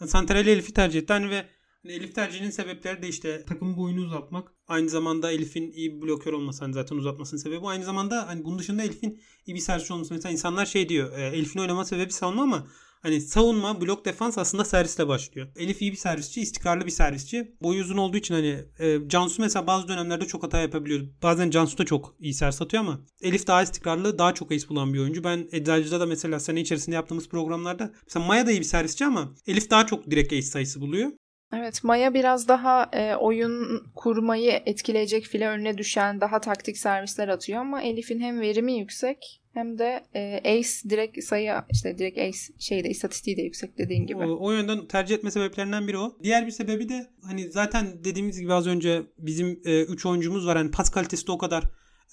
Yani 0.00 0.10
Santral'i 0.10 0.50
Elif'i 0.50 0.72
tercih 0.72 1.00
etti. 1.00 1.12
Hani 1.12 1.30
ve 1.30 1.46
hani 1.82 1.92
Elif 1.92 2.14
tercihinin 2.14 2.50
sebepleri 2.50 3.02
de 3.02 3.08
işte 3.08 3.44
takım 3.44 3.76
boyunu 3.76 4.04
uzatmak. 4.04 4.52
Aynı 4.68 4.88
zamanda 4.88 5.32
Elif'in 5.32 5.72
iyi 5.72 5.96
bir 5.96 6.02
blokör 6.02 6.32
olması 6.32 6.64
hani 6.64 6.74
zaten 6.74 6.96
uzatmasının 6.96 7.40
sebebi. 7.40 7.66
Aynı 7.66 7.84
zamanda 7.84 8.28
hani 8.28 8.44
bunun 8.44 8.58
dışında 8.58 8.82
Elif'in 8.82 9.20
iyi 9.46 9.54
bir 9.54 9.60
servisçi 9.60 9.92
olması. 9.92 10.14
Mesela 10.14 10.32
insanlar 10.32 10.66
şey 10.66 10.88
diyor. 10.88 11.18
E, 11.18 11.26
Elif'in 11.26 11.60
oynama 11.60 11.84
sebebi 11.84 12.12
savunma 12.12 12.42
ama 12.42 12.66
Hani 13.02 13.20
savunma, 13.20 13.80
blok 13.80 14.04
defans 14.04 14.38
aslında 14.38 14.64
servisle 14.64 15.08
başlıyor. 15.08 15.48
Elif 15.56 15.82
iyi 15.82 15.92
bir 15.92 15.96
servisçi, 15.96 16.40
istikrarlı 16.40 16.86
bir 16.86 16.90
servisçi. 16.90 17.54
Boyu 17.62 17.80
uzun 17.82 17.96
olduğu 17.96 18.16
için 18.16 18.34
hani 18.34 18.64
e, 18.78 19.08
Cansu 19.08 19.42
mesela 19.42 19.66
bazı 19.66 19.88
dönemlerde 19.88 20.24
çok 20.24 20.42
hata 20.42 20.60
yapabiliyor. 20.60 21.00
Bazen 21.22 21.50
Cansu 21.50 21.78
da 21.78 21.84
çok 21.84 22.14
iyi 22.20 22.34
servis 22.34 22.62
atıyor 22.62 22.82
ama 22.82 23.00
Elif 23.22 23.46
daha 23.46 23.62
istikrarlı, 23.62 24.18
daha 24.18 24.34
çok 24.34 24.52
ace 24.52 24.68
bulan 24.68 24.94
bir 24.94 24.98
oyuncu. 24.98 25.24
Ben 25.24 25.48
Eczacı'da 25.52 26.00
da 26.00 26.06
mesela 26.06 26.40
sene 26.40 26.60
içerisinde 26.60 26.96
yaptığımız 26.96 27.28
programlarda 27.28 27.92
mesela 28.06 28.26
Maya 28.26 28.46
da 28.46 28.50
iyi 28.50 28.60
bir 28.60 28.64
servisçi 28.64 29.04
ama 29.04 29.34
Elif 29.46 29.70
daha 29.70 29.86
çok 29.86 30.10
direkt 30.10 30.32
ace 30.32 30.42
sayısı 30.42 30.80
buluyor. 30.80 31.10
Evet 31.52 31.84
Maya 31.84 32.14
biraz 32.14 32.48
daha 32.48 32.88
e, 32.92 33.16
oyun 33.16 33.82
kurmayı 33.94 34.62
etkileyecek 34.66 35.24
file 35.24 35.48
önüne 35.48 35.78
düşen 35.78 36.20
daha 36.20 36.40
taktik 36.40 36.78
servisler 36.78 37.28
atıyor 37.28 37.60
ama 37.60 37.82
Elif'in 37.82 38.20
hem 38.20 38.40
verimi 38.40 38.78
yüksek 38.78 39.42
hem 39.56 39.78
de 39.78 40.06
e, 40.14 40.40
ace 40.44 40.90
direkt 40.90 41.24
sayı 41.24 41.52
işte 41.72 41.98
direkt 41.98 42.18
ace 42.18 42.38
şeyde 42.58 42.88
istatistiği 42.88 43.36
de 43.36 43.42
yüksek 43.42 43.78
dediğin 43.78 44.06
gibi. 44.06 44.18
O, 44.18 44.46
o 44.46 44.52
yönden 44.52 44.86
tercih 44.86 45.14
etme 45.14 45.30
sebeplerinden 45.30 45.88
biri 45.88 45.98
o. 45.98 46.16
Diğer 46.22 46.46
bir 46.46 46.50
sebebi 46.50 46.88
de 46.88 47.06
hani 47.22 47.50
zaten 47.50 48.04
dediğimiz 48.04 48.40
gibi 48.40 48.52
az 48.52 48.66
önce 48.66 49.02
bizim 49.18 49.50
3 49.50 49.66
e, 49.66 49.84
üç 49.84 50.06
oyuncumuz 50.06 50.46
var. 50.46 50.56
Hani 50.56 50.70
pas 50.70 50.90
kalitesi 50.90 51.26
de 51.26 51.32
o 51.32 51.38
kadar 51.38 51.64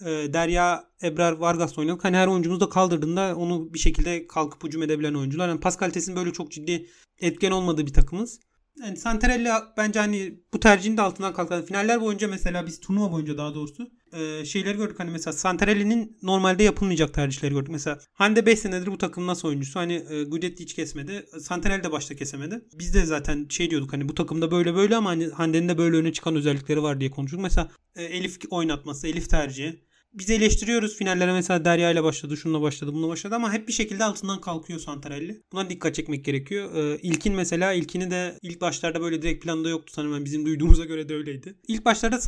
e, 0.02 0.34
Derya, 0.34 0.84
Ebrar, 1.04 1.32
Vargas 1.34 1.78
oynadık. 1.78 2.04
Hani 2.04 2.18
her 2.18 2.28
oyuncumuz 2.28 2.60
da 2.60 2.70
kaldırdığında 2.70 3.36
onu 3.36 3.74
bir 3.74 3.80
şekilde 3.80 4.28
kalkıp 4.28 4.64
hücum 4.64 4.84
edebilen 4.84 5.14
oyuncular. 5.14 5.50
Yani 5.50 5.60
pas 5.60 5.78
kalitesinin 5.78 6.18
böyle 6.18 6.34
çok 6.34 6.52
ciddi 6.52 6.88
etken 7.22 7.52
olmadığı 7.52 7.86
bir 7.86 7.94
takımız 7.94 8.40
yani 8.82 8.98
Santarelli 8.98 9.50
bence 9.78 10.00
hani 10.00 10.40
bu 10.54 10.60
tercihin 10.60 10.98
de 10.98 11.02
altından 11.02 11.34
kalkan. 11.34 11.66
Finaller 11.66 12.02
boyunca 12.02 12.28
mesela 12.28 12.66
biz 12.68 12.80
turnuva 12.80 13.12
boyunca 13.12 13.38
daha 13.38 13.56
doğrusu 13.56 13.92
e, 14.14 14.46
şeyleri 14.46 14.78
gördük. 14.78 15.00
Hani 15.00 15.12
mesela 15.12 15.34
Santarelli'nin 15.34 16.18
normalde 16.22 16.64
yapılmayacak 16.64 17.14
tercihleri 17.14 17.54
gördük. 17.54 17.72
Mesela 17.72 18.00
Hande 18.14 18.46
5 18.46 18.60
senedir 18.60 18.88
bu 18.88 18.98
takım 18.98 19.28
nasıl 19.28 19.48
oyuncusu? 19.48 19.80
Hani 19.80 19.94
e, 20.10 20.24
Gudetti 20.24 20.64
hiç 20.64 20.74
kesmedi. 20.74 21.26
Santarelli 21.40 21.84
de 21.84 21.92
başta 21.92 22.16
kesemedi. 22.16 22.62
Biz 22.80 22.94
de 22.94 23.06
zaten 23.06 23.48
şey 23.50 23.70
diyorduk 23.70 23.94
hani 23.94 24.10
bu 24.10 24.16
takımda 24.16 24.52
böyle 24.52 24.76
böyle 24.76 24.96
ama 24.96 25.10
hani 25.10 25.28
Hande'nin 25.28 25.70
de 25.70 25.78
böyle 25.78 25.98
öne 25.98 26.14
çıkan 26.14 26.36
özellikleri 26.36 26.84
var 26.84 27.00
diye 27.00 27.12
konuştuk. 27.12 27.40
Mesela 27.42 27.72
e, 27.96 28.04
Elif 28.04 28.38
oynatması, 28.50 29.08
Elif 29.08 29.30
tercihi 29.30 29.84
biz 30.14 30.30
eleştiriyoruz. 30.30 30.98
Finallere 30.98 31.34
mesela 31.34 31.66
Derya 31.66 31.92
ile 31.92 32.04
başladı, 32.04 32.38
şununla 32.38 32.62
başladı, 32.62 32.94
bununla 32.94 33.08
başladı 33.08 33.36
ama 33.36 33.54
hep 33.54 33.68
bir 33.68 33.74
şekilde 33.74 34.04
altından 34.04 34.42
kalkıyor 34.42 34.80
Santarelli. 34.80 35.42
Buna 35.52 35.70
dikkat 35.70 35.96
çekmek 35.96 36.26
gerekiyor. 36.26 36.76
Ee, 36.76 37.00
İlkin 37.02 37.36
mesela 37.36 37.74
ilkini 37.74 38.12
de 38.12 38.38
ilk 38.42 38.62
başlarda 38.62 39.02
böyle 39.02 39.22
direkt 39.22 39.44
planda 39.44 39.70
yoktu 39.70 39.94
sanırım. 39.96 40.26
bizim 40.26 40.46
duyduğumuza 40.46 40.86
göre 40.86 41.10
de 41.10 41.16
öyleydi. 41.16 41.56
İlk 41.68 41.86
başlarda 41.86 42.20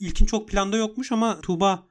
ilkin 0.00 0.26
çok 0.26 0.48
planda 0.48 0.76
yokmuş 0.76 1.12
ama 1.12 1.40
Tuğba 1.40 1.89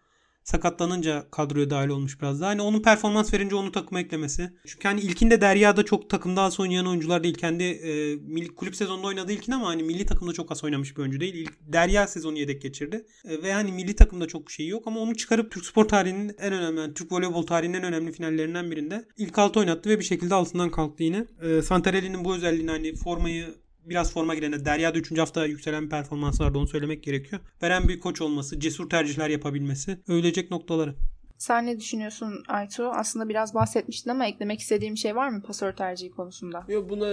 sakatlanınca 0.50 1.28
kadroya 1.32 1.70
dahil 1.70 1.90
olmuş 1.90 2.22
biraz 2.22 2.42
daha. 2.42 2.50
Hani 2.50 2.62
onun 2.62 2.82
performans 2.82 3.34
verince 3.34 3.56
onu 3.56 3.72
takıma 3.72 4.00
eklemesi. 4.00 4.52
Çünkü 4.68 4.88
hani 4.88 5.02
ilkinde 5.02 5.42
Derya'da 5.42 5.86
çok 5.86 6.10
takımda 6.10 6.42
az 6.42 6.60
oynayan 6.60 6.86
oyuncular 6.86 7.24
değil. 7.24 7.36
Kendi 7.36 7.64
e, 7.64 8.16
milli, 8.16 8.56
kulüp 8.56 8.76
sezonunda 8.76 9.08
oynadığı 9.08 9.32
ilkin 9.32 9.52
ama 9.52 9.68
hani 9.68 9.84
milli 9.84 10.06
takımda 10.06 10.34
çok 10.34 10.52
az 10.52 10.64
oynamış 10.64 10.98
bir 10.98 11.02
oyuncu 11.02 11.20
değil. 11.20 11.34
İlk, 11.34 11.54
Derya 11.62 12.08
sezonu 12.08 12.38
yedek 12.38 12.62
geçirdi. 12.62 13.06
E, 13.26 13.44
ve 13.44 13.54
hani 13.54 13.72
milli 13.72 13.96
takımda 13.96 14.28
çok 14.28 14.52
şey 14.52 14.68
yok 14.68 14.88
ama 14.88 15.00
onu 15.00 15.16
çıkarıp 15.16 15.52
Türk 15.52 15.66
spor 15.66 15.86
tarihinin 15.86 16.36
en 16.40 16.54
önemli, 16.54 16.80
yani 16.80 16.94
Türk 16.94 17.12
voleybol 17.12 17.46
tarihinin 17.46 17.78
en 17.78 17.84
önemli 17.84 18.12
finallerinden 18.12 18.72
birinde 18.72 19.06
ilk 19.18 19.40
altı 19.40 19.60
oynattı 19.60 19.90
ve 19.90 20.00
bir 20.00 20.04
şekilde 20.04 20.36
altından 20.36 20.72
kalktı 20.72 21.04
yine. 21.04 21.26
E, 21.42 21.62
Santarelli'nin 21.62 22.26
bu 22.26 22.36
özelliğini 22.36 22.72
hani 22.72 22.96
formayı 22.96 23.56
biraz 23.90 24.14
forma 24.14 24.36
girene 24.36 24.66
Derya'da 24.66 24.98
3. 25.00 25.18
hafta 25.18 25.46
yükselen 25.46 25.84
bir 25.84 25.90
performans 25.90 26.42
vardı 26.42 26.58
onu 26.58 26.68
söylemek 26.68 27.04
gerekiyor. 27.04 27.42
Veren 27.64 27.88
bir 27.88 28.00
koç 28.00 28.22
olması, 28.22 28.60
cesur 28.60 28.90
tercihler 28.90 29.30
yapabilmesi 29.30 30.00
övülecek 30.08 30.52
noktaları. 30.52 30.96
Sen 31.38 31.66
ne 31.66 31.80
düşünüyorsun 31.80 32.44
Aytu? 32.48 32.90
Aslında 32.90 33.30
biraz 33.30 33.54
bahsetmiştin 33.54 34.10
ama 34.10 34.26
eklemek 34.26 34.60
istediğim 34.60 34.98
şey 34.98 35.16
var 35.16 35.30
mı 35.30 35.42
pasör 35.42 35.72
tercihi 35.72 36.12
konusunda? 36.12 36.66
Yok 36.68 36.90
buna 36.90 37.08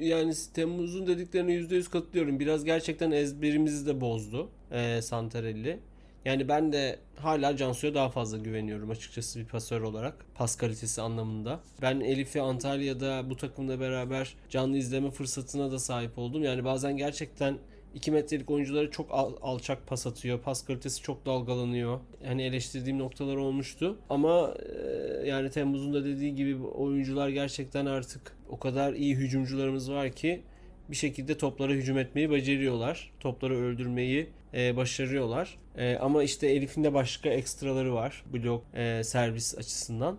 yani 0.00 0.32
Temmuz'un 0.54 1.06
dediklerine 1.06 1.52
%100 1.52 1.90
katılıyorum. 1.90 2.40
Biraz 2.40 2.64
gerçekten 2.64 3.10
ezberimizi 3.10 3.86
de 3.86 4.00
bozdu 4.00 4.50
e, 4.70 5.02
Santarelli. 5.02 5.80
Yani 6.24 6.48
ben 6.48 6.72
de 6.72 6.98
hala 7.16 7.56
Cansu'ya 7.56 7.94
daha 7.94 8.08
fazla 8.08 8.38
güveniyorum 8.38 8.90
açıkçası 8.90 9.40
bir 9.40 9.44
pasör 9.44 9.80
olarak. 9.80 10.26
Pas 10.34 10.56
kalitesi 10.56 11.02
anlamında. 11.02 11.60
Ben 11.82 12.00
Elif'i 12.00 12.40
Antalya'da 12.40 13.30
bu 13.30 13.36
takımla 13.36 13.80
beraber 13.80 14.34
canlı 14.50 14.76
izleme 14.76 15.10
fırsatına 15.10 15.70
da 15.70 15.78
sahip 15.78 16.18
oldum. 16.18 16.44
Yani 16.44 16.64
bazen 16.64 16.96
gerçekten 16.96 17.58
2 17.94 18.10
metrelik 18.10 18.50
oyunculara 18.50 18.90
çok 18.90 19.06
al, 19.10 19.32
alçak 19.42 19.86
pas 19.86 20.06
atıyor. 20.06 20.40
Pas 20.40 20.64
kalitesi 20.64 21.02
çok 21.02 21.26
dalgalanıyor. 21.26 22.00
Hani 22.24 22.42
eleştirdiğim 22.42 22.98
noktalar 22.98 23.36
olmuştu. 23.36 23.98
Ama 24.10 24.54
e, 25.22 25.28
yani 25.28 25.50
Temmuz'un 25.50 25.94
da 25.94 26.04
dediği 26.04 26.34
gibi 26.34 26.62
oyuncular 26.62 27.28
gerçekten 27.28 27.86
artık 27.86 28.36
o 28.48 28.58
kadar 28.58 28.92
iyi 28.92 29.16
hücumcularımız 29.16 29.92
var 29.92 30.12
ki 30.12 30.42
bir 30.90 30.96
şekilde 30.96 31.38
toplara 31.38 31.72
hücum 31.72 31.98
etmeyi 31.98 32.30
beceriyorlar. 32.30 33.12
Topları 33.20 33.56
öldürmeyi 33.56 34.28
e, 34.54 34.76
başarıyorlar. 34.76 35.58
E, 35.78 35.96
ama 35.96 36.22
işte 36.22 36.46
Elif'in 36.46 36.84
de 36.84 36.94
başka 36.94 37.28
ekstraları 37.28 37.94
var 37.94 38.24
blok 38.32 38.64
e, 38.74 39.04
servis 39.04 39.58
açısından. 39.58 40.16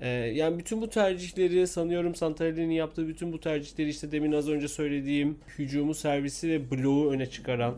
E, 0.00 0.08
yani 0.08 0.58
bütün 0.58 0.82
bu 0.82 0.90
tercihleri 0.90 1.66
sanıyorum 1.66 2.14
Santarelli'nin 2.14 2.74
yaptığı 2.74 3.08
bütün 3.08 3.32
bu 3.32 3.40
tercihleri 3.40 3.88
işte 3.88 4.12
demin 4.12 4.32
az 4.32 4.48
önce 4.48 4.68
söylediğim 4.68 5.38
hücumu 5.58 5.94
servisi 5.94 6.48
ve 6.48 6.70
bloğu 6.70 7.10
öne 7.10 7.26
çıkaran 7.26 7.74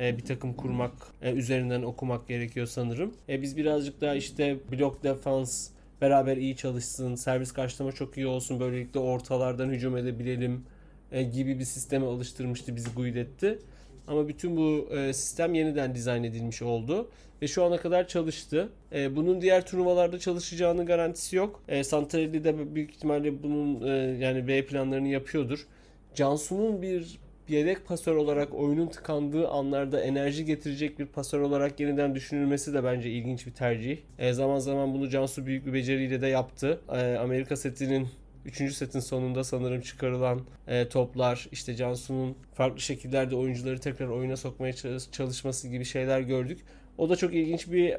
e, 0.00 0.18
bir 0.18 0.24
takım 0.24 0.54
kurmak 0.54 0.92
e, 1.22 1.32
üzerinden 1.32 1.82
okumak 1.82 2.28
gerekiyor 2.28 2.66
sanırım. 2.66 3.14
E, 3.28 3.42
biz 3.42 3.56
birazcık 3.56 4.00
daha 4.00 4.14
işte 4.14 4.56
blok 4.72 5.04
defans 5.04 5.68
beraber 6.00 6.36
iyi 6.36 6.56
çalışsın, 6.56 7.14
servis 7.14 7.52
karşılama 7.52 7.92
çok 7.92 8.16
iyi 8.16 8.26
olsun, 8.26 8.60
böylelikle 8.60 9.00
ortalardan 9.00 9.68
hücum 9.68 9.96
edebilelim 9.96 10.64
gibi 11.32 11.58
bir 11.58 11.64
sisteme 11.64 12.06
alıştırmıştı 12.06 12.76
bizi 12.76 12.90
Guidetti. 12.94 13.58
Ama 14.10 14.28
bütün 14.28 14.56
bu 14.56 14.88
e, 14.96 15.12
sistem 15.12 15.54
yeniden 15.54 15.94
dizayn 15.94 16.24
edilmiş 16.24 16.62
oldu. 16.62 17.08
Ve 17.42 17.48
şu 17.48 17.64
ana 17.64 17.76
kadar 17.76 18.08
çalıştı. 18.08 18.68
E, 18.92 19.16
bunun 19.16 19.40
diğer 19.40 19.66
turnuvalarda 19.66 20.18
çalışacağının 20.18 20.86
garantisi 20.86 21.36
yok. 21.36 21.62
E, 21.68 21.84
Santarelli 21.84 22.44
de 22.44 22.74
büyük 22.74 22.90
ihtimalle 22.90 23.42
bunun 23.42 23.88
e, 23.88 23.90
yani 24.24 24.48
B 24.48 24.66
planlarını 24.66 25.08
yapıyordur. 25.08 25.66
Cansu'nun 26.14 26.82
bir 26.82 27.18
yedek 27.48 27.86
pasör 27.86 28.16
olarak 28.16 28.54
oyunun 28.54 28.86
tıkandığı 28.86 29.48
anlarda 29.48 30.00
enerji 30.00 30.44
getirecek 30.44 30.98
bir 30.98 31.06
pasör 31.06 31.40
olarak 31.40 31.80
yeniden 31.80 32.14
düşünülmesi 32.14 32.74
de 32.74 32.84
bence 32.84 33.10
ilginç 33.10 33.46
bir 33.46 33.52
tercih. 33.52 33.98
E, 34.18 34.32
zaman 34.32 34.58
zaman 34.58 34.94
bunu 34.94 35.08
Cansu 35.08 35.46
büyük 35.46 35.66
bir 35.66 35.72
beceriyle 35.72 36.20
de 36.20 36.26
yaptı. 36.26 36.80
E, 36.92 37.16
Amerika 37.16 37.56
setinin 37.56 38.08
Üçüncü 38.44 38.74
setin 38.74 39.00
sonunda 39.00 39.44
sanırım 39.44 39.80
çıkarılan 39.80 40.40
e, 40.68 40.88
toplar 40.88 41.48
işte 41.52 41.76
Cansu'nun 41.76 42.36
farklı 42.54 42.80
şekillerde 42.80 43.36
oyuncuları 43.36 43.78
tekrar 43.78 44.08
oyuna 44.08 44.36
sokmaya 44.36 44.72
çalışması 45.12 45.68
gibi 45.68 45.84
şeyler 45.84 46.20
gördük. 46.20 46.60
O 46.98 47.08
da 47.08 47.16
çok 47.16 47.34
ilginç 47.34 47.72
bir 47.72 47.96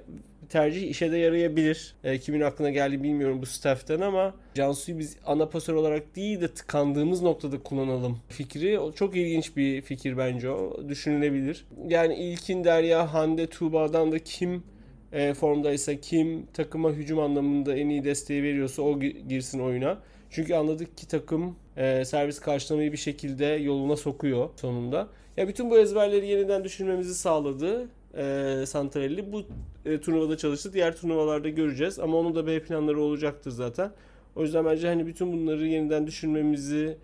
tercih. 0.50 0.90
işe 0.90 1.12
de 1.12 1.18
yarayabilir. 1.18 1.96
E, 2.04 2.20
kimin 2.20 2.42
aklına 2.42 2.70
geldi 2.70 3.04
bilmiyorum 3.04 3.42
bu 3.42 3.46
staff'ten 3.46 4.02
ama 4.02 4.36
Cansu'yu 4.56 5.00
biz 5.00 5.18
ana 5.26 5.50
pasör 5.50 5.74
olarak 5.74 6.16
değil 6.16 6.42
de 6.42 6.48
tıkandığımız 6.48 7.22
noktada 7.22 7.64
kullanalım 7.64 8.20
fikri. 8.30 8.80
O 8.80 8.92
çok 8.92 9.18
ilginç 9.18 9.58
bir 9.58 9.82
fikir 9.82 10.18
bence 10.18 10.50
o. 10.50 10.90
Düşünülebilir. 10.90 11.66
Yani 11.88 12.16
ilkin 12.16 12.64
Derya, 12.64 13.14
Hande, 13.14 13.48
Tuğba'dan 13.48 14.12
da 14.12 14.20
kim 14.20 14.64
e, 15.12 15.34
formdaysa 15.34 15.96
kim 15.96 16.46
takıma 16.54 16.92
hücum 16.92 17.20
anlamında 17.20 17.78
en 17.78 17.90
iyi 17.90 18.04
desteği 18.04 18.44
veriyorsa 18.44 18.82
o 18.82 19.00
girsin 19.00 19.60
oyuna. 19.60 19.98
Çünkü 20.32 20.54
anladık 20.54 20.98
ki 20.98 21.08
takım 21.08 21.56
e, 21.78 22.06
servis 22.06 22.39
karşılamayı 22.39 22.91
bir 22.91 22.98
şekilde 22.98 23.46
yoluna 23.46 23.96
sokuyor 23.96 24.50
sonunda. 24.56 25.08
Ya 25.38 25.48
bütün 25.48 25.70
bu 25.70 25.78
ezberleri 25.78 26.28
yeniden 26.28 26.63
düşünmemizi 26.63 27.15
sağladı 27.15 27.88
e, 28.17 28.63
Santarelli. 28.65 29.34
Bu 29.34 29.44
e, 29.86 30.02
turnuvada 30.02 30.38
çalıştı. 30.38 30.74
Diğer 30.74 30.98
turnuvalarda 30.98 31.50
göreceğiz 31.50 32.00
ama 32.00 32.17
onun 32.17 32.36
da 32.36 32.48
B 32.48 32.63
planları 32.63 33.02
olacaktır 33.02 33.52
zaten. 33.52 33.91
O 34.36 34.41
yüzden 34.41 34.65
bence 34.65 34.88
hani 34.88 35.08
bütün 35.08 35.34
bunları 35.34 35.67
yeniden 35.67 36.08
düşünmemizi, 36.08 36.98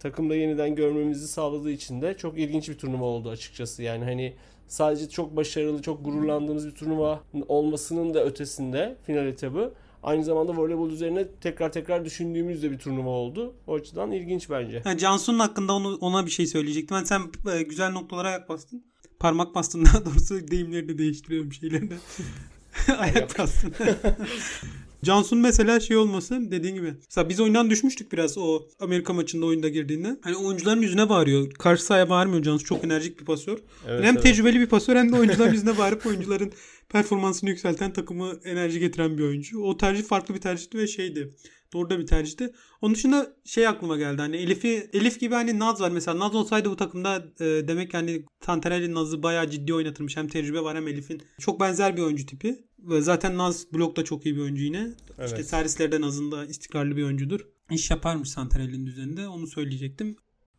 takımda 0.00 0.34
yeniden 0.36 0.74
görmemizi 0.74 1.28
sağladığı 1.28 1.70
için 1.70 2.02
de 2.02 2.16
çok 2.16 2.38
ilginç 2.38 2.68
bir 2.68 2.78
turnuva 2.78 3.04
oldu 3.04 3.30
açıkçası. 3.30 3.82
Yani 3.82 4.04
hani 4.04 4.34
sadece 4.66 5.08
çok 5.08 5.36
başarılı, 5.36 5.82
çok 5.82 6.04
gururlandığımız 6.04 6.66
bir 6.66 6.74
turnuva 6.74 7.20
olmasının 7.48 8.14
da 8.14 8.24
ötesinde 8.24 8.96
final 9.06 9.26
etabı 9.26 9.72
aynı 10.02 10.24
zamanda 10.24 10.56
voleybol 10.56 10.90
üzerine 10.90 11.28
tekrar 11.40 11.72
tekrar 11.72 12.04
düşündüğümüz 12.04 12.62
de 12.62 12.70
bir 12.70 12.78
turnuva 12.78 13.10
oldu. 13.10 13.54
O 13.66 13.74
açıdan 13.74 14.12
ilginç 14.12 14.50
bence. 14.50 14.82
Yani 14.84 14.98
Cansu'nun 14.98 15.38
hakkında 15.38 15.72
onu, 15.72 15.96
ona 16.00 16.26
bir 16.26 16.30
şey 16.30 16.46
söyleyecektim. 16.46 16.96
Ben 16.96 17.04
sen 17.04 17.22
e, 17.52 17.62
güzel 17.62 17.92
noktalara 17.92 18.28
ayak 18.28 18.48
bastın. 18.48 18.84
Parmak 19.18 19.54
bastın 19.54 19.84
daha 19.84 20.04
doğrusu 20.04 20.48
deyimlerini 20.48 20.98
değiştiriyorum 20.98 21.52
şeylerini. 21.52 21.92
ayak 22.98 23.38
bastın. 23.38 23.74
Cansu'nun 25.04 25.42
mesela 25.42 25.80
şey 25.80 25.96
olması 25.96 26.50
dediğin 26.50 26.74
gibi. 26.74 26.94
Mesela 27.04 27.28
biz 27.28 27.40
oyundan 27.40 27.70
düşmüştük 27.70 28.12
biraz 28.12 28.38
o 28.38 28.62
Amerika 28.80 29.12
maçında 29.12 29.46
oyunda 29.46 29.68
girdiğinde. 29.68 30.16
Hani 30.22 30.36
oyuncuların 30.36 30.82
yüzüne 30.82 31.08
bağırıyor. 31.08 31.50
Karşı 31.50 31.84
sahaya 31.84 32.10
bağırmıyor 32.10 32.42
Cansu. 32.42 32.64
Çok 32.64 32.84
enerjik 32.84 33.20
bir 33.20 33.24
pasör. 33.24 33.58
Evet, 33.88 34.04
hem 34.04 34.14
evet. 34.14 34.22
tecrübeli 34.22 34.60
bir 34.60 34.66
pasör 34.66 34.96
hem 34.96 35.12
de 35.12 35.16
oyuncuların 35.16 35.52
yüzüne 35.58 35.78
bağırıp 35.78 36.06
oyuncuların 36.06 36.52
performansını 36.88 37.50
yükselten 37.50 37.92
takımı 37.92 38.40
enerji 38.44 38.80
getiren 38.80 39.18
bir 39.18 39.22
oyuncu. 39.22 39.60
O 39.60 39.76
tercih 39.76 40.04
farklı 40.04 40.34
bir 40.34 40.40
tercihti 40.40 40.78
ve 40.78 40.86
şeydi. 40.86 41.30
Doğru 41.72 41.90
da 41.90 41.98
bir 41.98 42.06
tercihti. 42.06 42.52
Onun 42.80 42.94
dışında 42.94 43.36
şey 43.44 43.66
aklıma 43.66 43.96
geldi 43.96 44.22
hani 44.22 44.36
Elif'i 44.36 44.90
Elif 44.92 45.20
gibi 45.20 45.34
hani 45.34 45.58
Naz 45.58 45.80
var 45.80 45.90
mesela. 45.90 46.18
Naz 46.18 46.34
olsaydı 46.34 46.70
bu 46.70 46.76
takımda 46.76 47.24
e, 47.40 47.44
demek 47.44 47.94
yani 47.94 48.24
Tantarelli 48.40 48.94
Naz'ı 48.94 49.22
bayağı 49.22 49.50
ciddi 49.50 49.74
oynatırmış. 49.74 50.16
Hem 50.16 50.28
tecrübe 50.28 50.60
var 50.60 50.76
hem 50.76 50.88
Elif'in. 50.88 51.22
Çok 51.40 51.60
benzer 51.60 51.96
bir 51.96 52.02
oyuncu 52.02 52.26
tipi. 52.26 52.67
Ve 52.78 53.00
zaten 53.00 53.38
Naz 53.38 53.72
blokta 53.72 54.04
çok 54.04 54.26
iyi 54.26 54.36
bir 54.36 54.40
oyuncu 54.40 54.62
yine. 54.62 54.88
Evet. 55.18 55.30
İşte 55.30 55.44
servislerde 55.44 56.00
Naz'ın 56.00 56.32
da 56.32 56.44
istikrarlı 56.44 56.96
bir 56.96 57.02
oyuncudur. 57.02 57.40
İş 57.70 57.90
yaparmış 57.90 58.30
Santarelli'nin 58.30 58.86
üzerinde. 58.86 59.28
Onu 59.28 59.46
söyleyecektim. 59.46 60.16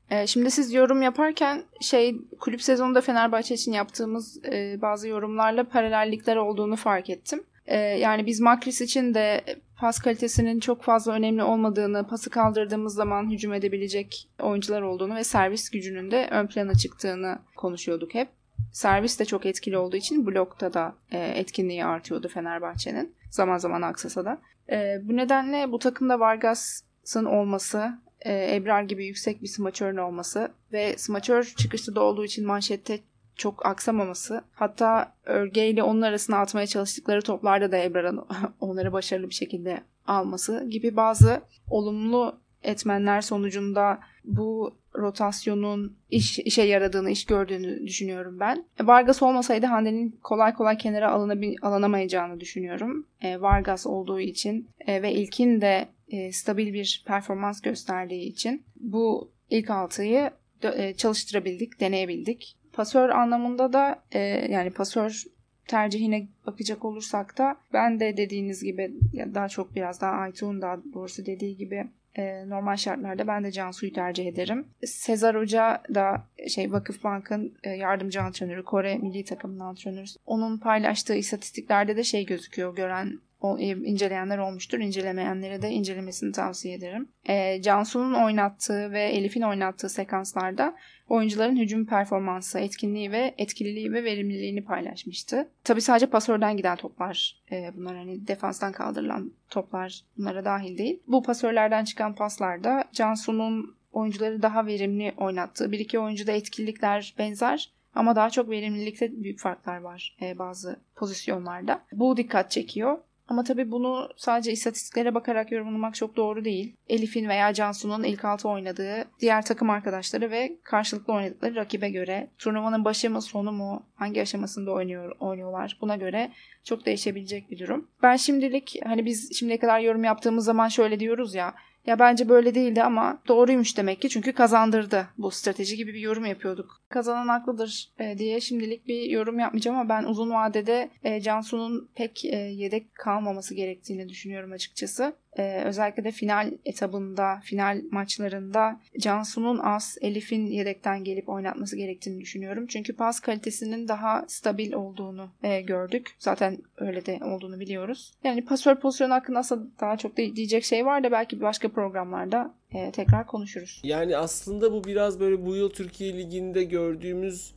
E, 0.09 0.27
şimdi 0.27 0.51
siz 0.51 0.73
yorum 0.73 1.01
yaparken 1.01 1.63
şey 1.81 2.15
kulüp 2.39 2.61
sezonunda 2.61 3.01
Fenerbahçe 3.01 3.55
için 3.55 3.71
yaptığımız 3.71 4.45
e, 4.45 4.81
bazı 4.81 5.07
yorumlarla 5.07 5.63
paralellikler 5.63 6.35
olduğunu 6.35 6.75
fark 6.75 7.09
ettim. 7.09 7.43
E, 7.65 7.77
yani 7.77 8.25
biz 8.25 8.39
Makris 8.39 8.81
için 8.81 9.13
de 9.13 9.43
pas 9.77 9.99
kalitesinin 9.99 10.59
çok 10.59 10.83
fazla 10.83 11.11
önemli 11.11 11.43
olmadığını, 11.43 12.07
pası 12.07 12.29
kaldırdığımız 12.29 12.93
zaman 12.93 13.31
hücum 13.31 13.53
edebilecek 13.53 14.29
oyuncular 14.41 14.81
olduğunu 14.81 15.15
ve 15.15 15.23
servis 15.23 15.69
gücünün 15.69 16.11
de 16.11 16.27
ön 16.31 16.47
plana 16.47 16.75
çıktığını 16.75 17.39
konuşuyorduk 17.55 18.13
hep. 18.13 18.38
Servis 18.73 19.19
de 19.19 19.25
çok 19.25 19.45
etkili 19.45 19.77
olduğu 19.77 19.95
için 19.95 20.25
blokta 20.25 20.73
da 20.73 20.95
e, 21.11 21.17
etkinliği 21.17 21.85
artıyordu 21.85 22.27
Fenerbahçe'nin. 22.27 23.15
Zaman 23.31 23.57
zaman 23.57 23.81
aksasa 23.81 24.25
da. 24.25 24.41
E, 24.71 24.97
bu 25.03 25.17
nedenle 25.17 25.71
bu 25.71 25.79
takımda 25.79 26.19
Vargas'ın 26.19 27.25
olması, 27.25 27.91
e, 28.21 28.55
Ebrar 28.55 28.83
gibi 28.83 29.05
yüksek 29.05 29.41
bir 29.41 29.47
smaçörün 29.47 29.97
olması 29.97 30.51
ve 30.71 30.97
smaçör 30.97 31.43
çıkışlı 31.57 31.95
da 31.95 32.01
olduğu 32.01 32.25
için 32.25 32.47
manşette 32.47 32.99
çok 33.35 33.65
aksamaması 33.65 34.43
hatta 34.53 35.13
örgeyle 35.25 35.83
onun 35.83 36.01
arasına 36.01 36.37
atmaya 36.37 36.67
çalıştıkları 36.67 37.21
toplarda 37.21 37.71
da 37.71 37.77
Ebrar'ın 37.77 38.25
onları 38.59 38.93
başarılı 38.93 39.29
bir 39.29 39.35
şekilde 39.35 39.83
alması 40.07 40.65
gibi 40.69 40.95
bazı 40.95 41.41
olumlu 41.69 42.39
etmenler 42.63 43.21
sonucunda 43.21 43.99
bu 44.37 44.77
rotasyonun 44.95 45.97
iş, 46.09 46.39
işe 46.39 46.61
yaradığını, 46.63 47.11
iş 47.11 47.25
gördüğünü 47.25 47.87
düşünüyorum 47.87 48.39
ben. 48.39 48.65
E, 48.79 48.87
Vargas 48.87 49.23
olmasaydı 49.23 49.65
Hande'nin 49.65 50.19
kolay 50.23 50.53
kolay 50.53 50.77
kenara 50.77 51.11
alınabil, 51.11 51.55
alınamayacağını 51.61 52.39
düşünüyorum. 52.39 53.07
E, 53.21 53.41
Vargas 53.41 53.87
olduğu 53.87 54.19
için 54.19 54.69
e, 54.87 55.01
ve 55.01 55.13
ilkin 55.13 55.61
de 55.61 55.87
e, 56.07 56.31
stabil 56.31 56.73
bir 56.73 57.03
performans 57.07 57.61
gösterdiği 57.61 58.23
için 58.23 58.63
bu 58.79 59.31
ilk 59.49 59.69
altıyı 59.69 60.31
e, 60.63 60.93
çalıştırabildik, 60.93 61.79
deneyebildik. 61.79 62.55
Pasör 62.73 63.09
anlamında 63.09 63.73
da 63.73 64.03
e, 64.11 64.19
yani 64.51 64.69
pasör 64.71 65.23
tercihine 65.69 66.27
bakacak 66.45 66.85
olursak 66.85 67.37
da 67.37 67.55
ben 67.73 67.99
de 67.99 68.17
dediğiniz 68.17 68.63
gibi 68.63 68.93
ya 69.13 69.35
daha 69.35 69.49
çok 69.49 69.75
biraz 69.75 70.01
daha 70.01 70.11
Aytuğ'un 70.11 70.61
daha 70.61 70.77
doğrusu 70.93 71.25
dediği 71.25 71.57
gibi 71.57 71.87
e, 72.15 72.49
normal 72.49 72.75
şartlarda 72.75 73.27
ben 73.27 73.43
de 73.43 73.51
Cansu'yu 73.51 73.93
tercih 73.93 74.27
ederim. 74.27 74.67
Sezar 74.85 75.37
Hoca 75.37 75.83
da 75.93 76.23
şey 76.47 76.71
Vakıfbank'ın 76.71 77.53
e, 77.63 77.69
yardımcı 77.69 78.21
antrenörü, 78.21 78.63
Kore 78.63 78.97
milli 78.97 79.23
takımının 79.23 79.59
antrenörü. 79.59 80.05
Onun 80.25 80.57
paylaştığı 80.57 81.15
istatistiklerde 81.15 81.97
de 81.97 82.03
şey 82.03 82.25
gözüküyor 82.25 82.75
gören 82.75 83.19
o, 83.41 83.59
inceleyenler 83.59 84.37
olmuştur. 84.37 84.79
İncelemeyenlere 84.79 85.61
de 85.61 85.69
incelemesini 85.69 86.31
tavsiye 86.31 86.75
ederim. 86.75 87.09
E, 87.29 87.61
Cansu'nun 87.61 88.13
oynattığı 88.13 88.91
ve 88.91 89.03
Elif'in 89.03 89.41
oynattığı 89.41 89.89
sekanslarda 89.89 90.75
oyuncuların 91.09 91.55
hücum 91.55 91.85
performansı, 91.85 92.59
etkinliği 92.59 93.11
ve 93.11 93.33
etkililiği 93.37 93.93
ve 93.93 94.03
verimliliğini 94.03 94.63
paylaşmıştı. 94.63 95.49
Tabi 95.63 95.81
sadece 95.81 96.05
pasörden 96.05 96.57
giden 96.57 96.75
toplar 96.75 97.41
e, 97.51 97.71
bunlar 97.77 97.95
hani 97.95 98.27
defanstan 98.27 98.71
kaldırılan 98.71 99.33
toplar 99.49 100.01
bunlara 100.17 100.45
dahil 100.45 100.77
değil. 100.77 100.99
Bu 101.07 101.23
pasörlerden 101.23 101.83
çıkan 101.83 102.15
paslarda 102.15 102.83
Cansu'nun 102.93 103.75
oyuncuları 103.91 104.41
daha 104.41 104.65
verimli 104.65 105.13
oynattığı 105.17 105.71
bir 105.71 105.79
iki 105.79 105.99
oyuncuda 105.99 106.31
etkililikler 106.31 107.15
benzer 107.17 107.71
ama 107.95 108.15
daha 108.15 108.29
çok 108.29 108.49
verimlilikte 108.49 109.23
büyük 109.23 109.39
farklar 109.39 109.77
var 109.77 110.17
e, 110.21 110.39
bazı 110.39 110.79
pozisyonlarda. 110.95 111.81
Bu 111.91 112.17
dikkat 112.17 112.51
çekiyor. 112.51 112.97
Ama 113.29 113.43
tabii 113.43 113.71
bunu 113.71 114.09
sadece 114.17 114.51
istatistiklere 114.51 115.15
bakarak 115.15 115.51
yorumlamak 115.51 115.95
çok 115.95 116.15
doğru 116.15 116.45
değil. 116.45 116.75
Elif'in 116.87 117.29
veya 117.29 117.53
Cansu'nun 117.53 118.03
ilk 118.03 118.25
altı 118.25 118.49
oynadığı 118.49 119.05
diğer 119.19 119.45
takım 119.45 119.69
arkadaşları 119.69 120.31
ve 120.31 120.57
karşılıklı 120.63 121.13
oynadıkları 121.13 121.55
rakibe 121.55 121.89
göre 121.89 122.29
turnuvanın 122.37 122.85
başı 122.85 123.09
mı 123.09 123.21
sonu 123.21 123.51
mu 123.51 123.83
hangi 123.95 124.21
aşamasında 124.21 124.71
oynuyor 124.71 125.15
oynuyorlar 125.19 125.77
buna 125.81 125.95
göre 125.95 126.31
çok 126.63 126.85
değişebilecek 126.85 127.51
bir 127.51 127.59
durum. 127.59 127.87
Ben 128.03 128.15
şimdilik 128.15 128.75
hani 128.83 129.05
biz 129.05 129.39
şimdiye 129.39 129.59
kadar 129.59 129.79
yorum 129.79 130.03
yaptığımız 130.03 130.45
zaman 130.45 130.67
şöyle 130.67 130.99
diyoruz 130.99 131.35
ya 131.35 131.53
ya 131.85 131.99
bence 131.99 132.29
böyle 132.29 132.55
değildi 132.55 132.83
ama 132.83 133.21
doğruymuş 133.27 133.77
demek 133.77 134.01
ki 134.01 134.09
çünkü 134.09 134.33
kazandırdı 134.33 135.07
bu 135.17 135.31
strateji 135.31 135.77
gibi 135.77 135.93
bir 135.93 135.99
yorum 135.99 136.25
yapıyorduk. 136.25 136.81
Kazanan 136.89 137.27
haklıdır 137.27 137.89
e, 137.99 138.17
diye 138.17 138.41
şimdilik 138.41 138.87
bir 138.87 139.09
yorum 139.09 139.39
yapmayacağım 139.39 139.77
ama 139.77 139.89
ben 139.89 140.03
uzun 140.03 140.31
vadede 140.31 140.89
e, 141.03 141.21
Cansu'nun 141.21 141.89
pek 141.95 142.25
e, 142.25 142.35
yedek 142.37 142.95
kalmaması 142.95 143.55
gerektiğini 143.55 144.09
düşünüyorum 144.09 144.51
açıkçası. 144.51 145.13
Ee, 145.37 145.63
özellikle 145.65 146.03
de 146.03 146.11
final 146.11 146.51
etabında, 146.65 147.39
final 147.43 147.81
maçlarında 147.91 148.79
Cansu'nun 148.99 149.57
az, 149.57 149.97
Elif'in 150.01 150.47
yedekten 150.47 151.03
gelip 151.03 151.29
oynatması 151.29 151.77
gerektiğini 151.77 152.21
düşünüyorum. 152.21 152.67
Çünkü 152.67 152.95
pas 152.95 153.19
kalitesinin 153.19 153.87
daha 153.87 154.25
stabil 154.27 154.73
olduğunu 154.73 155.29
e, 155.43 155.61
gördük. 155.61 156.15
Zaten 156.19 156.57
öyle 156.77 157.05
de 157.05 157.19
olduğunu 157.25 157.59
biliyoruz. 157.59 158.13
Yani 158.23 158.45
pasör 158.45 158.75
pozisyonu 158.75 159.13
hakkında 159.13 159.39
aslında 159.39 159.67
daha 159.79 159.97
çok 159.97 160.17
diyecek 160.17 160.63
şey 160.63 160.85
var 160.85 161.03
da 161.03 161.11
belki 161.11 161.41
başka 161.41 161.69
programlarda 161.69 162.53
e, 162.71 162.91
tekrar 162.91 163.27
konuşuruz. 163.27 163.81
Yani 163.83 164.17
aslında 164.17 164.71
bu 164.71 164.83
biraz 164.83 165.19
böyle 165.19 165.45
bu 165.45 165.55
yıl 165.55 165.69
Türkiye 165.69 166.17
Ligi'nde 166.17 166.63
gördüğümüz 166.63 167.53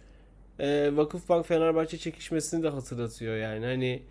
e, 0.58 0.96
Vakıfbank 0.96 1.46
Fenerbahçe 1.46 1.98
çekişmesini 1.98 2.62
de 2.62 2.68
hatırlatıyor 2.68 3.36
yani. 3.36 3.64
Hani 3.64 4.02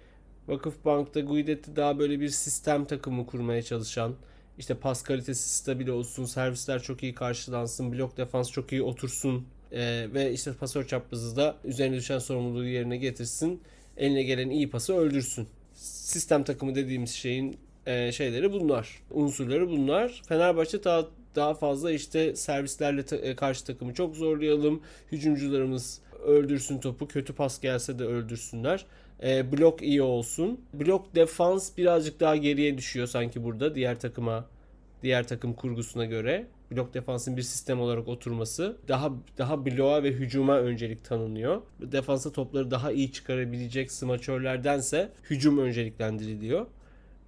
Vakıfbank'ta 0.51 1.19
Guidetti 1.19 1.75
daha 1.75 1.99
böyle 1.99 2.19
bir 2.19 2.29
sistem 2.29 2.85
takımı 2.85 3.25
kurmaya 3.25 3.63
çalışan 3.63 4.15
işte 4.57 4.75
pas 4.75 5.03
kalitesi 5.03 5.49
stabil 5.49 5.87
olsun, 5.87 6.25
servisler 6.25 6.81
çok 6.81 7.03
iyi 7.03 7.13
karşılansın, 7.13 7.91
blok 7.93 8.17
defans 8.17 8.51
çok 8.51 8.71
iyi 8.71 8.83
otursun 8.83 9.47
e, 9.71 10.07
ve 10.13 10.31
işte 10.33 10.53
pasör 10.53 10.87
çaprazı 10.87 11.35
da 11.35 11.55
üzerine 11.63 11.95
düşen 11.95 12.19
sorumluluğu 12.19 12.65
yerine 12.65 12.97
getirsin. 12.97 13.61
Eline 13.97 14.23
gelen 14.23 14.49
iyi 14.49 14.69
pası 14.69 14.93
öldürsün. 14.93 15.47
Sistem 15.73 16.43
takımı 16.43 16.75
dediğimiz 16.75 17.11
şeyin 17.11 17.57
e, 17.85 18.11
şeyleri 18.11 18.53
bunlar. 18.53 19.01
Unsurları 19.11 19.69
bunlar. 19.69 20.21
Fenerbahçe 20.27 20.83
daha 20.83 21.07
daha 21.35 21.53
fazla 21.53 21.91
işte 21.91 22.35
servislerle 22.35 23.05
ta, 23.05 23.15
e, 23.15 23.35
karşı 23.35 23.65
takımı 23.65 23.93
çok 23.93 24.15
zorlayalım. 24.15 24.81
Hücumcularımız 25.11 26.01
öldürsün 26.25 26.79
topu. 26.79 27.07
Kötü 27.07 27.33
pas 27.33 27.61
gelse 27.61 27.99
de 27.99 28.03
öldürsünler. 28.03 28.85
E, 29.23 29.51
blok 29.51 29.81
iyi 29.81 30.01
olsun. 30.01 30.61
Blok 30.73 31.15
defans 31.15 31.77
birazcık 31.77 32.19
daha 32.19 32.35
geriye 32.35 32.77
düşüyor 32.77 33.07
sanki 33.07 33.43
burada 33.43 33.75
diğer 33.75 33.99
takıma 33.99 34.45
diğer 35.03 35.27
takım 35.27 35.53
kurgusuna 35.53 36.05
göre. 36.05 36.47
blok 36.71 36.93
defansın 36.93 37.37
bir 37.37 37.41
sistem 37.41 37.81
olarak 37.81 38.07
oturması 38.07 38.77
daha 38.87 39.11
daha 39.37 39.65
bloğa 39.65 40.03
ve 40.03 40.11
hücuma 40.11 40.57
öncelik 40.57 41.03
tanınıyor. 41.03 41.61
Defansa 41.81 42.31
topları 42.31 42.71
daha 42.71 42.91
iyi 42.91 43.11
çıkarabilecek 43.11 43.91
smaçörlerdense 43.91 45.09
hücum 45.29 45.57
önceliklendiriliyor. 45.57 46.65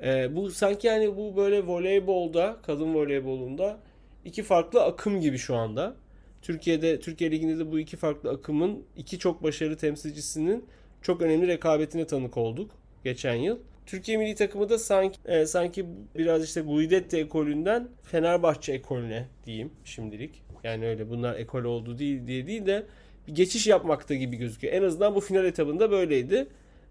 Ee, 0.03 0.35
bu 0.35 0.51
sanki 0.51 0.87
yani 0.87 1.17
bu 1.17 1.35
böyle 1.37 1.67
voleybolda, 1.67 2.57
kadın 2.63 2.93
voleybolunda 2.93 3.79
iki 4.25 4.43
farklı 4.43 4.83
akım 4.83 5.21
gibi 5.21 5.37
şu 5.37 5.55
anda. 5.55 5.95
Türkiye'de 6.41 6.99
Türkiye 6.99 7.31
Ligi'nde 7.31 7.59
de 7.59 7.71
bu 7.71 7.79
iki 7.79 7.97
farklı 7.97 8.29
akımın 8.29 8.83
iki 8.97 9.19
çok 9.19 9.43
başarılı 9.43 9.77
temsilcisinin 9.77 10.65
çok 11.03 11.21
önemli 11.21 11.47
rekabetine 11.47 12.07
tanık 12.07 12.37
olduk 12.37 12.71
geçen 13.03 13.35
yıl. 13.35 13.57
Türkiye 13.85 14.17
milli 14.17 14.35
takımı 14.35 14.69
da 14.69 14.79
sanki 14.79 15.19
e, 15.25 15.45
sanki 15.45 15.85
biraz 16.17 16.43
işte 16.43 16.61
Guidetti 16.61 17.17
ekolünden 17.17 17.87
Fenerbahçe 18.03 18.73
ekolüne 18.73 19.27
diyeyim 19.45 19.71
şimdilik. 19.85 20.43
Yani 20.63 20.87
öyle 20.87 21.09
bunlar 21.09 21.35
ekol 21.35 21.63
oldu 21.63 21.99
değil 21.99 22.27
diye 22.27 22.47
değil 22.47 22.65
de 22.65 22.85
bir 23.27 23.35
geçiş 23.35 23.67
yapmakta 23.67 24.13
gibi 24.13 24.35
gözüküyor. 24.35 24.73
En 24.73 24.83
azından 24.83 25.15
bu 25.15 25.21
final 25.21 25.45
etabında 25.45 25.91
böyleydi. 25.91 26.47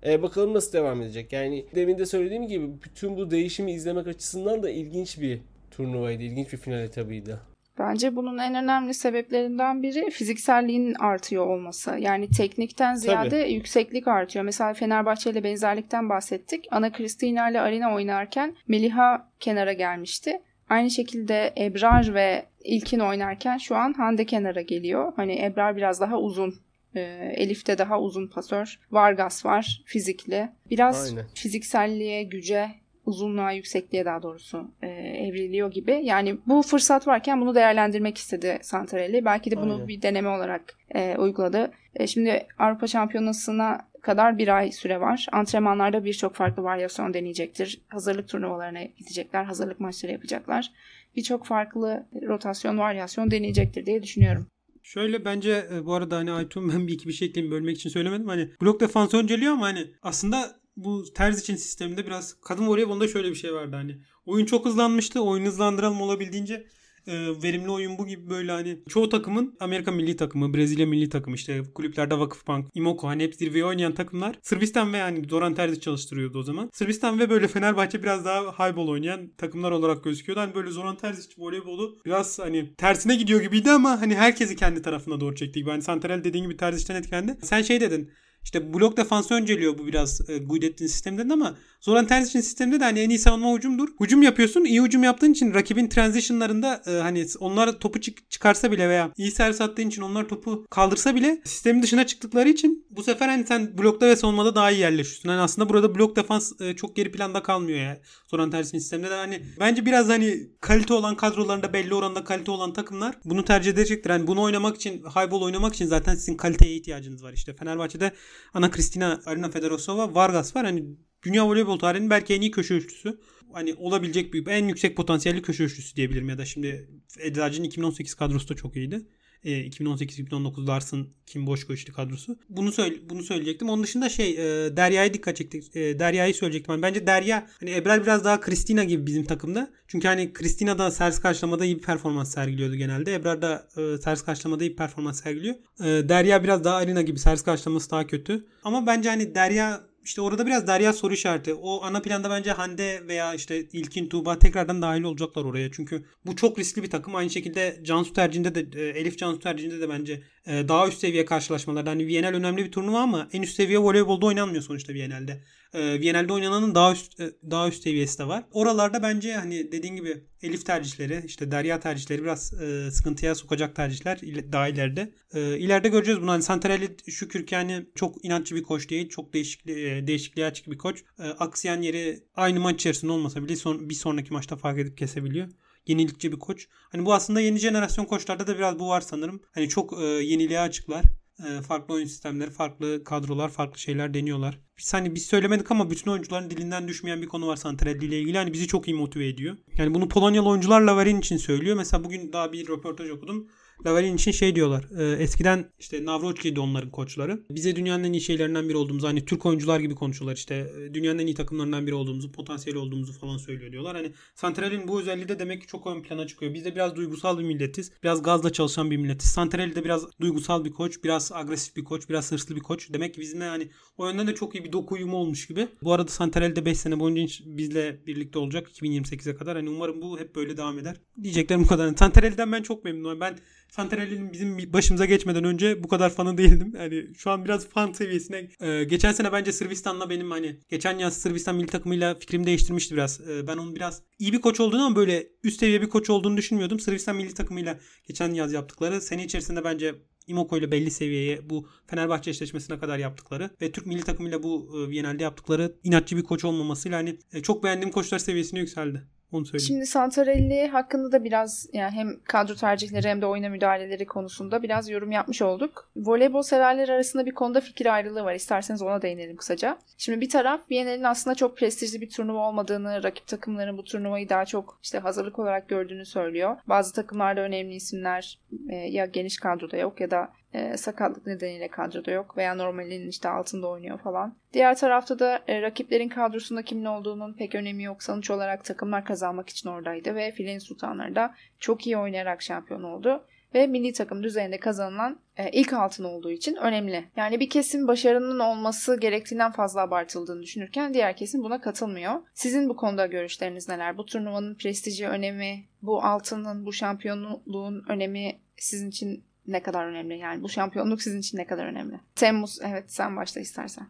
E, 0.06 0.22
bakalım 0.22 0.54
nasıl 0.54 0.72
devam 0.72 1.02
edecek. 1.02 1.32
Yani 1.32 1.66
demin 1.74 1.98
de 1.98 2.06
söylediğim 2.06 2.46
gibi 2.46 2.82
bütün 2.84 3.16
bu 3.16 3.30
değişimi 3.30 3.72
izlemek 3.72 4.06
açısından 4.06 4.62
da 4.62 4.70
ilginç 4.70 5.20
bir 5.20 5.40
turnuvaydı. 5.70 6.22
ilginç 6.22 6.52
bir 6.52 6.58
final 6.58 6.80
etabıydı. 6.80 7.51
Bence 7.78 8.16
bunun 8.16 8.38
en 8.38 8.54
önemli 8.54 8.94
sebeplerinden 8.94 9.82
biri 9.82 10.10
fizikselliğin 10.10 10.94
artıyor 10.94 11.46
olması. 11.46 11.96
Yani 11.98 12.30
teknikten 12.30 12.94
ziyade 12.94 13.42
Tabii. 13.42 13.52
yükseklik 13.52 14.08
artıyor. 14.08 14.44
Mesela 14.44 14.74
Fenerbahçe 14.74 15.30
ile 15.30 15.44
benzerlikten 15.44 16.08
bahsettik. 16.08 16.66
Ana 16.70 16.92
Kristina 16.92 17.50
ile 17.50 17.60
Arina 17.60 17.94
oynarken 17.94 18.56
Meliha 18.68 19.28
kenara 19.40 19.72
gelmişti. 19.72 20.40
Aynı 20.68 20.90
şekilde 20.90 21.54
Ebrar 21.58 22.14
ve 22.14 22.44
İlkin 22.64 23.00
oynarken 23.00 23.58
şu 23.58 23.76
an 23.76 23.92
Hande 23.92 24.26
kenara 24.26 24.62
geliyor. 24.62 25.12
Hani 25.16 25.44
Ebrar 25.44 25.76
biraz 25.76 26.00
daha 26.00 26.18
uzun 26.18 26.54
e, 26.94 27.00
Elif'te 27.36 27.78
daha 27.78 28.00
uzun 28.00 28.28
pasör. 28.28 28.80
Vargas 28.90 29.44
var 29.44 29.82
fizikli. 29.86 30.48
Biraz 30.70 31.10
Aynen. 31.10 31.26
fizikselliğe, 31.34 32.22
güce 32.22 32.70
uzunluğa, 33.06 33.52
yüksekliğe 33.52 34.04
daha 34.04 34.22
doğrusu 34.22 34.70
e, 34.82 34.86
evriliyor 35.26 35.72
gibi. 35.72 36.00
Yani 36.02 36.38
bu 36.46 36.62
fırsat 36.62 37.06
varken 37.06 37.40
bunu 37.40 37.54
değerlendirmek 37.54 38.18
istedi 38.18 38.58
Santarelli. 38.62 39.24
Belki 39.24 39.50
de 39.50 39.56
bunu 39.56 39.74
Aynen. 39.74 39.88
bir 39.88 40.02
deneme 40.02 40.28
olarak 40.28 40.62
e, 40.94 41.16
uyguladı. 41.16 41.72
E, 41.94 42.06
şimdi 42.06 42.46
Avrupa 42.58 42.86
Şampiyonası'na 42.86 43.78
kadar 44.02 44.38
bir 44.38 44.48
ay 44.48 44.72
süre 44.72 45.00
var. 45.00 45.26
Antrenmanlarda 45.32 46.04
birçok 46.04 46.34
farklı 46.34 46.62
varyasyon 46.62 47.14
deneyecektir. 47.14 47.80
Hazırlık 47.88 48.28
turnuvalarına 48.28 48.82
gidecekler, 48.82 49.44
hazırlık 49.44 49.80
maçları 49.80 50.12
yapacaklar. 50.12 50.72
Birçok 51.16 51.46
farklı 51.46 52.06
rotasyon, 52.28 52.78
varyasyon 52.78 53.30
deneyecektir 53.30 53.86
diye 53.86 54.02
düşünüyorum. 54.02 54.46
Şöyle 54.82 55.24
bence 55.24 55.66
e, 55.74 55.86
bu 55.86 55.94
arada 55.94 56.16
hani 56.16 56.32
Aytun 56.32 56.72
ben 56.72 56.86
bir 56.86 56.92
iki 56.92 57.08
bir 57.08 57.12
şey 57.12 57.28
ekleyeyim 57.28 57.54
bölmek 57.54 57.76
için 57.76 57.90
söylemedim. 57.90 58.28
Hani 58.28 58.50
blok 58.62 58.80
defansı 58.80 59.16
önceliyor 59.16 59.52
ama 59.52 59.66
hani 59.66 59.86
aslında 60.02 60.61
bu 60.76 61.04
terz 61.14 61.40
için 61.40 61.56
sisteminde 61.56 62.06
biraz 62.06 62.40
kadın 62.40 62.66
voleybolunda 62.66 63.08
şöyle 63.08 63.30
bir 63.30 63.34
şey 63.34 63.54
vardı 63.54 63.76
hani. 63.76 63.98
Oyun 64.26 64.46
çok 64.46 64.66
hızlanmıştı. 64.66 65.20
Oyun 65.20 65.46
hızlandıralım 65.46 66.00
olabildiğince 66.00 66.66
e, 67.06 67.42
verimli 67.42 67.70
oyun 67.70 67.98
bu 67.98 68.06
gibi 68.06 68.30
böyle 68.30 68.52
hani 68.52 68.78
çoğu 68.88 69.08
takımın 69.08 69.56
Amerika 69.60 69.92
milli 69.92 70.16
takımı, 70.16 70.54
Brezilya 70.54 70.86
milli 70.86 71.08
takımı 71.08 71.36
işte 71.36 71.62
kulüplerde 71.74 72.18
Vakıfbank, 72.18 72.68
Imoko 72.74 73.08
hani 73.08 73.22
hep 73.22 73.34
zirveye 73.34 73.64
oynayan 73.64 73.94
takımlar 73.94 74.38
Sırbistan 74.42 74.92
ve 74.92 74.96
yani 74.96 75.28
Doran 75.28 75.54
Terzi 75.54 75.80
çalıştırıyordu 75.80 76.38
o 76.38 76.42
zaman. 76.42 76.70
Sırbistan 76.72 77.18
ve 77.18 77.30
böyle 77.30 77.48
Fenerbahçe 77.48 78.02
biraz 78.02 78.24
daha 78.24 78.42
highball 78.42 78.88
oynayan 78.88 79.28
takımlar 79.38 79.70
olarak 79.70 80.04
gözüküyordu. 80.04 80.40
Hani 80.40 80.54
böyle 80.54 80.70
Zoran 80.70 80.96
Terzic 80.96 81.34
voleybolu 81.38 81.98
biraz 82.06 82.38
hani 82.38 82.74
tersine 82.74 83.16
gidiyor 83.16 83.40
gibiydi 83.40 83.70
ama 83.70 84.00
hani 84.00 84.14
herkesi 84.14 84.56
kendi 84.56 84.82
tarafına 84.82 85.20
doğru 85.20 85.34
çekti 85.34 85.60
gibi. 85.60 85.70
Hani 85.70 85.82
Santarel 85.82 86.24
dediğin 86.24 86.44
gibi 86.44 86.56
Terzic'ten 86.56 86.94
etkilendi. 86.94 87.36
Sen 87.42 87.62
şey 87.62 87.80
dedin 87.80 88.10
işte 88.44 88.74
blok 88.74 88.96
defansı 88.96 89.34
önceliyor 89.34 89.78
bu 89.78 89.86
biraz 89.86 90.30
e, 90.30 90.38
Guidetti'nin 90.38 90.88
sistemden 90.88 91.28
ama 91.28 91.54
Zoran 91.80 92.06
Terzic'in 92.06 92.40
sisteminde 92.40 92.80
de 92.80 92.84
hani 92.84 93.00
en 93.00 93.10
iyi 93.10 93.18
savunma 93.18 93.56
hücumdur. 93.56 93.88
Hücum 94.00 94.22
yapıyorsun. 94.22 94.64
iyi 94.64 94.82
hücum 94.82 95.02
yaptığın 95.02 95.32
için 95.32 95.54
rakibin 95.54 95.88
transitionlarında 95.88 96.82
e, 96.86 96.90
hani 96.90 97.26
onlar 97.40 97.78
topu 97.80 98.00
çık- 98.00 98.30
çıkarsa 98.30 98.72
bile 98.72 98.88
veya 98.88 99.12
iyi 99.16 99.30
servis 99.30 99.60
attığın 99.60 99.88
için 99.88 100.02
onlar 100.02 100.28
topu 100.28 100.66
kaldırsa 100.70 101.14
bile 101.14 101.40
sistemin 101.44 101.82
dışına 101.82 102.06
çıktıkları 102.06 102.48
için 102.48 102.86
bu 102.90 103.02
sefer 103.02 103.28
hani 103.28 103.46
sen 103.46 103.78
blokta 103.78 104.06
ve 104.06 104.16
savunmada 104.16 104.54
daha 104.54 104.70
iyi 104.70 104.80
yerleşiyorsun. 104.80 105.28
Hani 105.28 105.40
aslında 105.40 105.68
burada 105.68 105.94
blok 105.94 106.16
defans 106.16 106.60
e, 106.60 106.76
çok 106.76 106.96
geri 106.96 107.12
planda 107.12 107.42
kalmıyor 107.42 107.78
ya. 107.78 108.00
Zoran 108.30 108.50
Terzic'in 108.50 108.78
sisteminde 108.78 109.10
de 109.10 109.14
hani 109.14 109.42
bence 109.60 109.86
biraz 109.86 110.08
hani 110.08 110.48
kalite 110.60 110.94
olan 110.94 111.16
kadrolarında 111.16 111.72
belli 111.72 111.94
oranda 111.94 112.24
kalite 112.24 112.50
olan 112.50 112.72
takımlar 112.72 113.14
bunu 113.24 113.44
tercih 113.44 113.72
edecektir. 113.72 114.10
Hani 114.10 114.26
bunu 114.26 114.42
oynamak 114.42 114.76
için 114.76 114.92
highball 114.98 115.42
oynamak 115.42 115.74
için 115.74 115.86
zaten 115.86 116.14
sizin 116.14 116.36
kaliteye 116.36 116.74
ihtiyacınız 116.74 117.24
var. 117.24 117.32
İşte 117.32 117.54
Fenerbahçe'de 117.54 118.12
Ana 118.54 118.70
Kristina 118.70 119.20
Arina 119.26 119.50
Fedorosova 119.50 120.14
Vargas 120.14 120.56
var. 120.56 120.64
Hani 120.64 120.84
dünya 121.22 121.46
voleybol 121.46 121.78
tarihinin 121.78 122.10
belki 122.10 122.34
en 122.34 122.40
iyi 122.40 122.50
köşe 122.50 122.74
üçlüsü. 122.74 123.20
Hani 123.52 123.74
olabilecek 123.74 124.34
bir 124.34 124.46
en 124.46 124.68
yüksek 124.68 124.96
potansiyelli 124.96 125.42
köşe 125.42 125.64
üçlüsü 125.64 125.96
diyebilirim 125.96 126.28
ya 126.28 126.38
da 126.38 126.44
şimdi 126.44 126.90
Eczacı'nın 127.18 127.66
2018 127.66 128.14
kadrosu 128.14 128.48
da 128.48 128.56
çok 128.56 128.76
iyiydi. 128.76 129.06
2018-2019 129.44 130.66
Lars'ın 130.66 131.08
Kim 131.26 131.46
boş 131.46 131.62
Boşkoç'lu 131.62 131.92
kadrosu. 131.92 132.38
Bunu 132.48 132.72
söyle 132.72 132.96
bunu 133.10 133.22
söyleyecektim. 133.22 133.68
Onun 133.68 133.82
dışında 133.82 134.08
şey 134.08 134.30
e, 134.30 134.76
Derya'ya 134.76 135.14
dikkat 135.14 135.36
çektik. 135.36 135.76
E, 135.76 135.98
Derya'yı 135.98 136.34
söyleyecektim. 136.34 136.72
Yani 136.72 136.82
bence 136.82 137.06
Derya 137.06 137.46
hani 137.60 137.74
Ebrar 137.74 138.02
biraz 138.02 138.24
daha 138.24 138.40
Kristina 138.40 138.84
gibi 138.84 139.06
bizim 139.06 139.24
takımda. 139.24 139.70
Çünkü 139.88 140.08
hani 140.08 140.32
Kristina 140.32 140.78
da 140.78 140.90
servis 140.90 141.18
karşılamada 141.18 141.64
iyi 141.64 141.76
bir 141.76 141.82
performans 141.82 142.34
sergiliyordu 142.34 142.74
genelde. 142.74 143.14
Ebrar 143.14 143.42
da 143.42 143.68
e, 143.76 143.98
servis 143.98 144.22
karşılamada 144.22 144.64
iyi 144.64 144.70
bir 144.70 144.76
performans 144.76 145.22
sergiliyor. 145.22 145.54
E, 145.80 146.08
Derya 146.08 146.44
biraz 146.44 146.64
daha 146.64 146.76
Arina 146.76 147.02
gibi 147.02 147.18
servis 147.18 147.42
karşılaması 147.42 147.90
daha 147.90 148.06
kötü. 148.06 148.46
Ama 148.64 148.86
bence 148.86 149.08
hani 149.08 149.34
Derya 149.34 149.91
işte 150.04 150.20
orada 150.20 150.46
biraz 150.46 150.66
Derya 150.66 150.92
soru 150.92 151.14
işareti. 151.14 151.54
O 151.54 151.82
ana 151.82 152.02
planda 152.02 152.30
bence 152.30 152.50
Hande 152.52 153.02
veya 153.08 153.34
işte 153.34 153.68
İlkin 153.72 154.08
Tuğba 154.08 154.38
tekrardan 154.38 154.82
dahil 154.82 155.02
olacaklar 155.02 155.44
oraya. 155.44 155.72
Çünkü 155.72 156.04
bu 156.26 156.36
çok 156.36 156.58
riskli 156.58 156.82
bir 156.82 156.90
takım. 156.90 157.14
Aynı 157.14 157.30
şekilde 157.30 157.80
Cansu 157.82 158.12
tercihinde 158.12 158.54
de 158.54 158.80
e, 158.80 158.88
Elif 158.88 159.18
Cansu 159.18 159.38
tercihinde 159.40 159.80
de 159.80 159.88
bence 159.88 160.22
e, 160.46 160.68
daha 160.68 160.88
üst 160.88 160.98
seviye 160.98 161.24
karşılaşmalarda. 161.24 161.90
Hani 161.90 162.06
Viyanel 162.06 162.34
önemli 162.34 162.64
bir 162.64 162.72
turnuva 162.72 163.00
ama 163.00 163.28
en 163.32 163.42
üst 163.42 163.56
seviye 163.56 163.78
voleybolda 163.78 164.26
oynanmıyor 164.26 164.62
sonuçta 164.62 164.94
Viyanel'de. 164.94 165.44
E, 165.74 166.00
Viyanel'de 166.00 166.32
oynananın 166.32 166.74
daha 166.74 166.92
üst 166.92 167.18
daha 167.50 167.68
üst 167.68 167.82
seviyesi 167.82 168.18
de 168.18 168.28
var. 168.28 168.44
Oralarda 168.52 169.02
bence 169.02 169.34
hani 169.34 169.72
dediğin 169.72 169.96
gibi 169.96 170.31
Elif 170.42 170.66
tercihleri, 170.66 171.22
işte 171.26 171.50
Derya 171.50 171.80
tercihleri 171.80 172.22
biraz 172.22 172.52
e, 172.52 172.90
sıkıntıya 172.90 173.34
sokacak 173.34 173.76
tercihler 173.76 174.20
daha 174.52 174.68
ileride. 174.68 175.12
E, 175.34 175.58
ileride 175.58 175.88
göreceğiz 175.88 176.20
bunu. 176.20 176.30
Hani 176.30 176.42
Santarelli 176.42 176.96
şükür 177.08 177.46
ki 177.46 177.54
yani 177.54 177.86
çok 177.94 178.24
inatçı 178.24 178.54
bir 178.54 178.62
koç 178.62 178.90
değil. 178.90 179.08
Çok 179.08 179.32
değişikli, 179.32 179.88
e, 179.88 180.06
değişikliğe 180.06 180.46
açık 180.46 180.70
bir 180.70 180.78
koç. 180.78 181.04
E, 181.18 181.22
aksayan 181.22 181.82
yeri 181.82 182.24
aynı 182.34 182.60
maç 182.60 182.74
içerisinde 182.74 183.12
olmasa 183.12 183.44
bile 183.44 183.56
son, 183.56 183.90
bir 183.90 183.94
sonraki 183.94 184.32
maçta 184.32 184.56
fark 184.56 184.78
edip 184.78 184.98
kesebiliyor 184.98 185.48
yenilikçi 185.86 186.32
bir 186.32 186.38
koç. 186.38 186.68
Hani 186.90 187.06
bu 187.06 187.14
aslında 187.14 187.40
yeni 187.40 187.58
jenerasyon 187.58 188.04
koçlarda 188.04 188.46
da 188.46 188.58
biraz 188.58 188.78
bu 188.78 188.88
var 188.88 189.00
sanırım. 189.00 189.42
Hani 189.54 189.68
çok 189.68 190.02
e, 190.02 190.04
yeniliğe 190.04 190.60
açıklar. 190.60 191.04
E, 191.38 191.62
farklı 191.62 191.94
oyun 191.94 192.06
sistemleri, 192.06 192.50
farklı 192.50 193.04
kadrolar, 193.04 193.48
farklı 193.48 193.78
şeyler 193.78 194.14
deniyorlar. 194.14 194.58
Biz 194.78 194.94
hani 194.94 195.14
biz 195.14 195.26
söylemedik 195.26 195.70
ama 195.70 195.90
bütün 195.90 196.10
oyuncuların 196.10 196.50
dilinden 196.50 196.88
düşmeyen 196.88 197.22
bir 197.22 197.26
konu 197.26 197.46
var 197.46 197.56
Santrelli 197.56 198.04
ile 198.04 198.20
ilgili. 198.20 198.38
Hani 198.38 198.52
bizi 198.52 198.66
çok 198.66 198.88
iyi 198.88 198.94
motive 198.94 199.28
ediyor. 199.28 199.56
Yani 199.78 199.94
bunu 199.94 200.08
Polonyalı 200.08 200.48
oyuncular 200.48 200.80
Lavarin 200.80 201.18
için 201.18 201.36
söylüyor. 201.36 201.76
Mesela 201.76 202.04
bugün 202.04 202.32
daha 202.32 202.52
bir 202.52 202.68
röportaj 202.68 203.10
okudum. 203.10 203.48
Lavalin 203.86 204.16
için 204.16 204.30
şey 204.30 204.54
diyorlar. 204.54 204.84
E, 204.98 205.22
eskiden 205.22 205.64
işte 205.78 206.04
Navrocki'ydi 206.04 206.60
onların 206.60 206.90
koçları. 206.90 207.42
Bize 207.50 207.76
dünyanın 207.76 208.04
en 208.04 208.12
iyi 208.12 208.20
şeylerinden 208.20 208.68
biri 208.68 208.76
olduğumuzu 208.76 209.06
hani 209.06 209.24
Türk 209.24 209.46
oyuncular 209.46 209.80
gibi 209.80 209.94
konuşuyorlar 209.94 210.36
işte. 210.36 210.54
E, 210.54 210.94
dünyanın 210.94 211.18
en 211.18 211.26
iyi 211.26 211.34
takımlarından 211.34 211.86
biri 211.86 211.94
olduğumuzu, 211.94 212.32
potansiyeli 212.32 212.78
olduğumuzu 212.78 213.12
falan 213.12 213.36
söylüyor 213.36 213.72
diyorlar. 213.72 213.96
Hani 213.96 214.12
Santral'in 214.34 214.88
bu 214.88 215.00
özelliği 215.00 215.28
de 215.28 215.38
demek 215.38 215.60
ki 215.60 215.66
çok 215.66 215.86
ön 215.86 216.02
plana 216.02 216.26
çıkıyor. 216.26 216.54
Biz 216.54 216.64
de 216.64 216.74
biraz 216.74 216.96
duygusal 216.96 217.38
bir 217.38 217.44
milletiz. 217.44 217.92
Biraz 218.02 218.22
gazla 218.22 218.52
çalışan 218.52 218.90
bir 218.90 218.96
milletiz. 218.96 219.30
Santral'i 219.30 219.74
de 219.74 219.84
biraz 219.84 220.06
duygusal 220.20 220.64
bir 220.64 220.72
koç, 220.72 221.04
biraz 221.04 221.32
agresif 221.32 221.76
bir 221.76 221.84
koç, 221.84 222.08
biraz 222.08 222.32
hırslı 222.32 222.56
bir 222.56 222.60
koç. 222.60 222.92
Demek 222.92 223.14
ki 223.14 223.20
bizimle 223.20 223.44
hani 223.44 223.68
o 223.96 224.08
yönden 224.08 224.26
de 224.26 224.34
çok 224.34 224.54
iyi 224.54 224.64
bir 224.64 224.72
doku 224.72 224.94
uyumu 224.94 225.16
olmuş 225.16 225.46
gibi. 225.46 225.68
Bu 225.82 225.92
arada 225.92 226.10
Santral'i 226.10 226.56
de 226.56 226.64
5 226.64 226.78
sene 226.78 227.00
boyunca 227.00 227.26
bizle 227.44 228.06
birlikte 228.06 228.38
olacak 228.38 228.68
2028'e 228.68 229.36
kadar. 229.36 229.56
Hani 229.56 229.70
umarım 229.70 230.02
bu 230.02 230.20
hep 230.20 230.34
böyle 230.34 230.56
devam 230.56 230.78
eder. 230.78 230.96
Diyeceklerim 231.22 231.62
bu 231.62 231.66
kadar. 231.66 231.96
Santral'den 231.96 232.52
ben 232.52 232.62
çok 232.62 232.84
memnunum. 232.84 233.20
Ben 233.20 233.38
Santarelli'nin 233.72 234.32
bizim 234.32 234.72
başımıza 234.72 235.04
geçmeden 235.04 235.44
önce 235.44 235.84
bu 235.84 235.88
kadar 235.88 236.10
fanı 236.10 236.38
değildim. 236.38 236.72
Yani 236.76 237.06
şu 237.16 237.30
an 237.30 237.44
biraz 237.44 237.68
fan 237.68 237.92
seviyesine. 237.92 238.48
Ee, 238.60 238.84
geçen 238.84 239.12
sene 239.12 239.32
bence 239.32 239.52
Sırbistan'la 239.52 240.10
benim 240.10 240.30
hani 240.30 240.60
geçen 240.68 240.98
yaz 240.98 241.16
Sırbistan 241.16 241.56
milli 241.56 241.66
takımıyla 241.66 242.14
fikrimi 242.18 242.46
değiştirmişti 242.46 242.94
biraz. 242.94 243.20
Ee, 243.20 243.46
ben 243.46 243.56
onun 243.56 243.76
biraz 243.76 244.02
iyi 244.18 244.32
bir 244.32 244.40
koç 244.40 244.60
olduğunu 244.60 244.82
ama 244.84 244.96
böyle 244.96 245.28
üst 245.44 245.60
seviye 245.60 245.82
bir 245.82 245.88
koç 245.88 246.10
olduğunu 246.10 246.36
düşünmüyordum. 246.36 246.80
Sırbistan 246.80 247.16
milli 247.16 247.34
takımıyla 247.34 247.78
geçen 248.08 248.34
yaz 248.34 248.52
yaptıkları 248.52 249.00
sene 249.00 249.24
içerisinde 249.24 249.64
bence 249.64 249.94
Imoko 250.26 250.58
ile 250.58 250.70
belli 250.70 250.90
seviyeye 250.90 251.50
bu 251.50 251.68
Fenerbahçe 251.86 252.30
eşleşmesine 252.30 252.78
kadar 252.78 252.98
yaptıkları 252.98 253.50
ve 253.60 253.72
Türk 253.72 253.86
milli 253.86 254.02
takımıyla 254.02 254.42
bu 254.42 254.68
e, 254.76 254.90
Viyana'da 254.90 255.22
yaptıkları 255.22 255.76
inatçı 255.84 256.16
bir 256.16 256.22
koç 256.22 256.44
olmamasıyla 256.44 256.98
hani 256.98 257.18
e, 257.32 257.42
çok 257.42 257.64
beğendiğim 257.64 257.92
koçlar 257.92 258.18
seviyesine 258.18 258.60
yükseldi. 258.60 259.02
Onu 259.32 259.44
söyleyeyim. 259.44 259.66
Şimdi 259.66 259.86
Santarelli 259.86 260.68
hakkında 260.68 261.12
da 261.12 261.24
biraz 261.24 261.68
yani 261.72 261.90
hem 261.90 262.20
kadro 262.24 262.54
tercihleri 262.54 263.08
hem 263.08 263.22
de 263.22 263.26
oyuna 263.26 263.48
müdahaleleri 263.48 264.06
konusunda 264.06 264.62
biraz 264.62 264.88
yorum 264.88 265.12
yapmış 265.12 265.42
olduk. 265.42 265.90
Voleybol 265.96 266.42
severler 266.42 266.88
arasında 266.88 267.26
bir 267.26 267.34
konuda 267.34 267.60
fikir 267.60 267.94
ayrılığı 267.94 268.24
var. 268.24 268.34
İsterseniz 268.34 268.82
ona 268.82 269.02
değinelim 269.02 269.36
kısaca. 269.36 269.78
Şimdi 269.98 270.20
bir 270.20 270.28
taraf 270.28 270.60
Viyana'nın 270.70 271.04
aslında 271.04 271.34
çok 271.34 271.58
prestijli 271.58 272.00
bir 272.00 272.10
turnuva 272.10 272.48
olmadığını, 272.48 273.02
rakip 273.02 273.26
takımların 273.26 273.78
bu 273.78 273.84
turnuvayı 273.84 274.28
daha 274.28 274.44
çok 274.44 274.78
işte 274.82 274.98
hazırlık 274.98 275.38
olarak 275.38 275.68
gördüğünü 275.68 276.06
söylüyor. 276.06 276.56
Bazı 276.66 276.94
takımlarda 276.94 277.40
önemli 277.40 277.74
isimler 277.74 278.38
e, 278.68 278.74
ya 278.76 279.06
geniş 279.06 279.38
kadroda 279.38 279.76
yok 279.76 280.00
ya 280.00 280.10
da 280.10 280.32
e, 280.54 280.76
sakatlık 280.76 281.26
nedeniyle 281.26 281.68
kadroda 281.68 282.10
yok 282.10 282.36
veya 282.36 282.54
normalinin 282.54 283.08
işte 283.08 283.28
altında 283.28 283.68
oynuyor 283.68 283.98
falan. 283.98 284.36
Diğer 284.52 284.76
tarafta 284.76 285.18
da 285.18 285.42
e, 285.48 285.62
rakiplerin 285.62 286.08
kadrosunda 286.08 286.62
kimin 286.62 286.84
olduğunun 286.84 287.32
pek 287.32 287.54
önemi 287.54 287.82
yok. 287.82 288.02
Sonuç 288.02 288.30
olarak 288.30 288.64
takımlar 288.64 289.04
kazanmak 289.04 289.48
için 289.48 289.68
oradaydı 289.68 290.14
ve 290.14 290.32
Filin 290.32 290.58
Sultanları 290.58 291.14
da 291.14 291.34
çok 291.58 291.86
iyi 291.86 291.96
oynayarak 291.96 292.42
şampiyon 292.42 292.82
oldu 292.82 293.24
ve 293.54 293.66
milli 293.66 293.92
takım 293.92 294.22
düzeyinde 294.22 294.58
kazanılan 294.58 295.18
e, 295.36 295.50
ilk 295.50 295.72
altın 295.72 296.04
olduğu 296.04 296.30
için 296.30 296.56
önemli. 296.56 297.04
Yani 297.16 297.40
bir 297.40 297.50
kesim 297.50 297.88
başarının 297.88 298.38
olması 298.38 299.00
gerektiğinden 299.00 299.52
fazla 299.52 299.80
abartıldığını 299.80 300.42
düşünürken 300.42 300.94
diğer 300.94 301.16
kesim 301.16 301.44
buna 301.44 301.60
katılmıyor. 301.60 302.14
Sizin 302.34 302.68
bu 302.68 302.76
konuda 302.76 303.06
görüşleriniz 303.06 303.68
neler? 303.68 303.96
Bu 303.96 304.06
turnuvanın 304.06 304.54
prestiji, 304.54 305.08
önemi, 305.08 305.64
bu 305.82 306.04
altının, 306.04 306.66
bu 306.66 306.72
şampiyonluğun 306.72 307.84
önemi 307.88 308.38
sizin 308.56 308.88
için 308.88 309.24
ne 309.46 309.62
kadar 309.62 309.86
önemli? 309.86 310.18
Yani 310.18 310.42
bu 310.42 310.48
şampiyonluk 310.48 311.02
sizin 311.02 311.20
için 311.20 311.38
ne 311.38 311.46
kadar 311.46 311.66
önemli? 311.66 312.00
Temmuz 312.14 312.58
evet 312.62 312.92
sen 312.92 313.16
başla 313.16 313.40
istersen. 313.40 313.86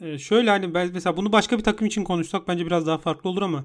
Ee, 0.00 0.18
şöyle 0.18 0.50
hani 0.50 0.74
ben 0.74 0.90
mesela 0.92 1.16
bunu 1.16 1.32
başka 1.32 1.58
bir 1.58 1.62
takım 1.62 1.86
için 1.86 2.04
konuşsak 2.04 2.48
bence 2.48 2.66
biraz 2.66 2.86
daha 2.86 2.98
farklı 2.98 3.30
olur 3.30 3.42
ama 3.42 3.64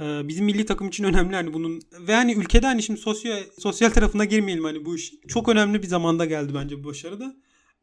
e, 0.00 0.28
bizim 0.28 0.44
milli 0.44 0.66
takım 0.66 0.88
için 0.88 1.04
önemli 1.10 1.36
hani 1.36 1.52
bunun 1.52 1.82
ve 2.00 2.14
hani 2.14 2.32
ülkede 2.32 2.66
hani 2.66 2.82
şimdi 2.82 3.00
sosyal 3.00 3.42
sosyal 3.58 3.90
tarafına 3.90 4.24
girmeyelim 4.24 4.64
hani 4.64 4.84
bu 4.84 4.96
iş 4.96 5.12
çok 5.28 5.48
önemli 5.48 5.82
bir 5.82 5.88
zamanda 5.88 6.24
geldi 6.24 6.52
bence 6.54 6.84
bu 6.84 6.88
başarı 6.88 7.20
da. 7.20 7.36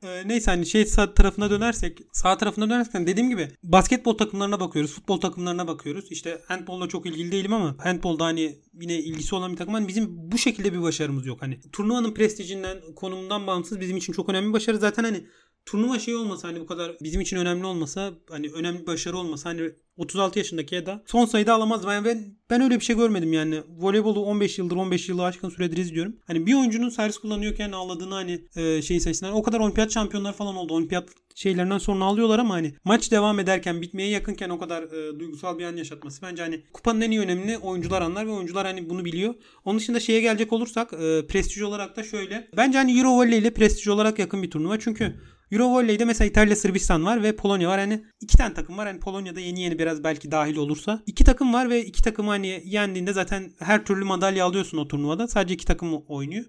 Ee, 0.03 0.27
neyse 0.27 0.51
hani 0.51 0.65
şey 0.65 0.85
sağ 0.85 1.13
tarafına 1.13 1.49
dönersek 1.49 1.99
sağ 2.11 2.37
tarafına 2.37 2.69
dönersek 2.69 2.93
hani 2.93 3.07
dediğim 3.07 3.29
gibi 3.29 3.47
basketbol 3.63 4.17
takımlarına 4.17 4.59
bakıyoruz 4.59 4.93
futbol 4.93 5.19
takımlarına 5.19 5.67
bakıyoruz. 5.67 6.11
İşte 6.11 6.41
handbolda 6.47 6.87
çok 6.87 7.05
ilgili 7.05 7.31
değilim 7.31 7.53
ama 7.53 7.75
handbolda 7.79 8.25
hani 8.25 8.59
yine 8.81 8.99
ilgisi 8.99 9.35
olan 9.35 9.51
bir 9.51 9.57
takım. 9.57 9.73
Hani 9.73 9.87
bizim 9.87 10.31
bu 10.31 10.37
şekilde 10.37 10.73
bir 10.73 10.81
başarımız 10.81 11.25
yok. 11.25 11.41
Hani 11.41 11.59
turnuvanın 11.71 12.13
prestijinden 12.13 12.77
konumundan 12.95 13.47
bağımsız 13.47 13.79
bizim 13.79 13.97
için 13.97 14.13
çok 14.13 14.29
önemli 14.29 14.47
bir 14.47 14.53
başarı. 14.53 14.77
Zaten 14.77 15.03
hani 15.03 15.27
turnuva 15.65 15.99
şey 15.99 16.15
olmasa 16.15 16.47
hani 16.47 16.59
bu 16.59 16.65
kadar 16.65 16.91
bizim 17.01 17.21
için 17.21 17.37
önemli 17.37 17.65
olmasa 17.65 18.11
hani 18.29 18.49
önemli 18.49 18.81
bir 18.81 18.87
başarı 18.87 19.17
olmasa 19.17 19.49
hani 19.49 19.71
36 19.97 20.39
yaşındaki 20.39 20.75
Eda 20.75 21.03
son 21.05 21.25
sayıda 21.25 21.53
alamaz. 21.53 21.85
Yani 21.85 22.05
ben 22.05 22.37
ben 22.49 22.61
öyle 22.61 22.79
bir 22.79 22.85
şey 22.85 22.95
görmedim 22.95 23.33
yani. 23.33 23.61
Voleybolu 23.67 24.19
15 24.19 24.57
yıldır 24.57 24.75
15 24.75 25.09
yılı 25.09 25.25
aşkın 25.25 25.49
süredir 25.49 25.77
izliyorum. 25.77 26.15
Hani 26.27 26.45
bir 26.45 26.53
oyuncunun 26.53 26.89
servis 26.89 27.17
kullanıyorken 27.17 27.71
ağladığını 27.71 28.13
hani 28.13 28.47
e, 28.55 28.81
şey 28.81 28.99
sayısından 28.99 29.33
o 29.33 29.43
kadar 29.43 29.59
olimpiyat 29.59 29.93
şampiyonları 29.93 30.33
falan 30.33 30.55
oldu. 30.55 30.73
Olimpiyat 30.73 31.09
şeylerinden 31.35 31.77
sonra 31.77 32.05
alıyorlar 32.05 32.39
ama 32.39 32.53
hani 32.53 32.73
maç 32.83 33.11
devam 33.11 33.39
ederken 33.39 33.81
bitmeye 33.81 34.09
yakınken 34.09 34.49
o 34.49 34.59
kadar 34.59 34.83
e, 34.83 35.19
duygusal 35.19 35.59
bir 35.59 35.63
an 35.63 35.75
yaşatması 35.75 36.21
bence 36.21 36.41
hani 36.41 36.63
kupanın 36.73 37.01
en 37.01 37.11
iyi 37.11 37.19
önemli 37.19 37.57
oyuncular 37.57 38.01
anlar 38.01 38.27
ve 38.27 38.31
oyuncular 38.31 38.65
hani 38.65 38.89
bunu 38.89 39.05
biliyor. 39.05 39.35
Onun 39.65 39.79
dışında 39.79 39.99
şeye 39.99 40.21
gelecek 40.21 40.53
olursak 40.53 40.93
e, 40.93 41.27
prestij 41.27 41.61
olarak 41.61 41.95
da 41.95 42.03
şöyle. 42.03 42.47
Bence 42.57 42.77
hani 42.77 42.97
Euro 42.99 43.09
Volley 43.09 43.39
ile 43.39 43.53
prestij 43.53 43.87
olarak 43.87 44.19
yakın 44.19 44.43
bir 44.43 44.51
turnuva. 44.51 44.79
Çünkü 44.79 45.15
Euro 45.51 45.69
Volley'de 45.69 46.05
mesela 46.05 46.29
İtalya, 46.29 46.55
Sırbistan 46.55 47.05
var 47.05 47.23
ve 47.23 47.35
Polonya 47.35 47.69
var. 47.69 47.79
Hani 47.79 48.03
iki 48.21 48.37
tane 48.37 48.53
takım 48.53 48.77
var. 48.77 48.87
Hani 48.87 48.99
Polonya'da 48.99 49.39
yeni 49.39 49.61
yeni 49.61 49.79
biraz 49.79 50.03
belki 50.03 50.31
dahil 50.31 50.57
olursa. 50.57 51.03
iki 51.05 51.23
takım 51.23 51.53
var 51.53 51.69
ve 51.69 51.85
iki 51.85 52.01
takım 52.01 52.27
hani 52.27 52.61
yendiğinde 52.65 53.13
zaten 53.13 53.51
her 53.59 53.85
türlü 53.85 54.05
madalya 54.05 54.45
alıyorsun 54.45 54.77
o 54.77 54.87
turnuvada. 54.87 55.27
Sadece 55.27 55.53
iki 55.53 55.65
takım 55.65 55.93
oynuyor. 56.07 56.45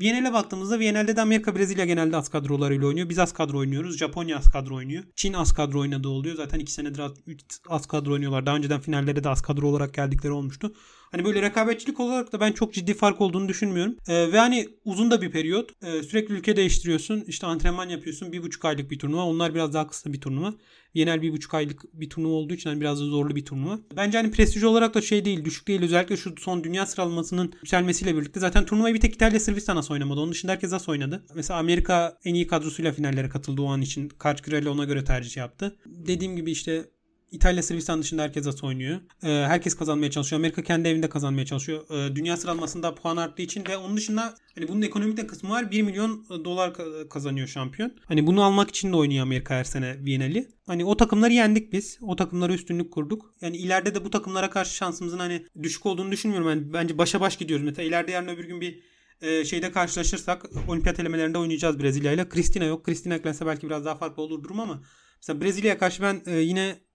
Viyana'ya 0.00 0.32
baktığımızda 0.32 0.78
Viyana'da 0.78 1.16
de 1.16 1.20
Amerika, 1.20 1.56
Brezilya 1.56 1.84
genelde 1.84 2.16
az 2.16 2.28
kadrolarıyla 2.28 2.86
oynuyor. 2.86 3.08
Biz 3.08 3.18
az 3.18 3.32
kadro 3.32 3.58
oynuyoruz. 3.58 3.98
Japonya 3.98 4.38
az 4.38 4.50
kadro 4.50 4.74
oynuyor. 4.76 5.04
Çin 5.16 5.32
az 5.32 5.52
kadro 5.52 5.80
oynadığı 5.80 6.08
oluyor. 6.08 6.36
Zaten 6.36 6.58
iki 6.58 6.72
senedir 6.72 6.98
az, 6.98 7.12
az 7.68 7.86
kadro 7.86 8.12
oynuyorlar. 8.12 8.46
Daha 8.46 8.56
önceden 8.56 8.80
finallere 8.80 9.24
de 9.24 9.28
az 9.28 9.42
kadro 9.42 9.66
olarak 9.66 9.94
geldikleri 9.94 10.32
olmuştu. 10.32 10.72
Hani 11.12 11.24
böyle 11.24 11.42
rekabetçilik 11.42 12.00
olarak 12.00 12.32
da 12.32 12.40
ben 12.40 12.52
çok 12.52 12.74
ciddi 12.74 12.94
fark 12.94 13.20
olduğunu 13.20 13.48
düşünmüyorum. 13.48 13.96
Ee, 14.08 14.32
ve 14.32 14.38
hani 14.38 14.68
uzun 14.84 15.10
da 15.10 15.22
bir 15.22 15.30
periyot. 15.30 15.70
Ee, 15.82 16.02
sürekli 16.02 16.34
ülke 16.34 16.56
değiştiriyorsun. 16.56 17.24
İşte 17.26 17.46
antrenman 17.46 17.88
yapıyorsun. 17.88 18.32
Bir 18.32 18.42
buçuk 18.42 18.64
aylık 18.64 18.90
bir 18.90 18.98
turnuva. 18.98 19.22
Onlar 19.22 19.54
biraz 19.54 19.74
daha 19.74 19.86
kısa 19.86 20.12
bir 20.12 20.20
turnuva. 20.20 20.54
Genel 20.94 21.22
bir 21.22 21.32
buçuk 21.32 21.54
aylık 21.54 21.82
bir 21.94 22.10
turnuva 22.10 22.32
olduğu 22.32 22.54
için 22.54 22.70
hani 22.70 22.80
biraz 22.80 23.00
da 23.00 23.04
zorlu 23.04 23.36
bir 23.36 23.44
turnuva. 23.44 23.78
Bence 23.96 24.18
hani 24.18 24.30
prestij 24.30 24.64
olarak 24.64 24.94
da 24.94 25.00
şey 25.00 25.24
değil, 25.24 25.44
düşük 25.44 25.68
değil. 25.68 25.82
Özellikle 25.82 26.16
şu 26.16 26.34
son 26.38 26.64
dünya 26.64 26.86
sıralamasının 26.86 27.52
yükselmesiyle 27.54 28.16
birlikte 28.16 28.40
zaten 28.40 28.66
turnuvayı 28.66 28.94
bir 28.94 29.00
tek 29.00 29.14
İtalya 29.14 29.40
Sırbistan 29.40 29.76
nasıl 29.76 29.94
oynamadı. 29.94 30.20
Onun 30.20 30.32
dışında 30.32 30.52
herkes 30.52 30.72
az 30.72 30.88
oynadı. 30.88 31.24
Mesela 31.34 31.60
Amerika 31.60 32.18
en 32.24 32.34
iyi 32.34 32.46
kadrosuyla 32.46 32.92
finallere 32.92 33.28
katıldı 33.28 33.62
o 33.62 33.66
an 33.66 33.82
için. 33.82 34.08
Karçkırelli 34.08 34.68
ona 34.68 34.84
göre 34.84 35.04
tercih 35.04 35.36
yaptı. 35.36 35.76
Dediğim 35.86 36.36
gibi 36.36 36.50
işte 36.50 36.84
İtalya 37.32 37.62
Sırbistan 37.62 38.02
dışında 38.02 38.22
herkes 38.22 38.46
az 38.46 38.64
oynuyor. 38.64 39.00
Ee, 39.22 39.28
herkes 39.28 39.74
kazanmaya 39.74 40.10
çalışıyor. 40.10 40.40
Amerika 40.40 40.62
kendi 40.62 40.88
evinde 40.88 41.08
kazanmaya 41.08 41.46
çalışıyor. 41.46 41.84
Ee, 41.90 42.16
dünya 42.16 42.36
sıralamasında 42.36 42.94
puan 42.94 43.16
arttığı 43.16 43.42
için 43.42 43.64
ve 43.68 43.76
onun 43.76 43.96
dışında 43.96 44.34
hani 44.54 44.68
bunun 44.68 44.82
ekonomik 44.82 45.16
de 45.16 45.26
kısmı 45.26 45.50
var. 45.50 45.70
1 45.70 45.82
milyon 45.82 46.26
dolar 46.44 46.72
kazanıyor 47.10 47.48
şampiyon. 47.48 47.92
Hani 48.04 48.26
bunu 48.26 48.42
almak 48.42 48.68
için 48.68 48.92
de 48.92 48.96
oynuyor 48.96 49.22
Amerika 49.22 49.54
her 49.54 49.64
sene 49.64 50.04
Viyana'li. 50.04 50.48
Hani 50.66 50.84
o 50.84 50.96
takımları 50.96 51.32
yendik 51.32 51.72
biz. 51.72 51.98
O 52.00 52.16
takımlara 52.16 52.52
üstünlük 52.52 52.92
kurduk. 52.92 53.34
Yani 53.40 53.56
ileride 53.56 53.94
de 53.94 54.04
bu 54.04 54.10
takımlara 54.10 54.50
karşı 54.50 54.74
şansımızın 54.74 55.18
hani 55.18 55.46
düşük 55.62 55.86
olduğunu 55.86 56.12
düşünmüyorum. 56.12 56.48
Yani 56.48 56.72
bence 56.72 56.98
başa 56.98 57.20
baş 57.20 57.36
gidiyoruz. 57.36 57.64
Mesela 57.66 57.88
ileride 57.88 58.12
yarın 58.12 58.28
öbür 58.28 58.44
gün 58.44 58.60
bir 58.60 58.82
e, 59.20 59.44
şeyde 59.44 59.72
karşılaşırsak 59.72 60.46
olimpiyat 60.68 61.00
elemelerinde 61.00 61.38
oynayacağız 61.38 61.78
Brezilya 61.78 62.12
ile. 62.12 62.28
Kristina 62.28 62.64
yok. 62.64 62.84
Kristina 62.84 63.14
eklense 63.14 63.46
belki 63.46 63.66
biraz 63.66 63.84
daha 63.84 63.94
farklı 63.94 64.22
olur 64.22 64.44
durum 64.44 64.60
ama 64.60 64.82
mesela 65.22 65.40
Brezilya'ya 65.40 65.78
karşı 65.78 66.02
ben 66.02 66.22
e, 66.26 66.40
yine 66.40 66.87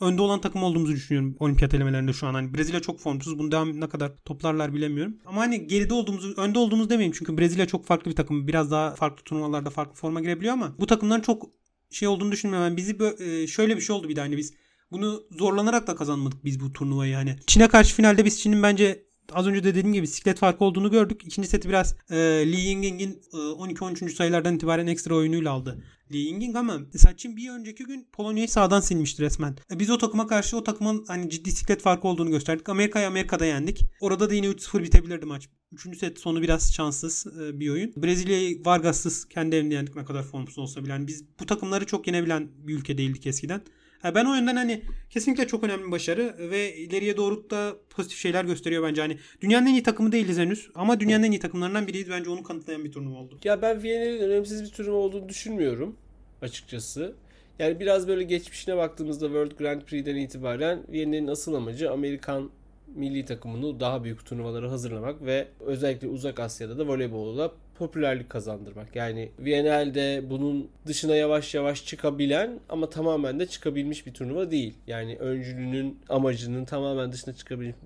önde 0.00 0.22
olan 0.22 0.40
takım 0.40 0.62
olduğumuzu 0.62 0.92
düşünüyorum 0.92 1.36
olimpiyat 1.38 1.74
elemelerinde 1.74 2.12
şu 2.12 2.26
an. 2.26 2.34
Hani 2.34 2.54
Brezilya 2.54 2.80
çok 2.80 3.00
formsuz. 3.00 3.38
Bunu 3.38 3.52
devam 3.52 3.80
ne 3.80 3.88
kadar 3.88 4.16
toplarlar 4.24 4.74
bilemiyorum. 4.74 5.16
Ama 5.26 5.40
hani 5.40 5.66
geride 5.66 5.94
olduğumuzu, 5.94 6.34
önde 6.36 6.58
olduğumuzu 6.58 6.90
demeyeyim. 6.90 7.16
Çünkü 7.18 7.38
Brezilya 7.38 7.66
çok 7.66 7.86
farklı 7.86 8.10
bir 8.10 8.16
takım. 8.16 8.48
Biraz 8.48 8.70
daha 8.70 8.94
farklı 8.94 9.24
turnuvalarda 9.24 9.70
farklı 9.70 9.94
forma 9.94 10.20
girebiliyor 10.20 10.52
ama 10.52 10.74
bu 10.78 10.86
takımların 10.86 11.20
çok 11.20 11.46
şey 11.90 12.08
olduğunu 12.08 12.32
düşünmüyorum. 12.32 12.68
Yani 12.68 12.76
bizi 12.76 12.98
e, 13.20 13.46
şöyle 13.46 13.76
bir 13.76 13.80
şey 13.80 13.96
oldu 13.96 14.08
bir 14.08 14.16
de 14.16 14.20
hani 14.20 14.36
biz 14.36 14.54
bunu 14.92 15.22
zorlanarak 15.30 15.86
da 15.86 15.96
kazanmadık 15.96 16.44
biz 16.44 16.60
bu 16.60 16.72
turnuvayı 16.72 17.12
yani. 17.12 17.36
Çin'e 17.46 17.68
karşı 17.68 17.94
finalde 17.94 18.24
biz 18.24 18.40
Çin'in 18.40 18.62
bence 18.62 19.04
az 19.32 19.46
önce 19.46 19.64
de 19.64 19.68
dediğim 19.68 19.92
gibi 19.92 20.02
bisiklet 20.02 20.38
farkı 20.38 20.64
olduğunu 20.64 20.90
gördük. 20.90 21.22
İkinci 21.24 21.48
seti 21.48 21.68
biraz 21.68 21.94
e, 22.10 22.16
Li 22.46 22.60
Yingying'in 22.60 23.22
e, 23.32 23.36
12-13. 23.36 24.08
sayılardan 24.08 24.54
itibaren 24.54 24.86
ekstra 24.86 25.14
oyunuyla 25.14 25.52
aldı. 25.52 25.84
Li 26.12 26.16
Yingying 26.16 26.56
ama 26.56 26.78
mesela 26.92 27.16
Çin 27.16 27.36
bir 27.36 27.50
önceki 27.50 27.84
gün 27.84 28.08
Polonya'yı 28.12 28.48
sağdan 28.48 28.80
silmişti 28.80 29.22
resmen. 29.22 29.56
E, 29.72 29.78
biz 29.78 29.90
o 29.90 29.98
takıma 29.98 30.26
karşı 30.26 30.56
o 30.56 30.64
takımın 30.64 31.04
hani 31.08 31.30
ciddi 31.30 31.52
siklet 31.52 31.82
farkı 31.82 32.08
olduğunu 32.08 32.30
gösterdik. 32.30 32.68
Amerika'yı 32.68 33.06
Amerika'da 33.06 33.46
yendik. 33.46 33.86
Orada 34.00 34.30
da 34.30 34.34
yine 34.34 34.46
3-0 34.46 34.82
bitebilirdi 34.82 35.26
maç. 35.26 35.48
Üçüncü 35.72 35.98
set 35.98 36.18
sonu 36.18 36.42
biraz 36.42 36.72
şanssız 36.74 37.26
e, 37.26 37.60
bir 37.60 37.70
oyun. 37.70 37.92
Brezilya'yı 37.96 38.64
Vargas'sız 38.64 39.28
kendi 39.28 39.56
evinde 39.56 39.74
yendik 39.74 39.96
ne 39.96 40.04
kadar 40.04 40.22
formsuz 40.22 40.58
olsa 40.58 40.84
bile. 40.84 40.92
Yani 40.92 41.06
biz 41.06 41.24
bu 41.40 41.46
takımları 41.46 41.86
çok 41.86 42.06
yenebilen 42.06 42.48
bir 42.66 42.74
ülke 42.74 42.98
değildik 42.98 43.26
eskiden. 43.26 43.62
Ben 44.04 44.24
o 44.24 44.34
yönden 44.34 44.56
hani 44.56 44.82
kesinlikle 45.10 45.46
çok 45.46 45.64
önemli 45.64 45.86
bir 45.86 45.90
başarı 45.90 46.34
ve 46.38 46.76
ileriye 46.76 47.16
doğru 47.16 47.50
da 47.50 47.76
pozitif 47.90 48.18
şeyler 48.18 48.44
gösteriyor 48.44 48.82
bence. 48.82 49.00
Hani 49.00 49.18
dünyanın 49.40 49.66
en 49.66 49.72
iyi 49.72 49.82
takımı 49.82 50.12
değiliz 50.12 50.38
henüz 50.38 50.70
ama 50.74 51.00
dünyanın 51.00 51.22
en 51.22 51.32
iyi 51.32 51.40
takımlarından 51.40 51.86
biriyiz. 51.86 52.10
Bence 52.10 52.30
onu 52.30 52.42
kanıtlayan 52.42 52.84
bir 52.84 52.92
turnuva 52.92 53.18
oldu. 53.18 53.38
Ya 53.44 53.62
ben 53.62 53.82
Viyana'nın 53.82 54.18
önemsiz 54.18 54.62
bir 54.62 54.68
turnuva 54.68 54.96
olduğunu 54.96 55.28
düşünmüyorum 55.28 55.96
açıkçası. 56.42 57.14
Yani 57.58 57.80
biraz 57.80 58.08
böyle 58.08 58.22
geçmişine 58.22 58.76
baktığımızda 58.76 59.26
World 59.26 59.52
Grand 59.58 59.82
Prix'den 59.82 60.16
itibaren 60.16 60.82
Viyana'nın 60.88 61.26
asıl 61.26 61.54
amacı 61.54 61.90
Amerikan 61.90 62.50
milli 62.94 63.24
takımını 63.24 63.80
daha 63.80 64.04
büyük 64.04 64.26
turnuvalara 64.26 64.70
hazırlamak 64.70 65.22
ve 65.24 65.48
özellikle 65.60 66.08
Uzak 66.08 66.40
Asya'da 66.40 66.78
da 66.78 66.88
voleybolda 66.88 67.52
popülerlik 67.80 68.30
kazandırmak. 68.30 68.96
Yani 68.96 69.28
VNL'de 69.38 70.30
bunun 70.30 70.68
dışına 70.86 71.16
yavaş 71.16 71.54
yavaş 71.54 71.86
çıkabilen 71.86 72.60
ama 72.68 72.90
tamamen 72.90 73.40
de 73.40 73.46
çıkabilmiş 73.46 74.06
bir 74.06 74.14
turnuva 74.14 74.50
değil. 74.50 74.74
Yani 74.86 75.16
öncülünün 75.16 75.98
amacının 76.08 76.64
tamamen 76.64 77.12
dışına 77.12 77.34
çıkabilmiş, 77.34 77.76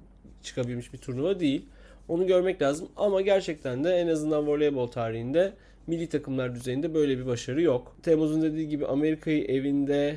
çıkabilmiş 0.42 0.92
bir 0.92 0.98
turnuva 0.98 1.40
değil. 1.40 1.66
Onu 2.08 2.26
görmek 2.26 2.62
lazım 2.62 2.88
ama 2.96 3.20
gerçekten 3.20 3.84
de 3.84 3.90
en 3.90 4.08
azından 4.08 4.46
voleybol 4.46 4.86
tarihinde 4.86 5.52
milli 5.86 6.08
takımlar 6.08 6.54
düzeyinde 6.54 6.94
böyle 6.94 7.18
bir 7.18 7.26
başarı 7.26 7.62
yok. 7.62 7.96
Temmuz'un 8.02 8.42
dediği 8.42 8.68
gibi 8.68 8.86
Amerika'yı 8.86 9.44
evinde 9.44 10.16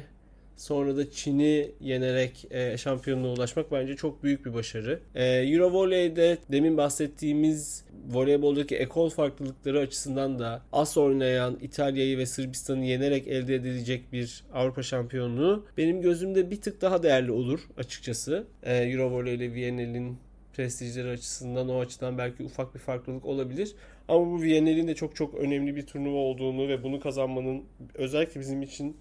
Sonra 0.57 0.97
da 0.97 1.11
Çin'i 1.11 1.71
yenerek 1.81 2.45
e, 2.51 2.77
şampiyonluğa 2.77 3.33
ulaşmak 3.33 3.71
bence 3.71 3.95
çok 3.95 4.23
büyük 4.23 4.45
bir 4.45 4.53
başarı. 4.53 4.99
E, 5.15 5.25
Eurovoley'de 5.25 6.37
demin 6.51 6.77
bahsettiğimiz 6.77 7.83
voleyboldaki 8.13 8.75
ekol 8.75 9.09
farklılıkları 9.09 9.79
açısından 9.79 10.39
da 10.39 10.61
as 10.71 10.97
oynayan 10.97 11.57
İtalya'yı 11.61 12.17
ve 12.17 12.25
Sırbistan'ı 12.25 12.85
yenerek 12.85 13.27
elde 13.27 13.55
edilecek 13.55 14.13
bir 14.13 14.43
Avrupa 14.53 14.83
şampiyonluğu 14.83 15.65
benim 15.77 16.01
gözümde 16.01 16.51
bir 16.51 16.61
tık 16.61 16.81
daha 16.81 17.03
değerli 17.03 17.31
olur 17.31 17.59
açıkçası. 17.77 18.47
E, 18.63 18.75
Eurovoley 18.75 19.35
ile 19.35 19.53
Viyana'nın 19.53 20.17
prestijleri 20.53 21.09
açısından 21.09 21.69
o 21.69 21.79
açıdan 21.79 22.17
belki 22.17 22.43
ufak 22.43 22.75
bir 22.75 22.79
farklılık 22.79 23.25
olabilir. 23.25 23.75
Ama 24.07 24.25
bu 24.25 24.41
Viyana'nın 24.41 24.87
de 24.87 24.95
çok 24.95 25.15
çok 25.15 25.35
önemli 25.35 25.75
bir 25.75 25.85
turnuva 25.85 26.17
olduğunu 26.17 26.67
ve 26.67 26.83
bunu 26.83 26.99
kazanmanın 26.99 27.63
özellikle 27.93 28.39
bizim 28.39 28.61
için 28.61 28.97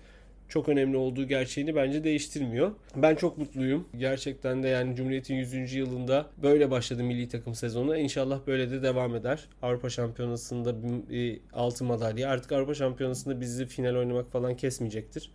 çok 0.48 0.68
önemli 0.68 0.96
olduğu 0.96 1.28
gerçeğini 1.28 1.76
bence 1.76 2.04
değiştirmiyor. 2.04 2.72
Ben 2.96 3.14
çok 3.14 3.38
mutluyum. 3.38 3.88
Gerçekten 3.96 4.62
de 4.62 4.68
yani 4.68 4.96
Cumhuriyet'in 4.96 5.34
100. 5.34 5.74
yılında 5.74 6.26
böyle 6.42 6.70
başladı 6.70 7.04
milli 7.04 7.28
takım 7.28 7.54
sezonu. 7.54 7.96
İnşallah 7.96 8.40
böyle 8.46 8.70
de 8.70 8.82
devam 8.82 9.14
eder. 9.14 9.44
Avrupa 9.62 9.90
Şampiyonası'nda 9.90 10.82
bir 10.82 11.40
altın 11.52 11.86
madalya. 11.86 12.30
Artık 12.30 12.52
Avrupa 12.52 12.74
Şampiyonası'nda 12.74 13.40
bizi 13.40 13.66
final 13.66 13.96
oynamak 13.96 14.32
falan 14.32 14.56
kesmeyecektir 14.56 15.30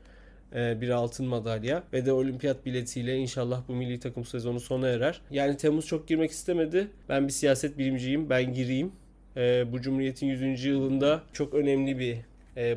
bir 0.53 0.89
altın 0.89 1.25
madalya 1.25 1.83
ve 1.93 2.05
de 2.05 2.11
olimpiyat 2.11 2.65
biletiyle 2.65 3.17
inşallah 3.17 3.61
bu 3.67 3.75
milli 3.75 3.99
takım 3.99 4.25
sezonu 4.25 4.59
sona 4.59 4.87
erer. 4.87 5.21
Yani 5.31 5.57
Temmuz 5.57 5.85
çok 5.85 6.07
girmek 6.07 6.31
istemedi. 6.31 6.87
Ben 7.09 7.27
bir 7.27 7.33
siyaset 7.33 7.77
bilimciyim. 7.77 8.29
Ben 8.29 8.53
gireyim. 8.53 8.91
Bu 9.71 9.81
Cumhuriyet'in 9.81 10.27
100. 10.27 10.65
yılında 10.65 11.21
çok 11.33 11.53
önemli 11.53 11.99
bir 11.99 12.17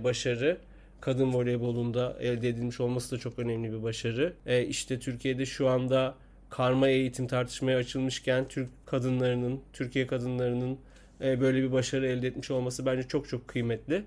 başarı 0.04 0.58
kadın 1.04 1.34
voleybolunda 1.34 2.16
elde 2.20 2.48
edilmiş 2.48 2.80
olması 2.80 3.16
da 3.16 3.20
çok 3.20 3.38
önemli 3.38 3.72
bir 3.72 3.82
başarı. 3.82 4.32
E, 4.46 4.64
işte 4.64 4.98
Türkiye'de 4.98 5.46
şu 5.46 5.68
anda 5.68 6.14
karma 6.50 6.88
eğitim 6.88 7.26
tartışmaya 7.26 7.78
açılmışken 7.78 8.48
Türk 8.48 8.68
kadınlarının, 8.86 9.60
Türkiye 9.72 10.06
kadınlarının 10.06 10.78
e, 11.20 11.40
böyle 11.40 11.62
bir 11.62 11.72
başarı 11.72 12.06
elde 12.06 12.26
etmiş 12.26 12.50
olması 12.50 12.86
bence 12.86 13.08
çok 13.08 13.28
çok 13.28 13.48
kıymetli. 13.48 14.04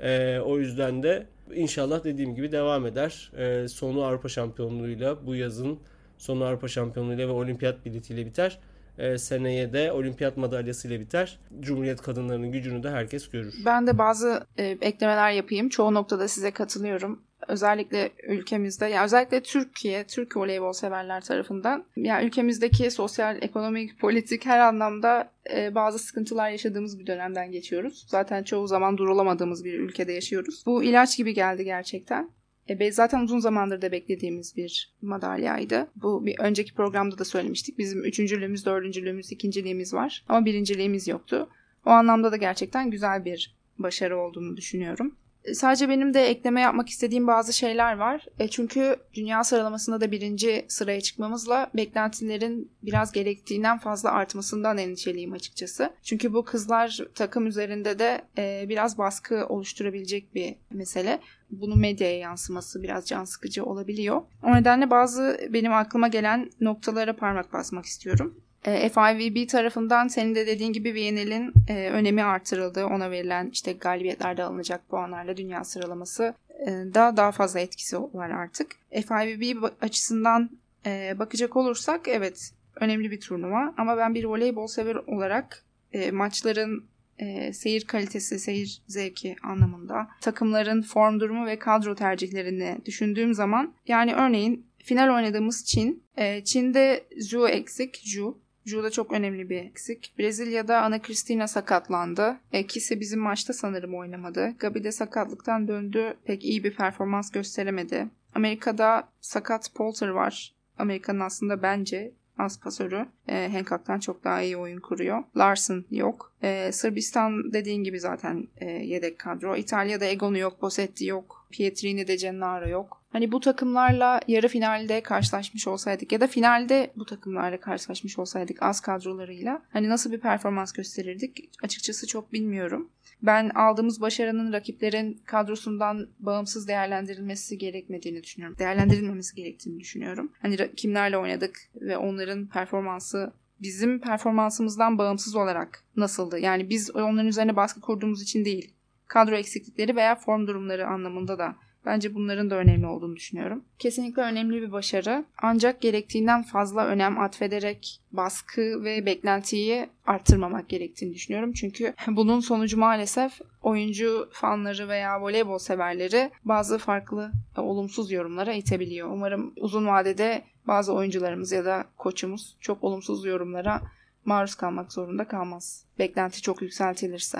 E, 0.00 0.38
o 0.38 0.58
yüzden 0.58 1.02
de 1.02 1.26
inşallah 1.54 2.04
dediğim 2.04 2.34
gibi 2.34 2.52
devam 2.52 2.86
eder. 2.86 3.32
E, 3.36 3.68
sonu 3.68 4.02
Avrupa 4.02 4.28
Şampiyonluğuyla 4.28 5.26
bu 5.26 5.34
yazın 5.34 5.78
sonu 6.18 6.44
Avrupa 6.44 6.68
Şampiyonluğuyla 6.68 7.28
ve 7.28 7.32
Olimpiyat 7.32 7.84
biletiyle 7.84 8.26
biter 8.26 8.58
e, 8.98 9.18
seneye 9.18 9.72
de 9.72 9.92
olimpiyat 9.92 10.36
madalyasıyla 10.36 11.00
biter. 11.00 11.38
Cumhuriyet 11.60 12.02
kadınlarının 12.02 12.52
gücünü 12.52 12.82
de 12.82 12.90
herkes 12.90 13.28
görür. 13.28 13.54
Ben 13.64 13.86
de 13.86 13.98
bazı 13.98 14.46
e, 14.58 14.64
eklemeler 14.64 15.30
yapayım. 15.30 15.68
Çoğu 15.68 15.94
noktada 15.94 16.28
size 16.28 16.50
katılıyorum. 16.50 17.22
Özellikle 17.48 18.10
ülkemizde, 18.28 18.86
yani 18.86 19.04
özellikle 19.04 19.42
Türkiye, 19.42 20.04
Türk 20.04 20.36
voleybol 20.36 20.72
severler 20.72 21.20
tarafından, 21.20 21.84
yani 21.96 22.26
ülkemizdeki 22.26 22.90
sosyal, 22.90 23.42
ekonomik, 23.42 24.00
politik 24.00 24.46
her 24.46 24.58
anlamda 24.58 25.30
e, 25.54 25.74
bazı 25.74 25.98
sıkıntılar 25.98 26.50
yaşadığımız 26.50 26.98
bir 26.98 27.06
dönemden 27.06 27.52
geçiyoruz. 27.52 28.06
Zaten 28.08 28.42
çoğu 28.42 28.66
zaman 28.66 28.98
durulamadığımız 28.98 29.64
bir 29.64 29.78
ülkede 29.78 30.12
yaşıyoruz. 30.12 30.62
Bu 30.66 30.84
ilaç 30.84 31.16
gibi 31.16 31.34
geldi 31.34 31.64
gerçekten. 31.64 32.30
E, 32.68 32.92
zaten 32.92 33.20
uzun 33.20 33.38
zamandır 33.38 33.82
da 33.82 33.92
beklediğimiz 33.92 34.56
bir 34.56 34.94
madalyaydı. 35.02 35.90
Bu 35.96 36.26
bir 36.26 36.38
önceki 36.38 36.74
programda 36.74 37.18
da 37.18 37.24
söylemiştik. 37.24 37.78
Bizim 37.78 38.04
üçüncülüğümüz, 38.04 38.66
dördüncülüğümüz, 38.66 39.32
ikinciliğimiz 39.32 39.94
var. 39.94 40.24
Ama 40.28 40.44
birinciliğimiz 40.44 41.08
yoktu. 41.08 41.48
O 41.86 41.90
anlamda 41.90 42.32
da 42.32 42.36
gerçekten 42.36 42.90
güzel 42.90 43.24
bir 43.24 43.54
başarı 43.78 44.18
olduğunu 44.18 44.56
düşünüyorum. 44.56 45.16
Sadece 45.52 45.88
benim 45.88 46.14
de 46.14 46.22
ekleme 46.22 46.60
yapmak 46.60 46.88
istediğim 46.88 47.26
bazı 47.26 47.52
şeyler 47.52 47.96
var. 47.96 48.26
E 48.38 48.48
çünkü 48.48 48.96
dünya 49.14 49.44
sıralamasında 49.44 50.00
da 50.00 50.10
birinci 50.10 50.64
sıraya 50.68 51.00
çıkmamızla 51.00 51.70
beklentilerin 51.74 52.72
biraz 52.82 53.12
gerektiğinden 53.12 53.78
fazla 53.78 54.12
artmasından 54.12 54.78
endişeliyim 54.78 55.32
açıkçası. 55.32 55.90
Çünkü 56.02 56.32
bu 56.32 56.44
kızlar 56.44 56.98
takım 57.14 57.46
üzerinde 57.46 57.98
de 57.98 58.22
e, 58.38 58.66
biraz 58.68 58.98
baskı 58.98 59.46
oluşturabilecek 59.48 60.34
bir 60.34 60.56
mesele 60.70 61.20
bunun 61.50 61.78
medyaya 61.78 62.18
yansıması 62.18 62.82
biraz 62.82 63.06
can 63.06 63.24
sıkıcı 63.24 63.64
olabiliyor. 63.64 64.22
O 64.42 64.54
nedenle 64.54 64.90
bazı 64.90 65.40
benim 65.50 65.72
aklıma 65.72 66.08
gelen 66.08 66.50
noktalara 66.60 67.16
parmak 67.16 67.52
basmak 67.52 67.84
istiyorum. 67.84 68.43
E, 68.64 68.88
FIVB 68.88 69.48
tarafından 69.48 70.08
senin 70.08 70.34
de 70.34 70.46
dediğin 70.46 70.72
gibi 70.72 70.94
VNL'in 70.94 71.52
e, 71.68 71.90
önemi 71.90 72.22
artırıldı. 72.22 72.86
Ona 72.86 73.10
verilen 73.10 73.50
işte 73.52 73.72
galibiyetlerde 73.72 74.42
alınacak 74.42 74.88
puanlarla 74.88 75.36
dünya 75.36 75.64
sıralaması 75.64 76.34
e, 76.66 76.70
da 76.70 77.16
daha 77.16 77.32
fazla 77.32 77.60
etkisi 77.60 77.96
var 77.98 78.30
artık. 78.30 78.76
FIVB 78.90 79.64
açısından 79.80 80.50
e, 80.86 81.18
bakacak 81.18 81.56
olursak 81.56 82.08
evet 82.08 82.50
önemli 82.80 83.10
bir 83.10 83.20
turnuva 83.20 83.74
ama 83.76 83.96
ben 83.96 84.14
bir 84.14 84.24
voleybol 84.24 84.66
sever 84.66 84.94
olarak 84.94 85.64
e, 85.92 86.10
maçların 86.10 86.84
e, 87.18 87.52
seyir 87.52 87.84
kalitesi, 87.84 88.38
seyir 88.38 88.82
zevki 88.86 89.36
anlamında 89.42 90.08
takımların 90.20 90.82
form 90.82 91.20
durumu 91.20 91.46
ve 91.46 91.58
kadro 91.58 91.94
tercihlerini 91.94 92.78
düşündüğüm 92.86 93.34
zaman 93.34 93.74
yani 93.86 94.14
örneğin 94.14 94.66
final 94.78 95.14
oynadığımız 95.14 95.64
Çin. 95.64 96.02
E, 96.16 96.44
Çin'de 96.44 97.04
Zhu 97.20 97.48
eksik. 97.48 98.02
Zhu. 98.04 98.43
Zhu 98.66 98.82
da 98.82 98.90
çok 98.90 99.12
önemli 99.12 99.50
bir 99.50 99.56
eksik. 99.56 100.14
Brezilya'da 100.18 100.80
Ana 100.82 101.02
Cristina 101.02 101.48
sakatlandı. 101.48 102.36
İkisi 102.52 103.00
bizim 103.00 103.20
maçta 103.20 103.52
sanırım 103.52 103.94
oynamadı. 103.94 104.54
Gabi 104.58 104.84
de 104.84 104.92
sakatlıktan 104.92 105.68
döndü. 105.68 106.16
Pek 106.24 106.44
iyi 106.44 106.64
bir 106.64 106.76
performans 106.76 107.30
gösteremedi. 107.30 108.06
Amerika'da 108.34 109.08
sakat 109.20 109.74
Polter 109.74 110.08
var. 110.08 110.54
Amerika'nın 110.78 111.20
aslında 111.20 111.62
bence 111.62 112.12
az 112.38 112.60
pasörü. 112.60 113.06
E, 113.28 113.48
Hancock'tan 113.52 114.00
çok 114.00 114.24
daha 114.24 114.42
iyi 114.42 114.56
oyun 114.56 114.80
kuruyor. 114.80 115.22
Larson 115.36 115.84
yok. 115.90 116.32
E, 116.42 116.72
Sırbistan 116.72 117.52
dediğin 117.52 117.84
gibi 117.84 118.00
zaten 118.00 118.48
e, 118.56 118.70
yedek 118.70 119.18
kadro. 119.18 119.56
İtalya'da 119.56 120.04
Egon'u 120.04 120.38
yok, 120.38 120.62
Bossetti 120.62 121.06
yok. 121.06 121.46
Pietrini 121.50 122.08
de 122.08 122.16
Gennaro 122.16 122.68
yok. 122.68 123.03
Hani 123.14 123.32
bu 123.32 123.40
takımlarla 123.40 124.20
yarı 124.28 124.48
finalde 124.48 125.02
karşılaşmış 125.02 125.68
olsaydık 125.68 126.12
ya 126.12 126.20
da 126.20 126.26
finalde 126.26 126.92
bu 126.96 127.04
takımlarla 127.04 127.60
karşılaşmış 127.60 128.18
olsaydık 128.18 128.62
az 128.62 128.80
kadrolarıyla 128.80 129.62
hani 129.72 129.88
nasıl 129.88 130.12
bir 130.12 130.20
performans 130.20 130.72
gösterirdik 130.72 131.50
açıkçası 131.62 132.06
çok 132.06 132.32
bilmiyorum. 132.32 132.90
Ben 133.22 133.48
aldığımız 133.48 134.00
başarının 134.00 134.52
rakiplerin 134.52 135.22
kadrosundan 135.24 136.08
bağımsız 136.18 136.68
değerlendirilmesi 136.68 137.58
gerekmediğini 137.58 138.22
düşünüyorum. 138.22 138.58
Değerlendirilmemesi 138.58 139.36
gerektiğini 139.36 139.80
düşünüyorum. 139.80 140.32
Hani 140.42 140.74
kimlerle 140.74 141.18
oynadık 141.18 141.56
ve 141.74 141.96
onların 141.96 142.46
performansı 142.46 143.32
bizim 143.62 144.00
performansımızdan 144.00 144.98
bağımsız 144.98 145.36
olarak 145.36 145.84
nasıldı? 145.96 146.38
Yani 146.38 146.70
biz 146.70 146.96
onların 146.96 147.26
üzerine 147.26 147.56
baskı 147.56 147.80
kurduğumuz 147.80 148.22
için 148.22 148.44
değil. 148.44 148.74
Kadro 149.06 149.34
eksiklikleri 149.36 149.96
veya 149.96 150.14
form 150.14 150.46
durumları 150.46 150.86
anlamında 150.86 151.38
da 151.38 151.56
Bence 151.86 152.14
bunların 152.14 152.50
da 152.50 152.54
önemli 152.54 152.86
olduğunu 152.86 153.16
düşünüyorum. 153.16 153.64
Kesinlikle 153.78 154.22
önemli 154.22 154.62
bir 154.62 154.72
başarı. 154.72 155.24
Ancak 155.42 155.80
gerektiğinden 155.80 156.42
fazla 156.42 156.86
önem 156.86 157.18
atfederek 157.18 158.00
baskı 158.12 158.84
ve 158.84 159.06
beklentiyi 159.06 159.88
arttırmamak 160.06 160.68
gerektiğini 160.68 161.14
düşünüyorum. 161.14 161.52
Çünkü 161.52 161.94
bunun 162.08 162.40
sonucu 162.40 162.78
maalesef 162.78 163.40
oyuncu 163.62 164.28
fanları 164.32 164.88
veya 164.88 165.20
voleybol 165.20 165.58
severleri 165.58 166.30
bazı 166.44 166.78
farklı 166.78 167.32
olumsuz 167.56 168.12
yorumlara 168.12 168.52
itebiliyor. 168.52 169.10
Umarım 169.10 169.52
uzun 169.56 169.86
vadede 169.86 170.42
bazı 170.66 170.92
oyuncularımız 170.92 171.52
ya 171.52 171.64
da 171.64 171.84
koçumuz 171.96 172.56
çok 172.60 172.84
olumsuz 172.84 173.24
yorumlara 173.24 173.82
maruz 174.24 174.54
kalmak 174.54 174.92
zorunda 174.92 175.28
kalmaz. 175.28 175.84
Beklenti 175.98 176.42
çok 176.42 176.62
yükseltilirse. 176.62 177.38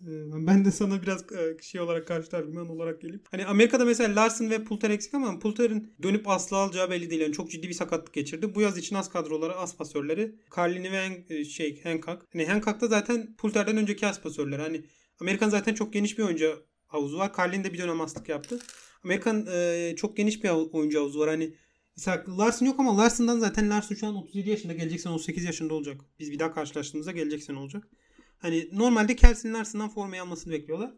Ee, 0.00 0.46
ben 0.46 0.64
de 0.64 0.70
sana 0.70 1.02
biraz 1.02 1.32
e, 1.32 1.62
şey 1.62 1.80
olarak 1.80 2.08
karşı 2.08 2.36
argüman 2.36 2.68
olarak 2.68 3.00
geleyim. 3.00 3.22
Hani 3.30 3.46
Amerika'da 3.46 3.84
mesela 3.84 4.22
Larson 4.22 4.50
ve 4.50 4.64
Pulter 4.64 4.90
eksik 4.90 5.14
ama 5.14 5.38
Pulter'in 5.38 5.94
dönüp 6.02 6.28
asla 6.28 6.56
alacağı 6.56 6.90
belli 6.90 7.10
değil. 7.10 7.20
Yani 7.20 7.32
çok 7.32 7.50
ciddi 7.50 7.68
bir 7.68 7.72
sakatlık 7.72 8.14
geçirdi. 8.14 8.54
Bu 8.54 8.60
yaz 8.60 8.78
için 8.78 8.96
az 8.96 9.10
kadroları, 9.10 9.56
az 9.56 9.76
pasörleri. 9.76 10.34
Carlini 10.56 10.92
ve 10.92 11.24
e, 11.28 11.44
şey 11.44 11.82
Hancock. 11.82 12.22
Hani 12.32 12.46
Hancock 12.46 12.80
da 12.80 12.86
zaten 12.86 13.36
Pulter'den 13.36 13.76
önceki 13.76 14.06
az 14.06 14.22
pasörleri. 14.22 14.62
Hani 14.62 14.84
Amerikan 15.20 15.48
zaten 15.48 15.74
çok 15.74 15.92
geniş 15.92 16.18
bir 16.18 16.22
oyuncu 16.22 16.66
havuzu 16.86 17.18
var. 17.18 17.32
Carlin 17.38 17.64
de 17.64 17.72
bir 17.72 17.78
dönem 17.78 18.00
aslık 18.00 18.28
yaptı. 18.28 18.58
Amerikan 19.04 19.46
e, 19.52 19.94
çok 19.96 20.16
geniş 20.16 20.44
bir 20.44 20.48
oyuncu 20.48 21.00
havuzu 21.00 21.20
var. 21.20 21.28
Hani 21.28 21.54
Mesela 21.96 22.24
Larson 22.38 22.66
yok 22.66 22.80
ama 22.80 22.98
Larson'dan 22.98 23.38
zaten 23.38 23.70
Larson 23.70 23.94
şu 23.94 24.06
an 24.06 24.16
37 24.16 24.50
yaşında 24.50 24.72
gelecek 24.72 25.00
sene 25.00 25.12
18 25.12 25.44
yaşında 25.44 25.74
olacak. 25.74 26.00
Biz 26.18 26.32
bir 26.32 26.38
daha 26.38 26.52
karşılaştığımızda 26.52 27.12
gelecek 27.12 27.42
sene 27.42 27.58
olacak. 27.58 27.88
Hani 28.38 28.68
normalde 28.72 29.16
Kelsey'nin 29.16 29.54
Larson'dan 29.54 29.88
formayı 29.88 30.22
almasını 30.22 30.52
bekliyorlar. 30.52 30.90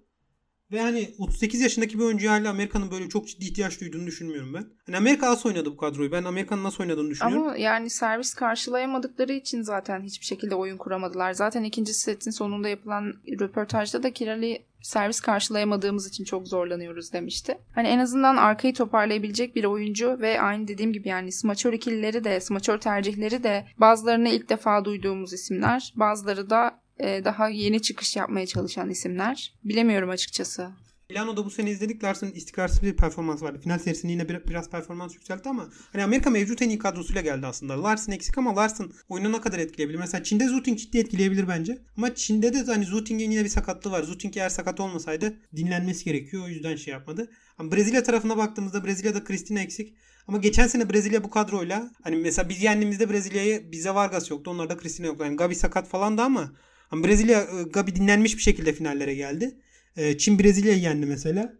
Ve 0.73 0.81
hani 0.81 1.15
38 1.19 1.61
yaşındaki 1.61 1.99
bir 1.99 2.05
oyuncuya 2.05 2.33
hala 2.33 2.51
Amerika'nın 2.51 2.91
böyle 2.91 3.09
çok 3.09 3.29
ciddi 3.29 3.45
ihtiyaç 3.45 3.81
duyduğunu 3.81 4.07
düşünmüyorum 4.07 4.55
ben. 4.55 4.67
Hani 4.87 4.97
Amerika 4.97 5.27
az 5.29 5.47
oynadı 5.47 5.71
bu 5.71 5.77
kadroyu. 5.77 6.13
Ben 6.13 6.25
Amerika'nın 6.25 6.65
nasıl 6.65 6.85
oynadığını 6.85 7.11
düşünüyorum. 7.11 7.43
Ama 7.43 7.57
yani 7.57 7.91
servis 7.91 8.35
karşılayamadıkları 8.35 9.33
için 9.33 9.63
zaten 9.63 10.03
hiçbir 10.03 10.27
şekilde 10.27 10.55
oyun 10.55 10.77
kuramadılar. 10.77 11.33
Zaten 11.33 11.65
ikinci 11.65 11.95
setin 11.95 12.31
sonunda 12.31 12.69
yapılan 12.69 13.15
röportajda 13.41 14.03
da 14.03 14.13
Kirali 14.13 14.65
servis 14.83 15.21
karşılayamadığımız 15.21 16.09
için 16.09 16.25
çok 16.25 16.49
zorlanıyoruz 16.49 17.13
demişti. 17.13 17.59
Hani 17.75 17.89
en 17.89 17.99
azından 17.99 18.37
arkayı 18.37 18.75
toparlayabilecek 18.75 19.57
bir 19.57 19.65
oyuncu 19.65 20.17
ve 20.21 20.41
aynı 20.41 20.69
dediğim 20.69 20.93
gibi 20.93 21.09
yani 21.09 21.33
smaçör 21.33 21.73
ikilileri 21.73 22.25
de 22.25 22.41
smaçör 22.41 22.79
tercihleri 22.79 23.43
de 23.43 23.67
bazılarını 23.79 24.29
ilk 24.29 24.49
defa 24.49 24.85
duyduğumuz 24.85 25.33
isimler 25.33 25.93
bazıları 25.97 26.51
da 26.51 26.81
e, 26.99 27.25
daha 27.25 27.49
yeni 27.49 27.83
çıkış 27.83 28.17
yapmaya 28.17 28.47
çalışan 28.47 28.91
isimler. 28.91 29.55
Bilemiyorum 29.65 30.11
açıkçası. 30.11 30.71
Milano'da 31.11 31.45
bu 31.45 31.51
sene 31.51 31.71
izledik. 31.71 32.05
Larson 32.05 32.27
istikrarsız 32.27 32.83
bir 32.83 32.97
performans 32.97 33.43
vardı. 33.43 33.59
Final 33.63 33.79
serisinde 33.79 34.13
yine 34.13 34.29
bir, 34.29 34.45
biraz 34.45 34.71
performans 34.71 35.15
yükseltti 35.15 35.49
ama 35.49 35.69
hani 35.93 36.05
Amerika 36.05 36.31
mevcut 36.31 36.63
en 36.63 36.69
iyi 36.69 36.79
kadrosuyla 36.79 37.21
geldi 37.21 37.47
aslında. 37.47 37.83
Larson 37.83 38.13
eksik 38.13 38.39
ama 38.39 38.57
Larson 38.57 38.93
oyunu 39.09 39.33
ne 39.33 39.41
kadar 39.41 39.59
etkileyebilir? 39.59 39.99
Mesela 39.99 40.25
Çin'de 40.25 40.49
Zuting 40.49 40.79
ciddi 40.79 40.99
etkileyebilir 40.99 41.49
bence. 41.49 41.79
Ama 41.97 42.15
Çin'de 42.15 42.53
de 42.53 42.73
hani 42.73 42.85
Zuting'in 42.85 43.31
yine 43.31 43.45
bir 43.45 43.49
sakatlığı 43.49 43.91
var. 43.91 44.03
Zuting 44.03 44.37
eğer 44.37 44.49
sakat 44.49 44.81
olmasaydı 44.81 45.37
dinlenmesi 45.57 46.05
gerekiyor. 46.05 46.45
O 46.45 46.49
yüzden 46.49 46.77
şey 46.77 46.93
yapmadı. 46.93 47.31
Ama 47.59 47.73
Brezilya 47.73 48.03
tarafına 48.03 48.37
baktığımızda 48.37 48.85
Brezilya'da 48.85 49.25
Cristina 49.25 49.61
eksik. 49.61 49.95
Ama 50.27 50.39
geçen 50.39 50.67
sene 50.67 50.91
Brezilya 50.91 51.25
bu 51.25 51.31
kadroyla 51.31 51.91
hani 52.03 52.17
mesela 52.17 52.49
biz 52.49 52.63
yendiğimizde 52.63 53.11
Brezilya'yı 53.11 53.73
bize 53.73 53.95
Vargas 53.95 54.31
yoktu. 54.31 54.51
Onlarda 54.51 54.79
Cristina 54.79 55.07
yoktu. 55.07 55.25
Yani 55.25 55.37
Gabi 55.37 55.55
sakat 55.55 55.89
falan 55.89 56.19
da 56.19 56.25
ama 56.25 56.53
ama 56.91 57.05
Brezilya 57.05 57.41
e, 57.41 57.63
Gabi 57.63 57.97
dinlenmiş 57.97 58.37
bir 58.37 58.43
şekilde 58.43 58.73
finallere 58.73 59.15
geldi. 59.15 59.59
E, 59.97 60.19
Çin 60.19 60.39
Brezilya'yı 60.39 60.81
yendi 60.81 61.07
mesela. 61.07 61.55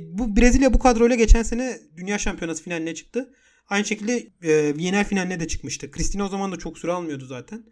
Bu 0.00 0.36
Brezilya 0.36 0.74
bu 0.74 0.78
kadroyla 0.78 1.16
geçen 1.16 1.42
sene 1.42 1.78
Dünya 1.96 2.18
Şampiyonası 2.18 2.62
finaline 2.62 2.94
çıktı. 2.94 3.34
Aynı 3.68 3.84
şekilde 3.84 4.28
e, 4.42 4.76
Viyener 4.76 5.08
finaline 5.08 5.40
de 5.40 5.48
çıkmıştı. 5.48 5.90
Cristina 5.90 6.24
o 6.24 6.28
zaman 6.28 6.52
da 6.52 6.56
çok 6.56 6.78
süre 6.78 6.92
almıyordu 6.92 7.26
zaten. 7.26 7.64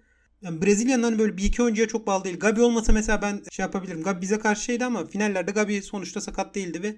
Yani 0.43 0.63
Brezilya'nın 0.63 1.03
hani 1.03 1.19
böyle 1.19 1.37
bir 1.37 1.45
iki 1.45 1.63
oyuncuya 1.63 1.89
çok 1.89 2.07
bağlı 2.07 2.25
değil. 2.25 2.39
Gabi 2.39 2.61
olmasa 2.61 2.93
mesela 2.93 3.23
ben 3.23 3.43
şey 3.53 3.63
yapabilirim. 3.63 4.03
Gabi 4.03 4.23
bize 4.23 4.39
karşı 4.39 4.65
şeydi 4.65 4.85
ama 4.85 5.07
finallerde 5.07 5.51
Gabi 5.51 5.83
sonuçta 5.83 6.21
sakat 6.21 6.55
değildi 6.55 6.83
ve 6.83 6.97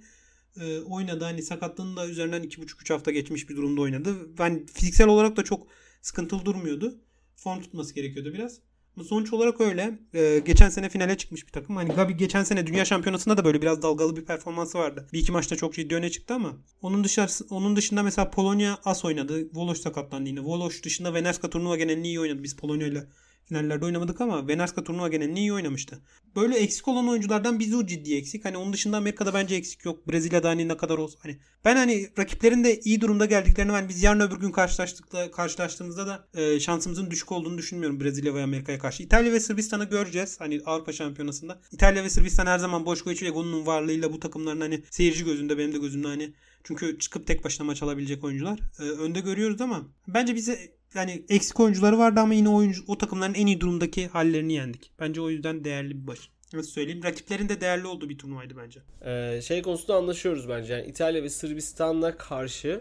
e, 0.61 0.81
oynadı. 0.81 1.25
Hani 1.25 1.43
sakatlığının 1.43 1.97
da 1.97 2.09
üzerinden 2.09 2.43
iki 2.43 2.63
buçuk 2.63 2.83
üç 2.83 2.91
hafta 2.91 3.11
geçmiş 3.11 3.49
bir 3.49 3.57
durumda 3.57 3.81
oynadı. 3.81 4.39
Ben 4.39 4.67
fiziksel 4.67 5.09
olarak 5.09 5.37
da 5.37 5.45
çok 5.45 5.67
sıkıntılı 6.03 6.45
durmuyordu. 6.45 7.01
Form 7.37 7.63
tutması 7.63 7.95
gerekiyordu 7.95 8.35
biraz. 8.35 8.61
Sonuç 9.03 9.33
olarak 9.33 9.61
öyle. 9.61 9.99
Ee, 10.15 10.43
geçen 10.47 10.69
sene 10.69 10.89
finale 10.89 11.17
çıkmış 11.17 11.47
bir 11.47 11.53
takım. 11.53 11.77
Hani 11.77 11.93
Gabi 11.93 12.17
geçen 12.17 12.45
sene 12.45 12.67
Dünya 12.67 12.85
Şampiyonası'nda 12.85 13.37
da 13.37 13.45
böyle 13.45 13.63
biraz 13.63 13.83
dalgalı 13.83 14.17
bir 14.17 14.25
performansı 14.25 14.79
vardı. 14.79 15.09
Bir 15.13 15.19
iki 15.19 15.33
maçta 15.33 15.57
çok 15.57 15.75
ciddi 15.75 15.95
öne 15.95 16.11
çıktı 16.11 16.35
ama 16.35 16.53
onun 16.83 17.05
dışında 17.05 17.27
onun 17.51 17.77
dışında 17.77 18.03
mesela 18.03 18.31
Polonya 18.31 18.79
as 18.85 19.05
oynadı. 19.05 19.49
Voloş 19.55 19.79
sakatlandı 19.79 20.29
yine. 20.29 20.41
Voloş 20.41 20.85
dışında 20.85 21.15
Venerska 21.15 21.51
turnuva 21.51 21.77
genelini 21.77 22.07
iyi 22.07 22.21
oynadı. 22.21 22.43
Biz 22.43 22.57
Polonya 22.57 22.87
ile 22.87 23.07
finallerde 23.45 23.85
oynamadık 23.85 24.21
ama 24.21 24.49
Venerska 24.49 24.85
turnuva 24.85 25.09
genelini 25.09 25.39
iyi 25.39 25.53
oynamıştı. 25.53 25.99
Böyle 26.37 26.57
eksik 26.57 26.89
olan 26.89 27.09
oyunculardan 27.09 27.59
Bizu 27.59 27.87
ciddi 27.87 28.17
eksik. 28.17 28.45
Hani 28.45 28.57
onun 28.57 28.73
dışında 28.73 28.97
Amerika'da 28.97 29.35
bence 29.35 29.55
eksik 29.55 29.85
yok. 29.85 30.09
Brezilya'da 30.09 30.49
hani 30.49 30.69
ne 30.69 30.77
kadar 30.77 30.99
olsa. 30.99 31.19
Hani 31.23 31.39
ben 31.65 31.77
hani 31.77 32.09
rakiplerin 32.19 32.65
de 32.65 32.81
iyi 32.81 33.01
durumda 33.01 33.27
geldiklerini 33.27 33.73
ben 33.73 33.89
biz 33.89 34.03
yarın 34.03 34.21
öbür 34.21 34.37
gün 34.37 34.51
karşılaştıkla 34.51 35.31
karşılaştığımızda 35.31 36.07
da 36.07 36.29
e, 36.35 36.61
şansımızın 36.61 37.11
düşük 37.11 37.33
olduğunu 37.33 37.59
düşünmüyorum 37.59 38.01
Brezilya 38.01 38.35
ve 38.35 38.43
Amerika'ya 38.43 38.79
karşı. 38.79 39.03
İtalya 39.03 39.33
ve 39.33 39.41
Sırbistan'ı 39.41 39.85
göreceğiz. 39.85 40.41
Hani 40.41 40.61
Avrupa 40.67 40.93
Şampiyonası'nda. 40.93 41.61
İtalya 41.73 42.05
ve 42.05 42.11
Sırbistan 42.11 42.47
her 42.47 42.59
zaman 42.59 42.87
Boşkoviç 42.87 43.23
ve 43.23 43.31
Gun'un 43.31 43.67
varlığıyla 43.67 44.13
bu 44.13 44.21
takımların 44.21 44.61
hani 44.61 44.83
seyirci 44.91 45.25
gözünde 45.25 45.59
benim 45.59 45.73
de 45.73 45.79
gözümde 45.79 46.09
hani 46.09 46.35
çünkü 46.65 46.99
çıkıp 46.99 47.27
tek 47.27 47.45
başına 47.45 47.67
maç 47.67 47.83
alabilecek 47.83 48.25
oyuncular. 48.25 48.59
E, 48.79 48.83
önde 48.83 49.21
görüyoruz 49.21 49.61
ama 49.61 49.83
bence 50.09 50.35
bize 50.35 50.75
yani 50.95 51.25
eksik 51.29 51.61
oyuncuları 51.61 51.99
vardı 51.99 52.21
ama 52.21 52.35
yine 52.35 52.49
oyuncu 52.49 52.83
o 52.87 52.99
takımların 52.99 53.35
en 53.35 53.47
iyi 53.47 53.61
durumdaki 53.61 54.09
hallerini 54.09 54.53
yendik. 54.53 54.91
Bence 55.01 55.21
o 55.21 55.31
yüzden 55.31 55.65
değerli 55.65 56.03
bir 56.03 56.07
baş. 56.07 56.29
Nasıl 56.53 56.71
söyleyeyim? 56.71 57.05
Rakiplerin 57.05 57.49
de 57.49 57.61
değerli 57.61 57.87
olduğu 57.87 58.09
bir 58.09 58.19
turnuvaydı 58.19 58.55
bence. 58.57 58.81
Ee, 59.05 59.41
şey 59.43 59.63
konusunda 59.63 59.97
anlaşıyoruz 59.97 60.49
bence. 60.49 60.73
Yani 60.73 60.87
İtalya 60.87 61.23
ve 61.23 61.31
Sırbistan'la 61.31 62.17
karşı 62.17 62.81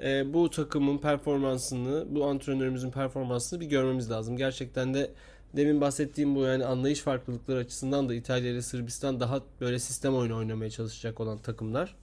e, 0.00 0.34
bu 0.34 0.50
takımın 0.50 0.98
performansını, 0.98 2.06
bu 2.10 2.24
antrenörümüzün 2.24 2.90
performansını 2.90 3.60
bir 3.60 3.66
görmemiz 3.66 4.10
lazım. 4.10 4.36
Gerçekten 4.36 4.94
de 4.94 5.10
demin 5.56 5.80
bahsettiğim 5.80 6.34
bu 6.34 6.42
yani 6.42 6.64
anlayış 6.64 7.00
farklılıkları 7.00 7.58
açısından 7.58 8.08
da 8.08 8.14
İtalya 8.14 8.50
ile 8.50 8.62
Sırbistan 8.62 9.20
daha 9.20 9.40
böyle 9.60 9.78
sistem 9.78 10.16
oyunu 10.16 10.36
oynamaya 10.36 10.70
çalışacak 10.70 11.20
olan 11.20 11.38
takımlar. 11.38 11.96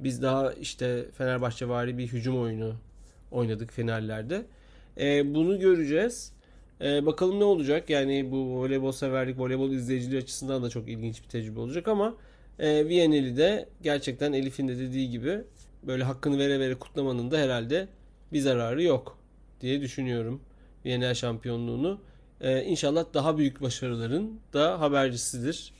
Biz 0.00 0.22
daha 0.22 0.52
işte 0.52 1.06
Fenerbahçe 1.18 1.68
vari 1.68 1.98
bir 1.98 2.06
hücum 2.06 2.40
oyunu 2.40 2.74
oynadık 3.30 3.72
finallerde. 3.72 4.46
E, 4.98 5.34
bunu 5.34 5.60
göreceğiz. 5.60 6.32
E, 6.80 7.06
bakalım 7.06 7.40
ne 7.40 7.44
olacak? 7.44 7.90
Yani 7.90 8.30
bu 8.30 8.36
voleybol 8.36 8.92
severlik, 8.92 9.38
voleybol 9.38 9.70
izleyiciliği 9.70 10.20
açısından 10.22 10.62
da 10.62 10.70
çok 10.70 10.88
ilginç 10.88 11.22
bir 11.22 11.28
tecrübe 11.28 11.60
olacak 11.60 11.88
ama 11.88 12.14
e, 12.58 12.88
Viyaneli 12.88 13.36
de 13.36 13.68
gerçekten 13.82 14.32
Elif'in 14.32 14.68
de 14.68 14.78
dediği 14.78 15.10
gibi 15.10 15.40
böyle 15.82 16.04
hakkını 16.04 16.38
vere 16.38 16.60
vere 16.60 16.74
kutlamanın 16.74 17.30
da 17.30 17.38
herhalde 17.38 17.88
bir 18.32 18.40
zararı 18.40 18.82
yok 18.82 19.18
diye 19.60 19.80
düşünüyorum. 19.80 20.40
Viyanel 20.84 21.14
şampiyonluğunu. 21.14 22.00
E, 22.40 22.62
inşallah 22.62 23.04
daha 23.14 23.38
büyük 23.38 23.62
başarıların 23.62 24.40
da 24.52 24.80
habercisidir 24.80 25.72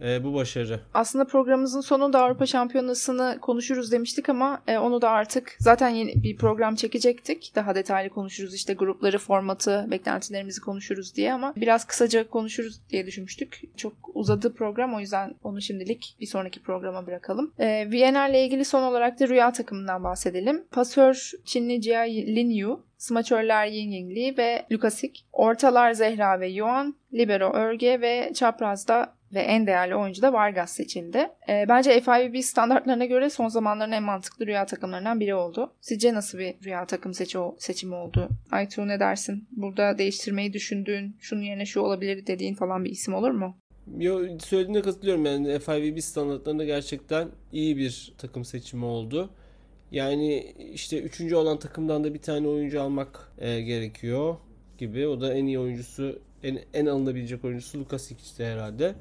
e, 0.00 0.24
bu 0.24 0.34
başarı. 0.34 0.80
Aslında 0.94 1.24
programımızın 1.24 1.80
sonunda 1.80 2.22
Avrupa 2.22 2.46
Şampiyonası'nı 2.46 3.38
konuşuruz 3.40 3.92
demiştik 3.92 4.28
ama 4.28 4.62
e, 4.66 4.78
onu 4.78 5.02
da 5.02 5.10
artık 5.10 5.56
zaten 5.58 5.88
yeni 5.88 6.22
bir 6.22 6.36
program 6.36 6.74
çekecektik. 6.74 7.52
Daha 7.54 7.74
detaylı 7.74 8.10
konuşuruz 8.10 8.54
işte 8.54 8.74
grupları, 8.74 9.18
formatı, 9.18 9.86
beklentilerimizi 9.90 10.60
konuşuruz 10.60 11.14
diye 11.14 11.32
ama 11.32 11.54
biraz 11.56 11.84
kısaca 11.84 12.28
konuşuruz 12.28 12.80
diye 12.90 13.06
düşünmüştük. 13.06 13.60
Çok 13.76 13.92
uzadı 14.14 14.54
program 14.54 14.94
o 14.94 15.00
yüzden 15.00 15.34
onu 15.42 15.60
şimdilik 15.60 16.16
bir 16.20 16.26
sonraki 16.26 16.62
programa 16.62 17.06
bırakalım. 17.06 17.52
E, 17.58 17.90
Viyener 17.90 18.30
ile 18.30 18.44
ilgili 18.44 18.64
son 18.64 18.82
olarak 18.82 19.20
da 19.20 19.28
Rüya 19.28 19.52
takımından 19.52 20.04
bahsedelim. 20.04 20.64
Pasör 20.70 21.30
Çinli 21.44 21.82
Jia 21.82 22.02
Linyu 22.02 22.84
Smaçörler 22.98 23.66
Yin 23.66 23.90
Yingli 23.90 24.38
ve 24.38 24.66
Lukasik. 24.72 25.26
Ortalar 25.32 25.92
Zehra 25.92 26.40
ve 26.40 26.48
Yuan. 26.48 26.94
Libero 27.14 27.52
Örge 27.52 28.00
ve 28.00 28.32
Çapraz'da 28.34 29.13
ve 29.34 29.40
en 29.40 29.66
değerli 29.66 29.94
oyuncu 29.94 30.22
da 30.22 30.32
Vargas 30.32 30.72
seçildi. 30.72 31.28
E, 31.48 31.64
bence 31.68 32.00
FIVB 32.00 32.40
standartlarına 32.40 33.04
göre 33.04 33.30
son 33.30 33.48
zamanların 33.48 33.92
en 33.92 34.02
mantıklı 34.02 34.46
rüya 34.46 34.66
takımlarından 34.66 35.20
biri 35.20 35.34
oldu. 35.34 35.72
Sizce 35.80 36.14
nasıl 36.14 36.38
bir 36.38 36.54
rüya 36.64 36.86
takım 36.86 37.14
seçi 37.14 37.38
seçimi 37.58 37.94
oldu? 37.94 38.28
Aytu 38.50 38.88
ne 38.88 39.00
dersin? 39.00 39.48
Burada 39.50 39.98
değiştirmeyi 39.98 40.52
düşündüğün, 40.52 41.16
şunun 41.20 41.42
yerine 41.42 41.66
şu 41.66 41.80
olabilir 41.80 42.26
dediğin 42.26 42.54
falan 42.54 42.84
bir 42.84 42.90
isim 42.90 43.14
olur 43.14 43.30
mu? 43.30 43.56
Yo, 43.98 44.38
söylediğine 44.38 44.82
katılıyorum 44.82 45.26
yani 45.26 45.58
FIVB 45.58 45.98
standartlarında 45.98 46.64
gerçekten 46.64 47.28
iyi 47.52 47.76
bir 47.76 48.14
takım 48.18 48.44
seçimi 48.44 48.84
oldu. 48.84 49.30
Yani 49.90 50.54
işte 50.72 51.00
üçüncü 51.00 51.34
olan 51.34 51.58
takımdan 51.58 52.04
da 52.04 52.14
bir 52.14 52.18
tane 52.18 52.48
oyuncu 52.48 52.82
almak 52.82 53.32
e, 53.38 53.60
gerekiyor 53.60 54.36
gibi. 54.78 55.06
O 55.06 55.20
da 55.20 55.34
en 55.34 55.46
iyi 55.46 55.58
oyuncusu, 55.58 56.18
en, 56.42 56.58
en 56.74 56.86
alınabilecek 56.86 57.44
oyuncusu 57.44 57.80
Lukasic'ti 57.80 58.44
herhalde 58.44 58.94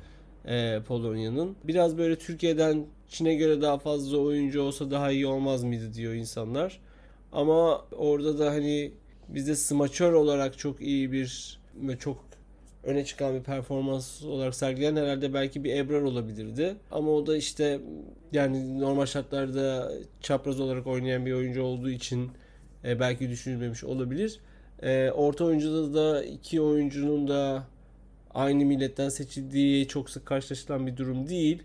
e, 0.46 0.80
Polonya'nın. 0.88 1.56
Biraz 1.64 1.98
böyle 1.98 2.16
Türkiye'den 2.16 2.86
Çin'e 3.10 3.36
göre 3.36 3.62
daha 3.62 3.78
fazla 3.78 4.18
oyuncu 4.18 4.62
olsa 4.62 4.92
daha 4.92 5.12
iyi 5.12 5.28
olmaz 5.28 5.64
mıydı 5.64 5.94
diyor 5.94 6.14
insanlar. 6.14 6.80
Ama 7.32 7.86
orada 7.92 8.40
da 8.40 8.52
hani 8.52 8.92
bizde 9.28 9.56
smaçör 9.56 10.14
olarak 10.14 10.58
çok 10.58 10.82
iyi 10.82 11.12
bir 11.12 11.60
ve 11.76 11.98
çok 11.98 12.26
öne 12.84 13.06
çıkan 13.06 13.36
bir 13.36 13.44
performans 13.44 14.24
olarak 14.24 14.56
sergileyen 14.56 14.96
herhalde 14.96 15.34
belki 15.34 15.64
bir 15.64 15.78
Ebrar 15.78 16.02
olabilirdi. 16.02 16.76
Ama 16.92 17.12
o 17.12 17.28
da 17.28 17.38
işte 17.38 17.80
yani 18.32 18.80
normal 18.80 19.06
şartlarda 19.06 19.92
çapraz 20.22 20.60
olarak 20.60 20.88
oynayan 20.88 21.26
bir 21.26 21.34
oyuncu 21.34 21.64
olduğu 21.64 21.90
için 21.90 22.32
e, 22.84 23.00
belki 23.00 23.30
düşünülmemiş 23.30 23.84
olabilir. 23.84 24.40
E, 24.82 25.12
orta 25.12 25.46
oyuncuda 25.46 25.94
da 25.94 26.24
iki 26.24 26.62
oyuncunun 26.62 27.28
da 27.28 27.64
aynı 28.34 28.66
milletten 28.66 29.10
seçildiği 29.10 29.88
çok 29.88 30.10
sık 30.10 30.26
karşılaşılan 30.26 30.88
bir 30.88 30.98
durum 30.98 31.30
değil. 31.30 31.64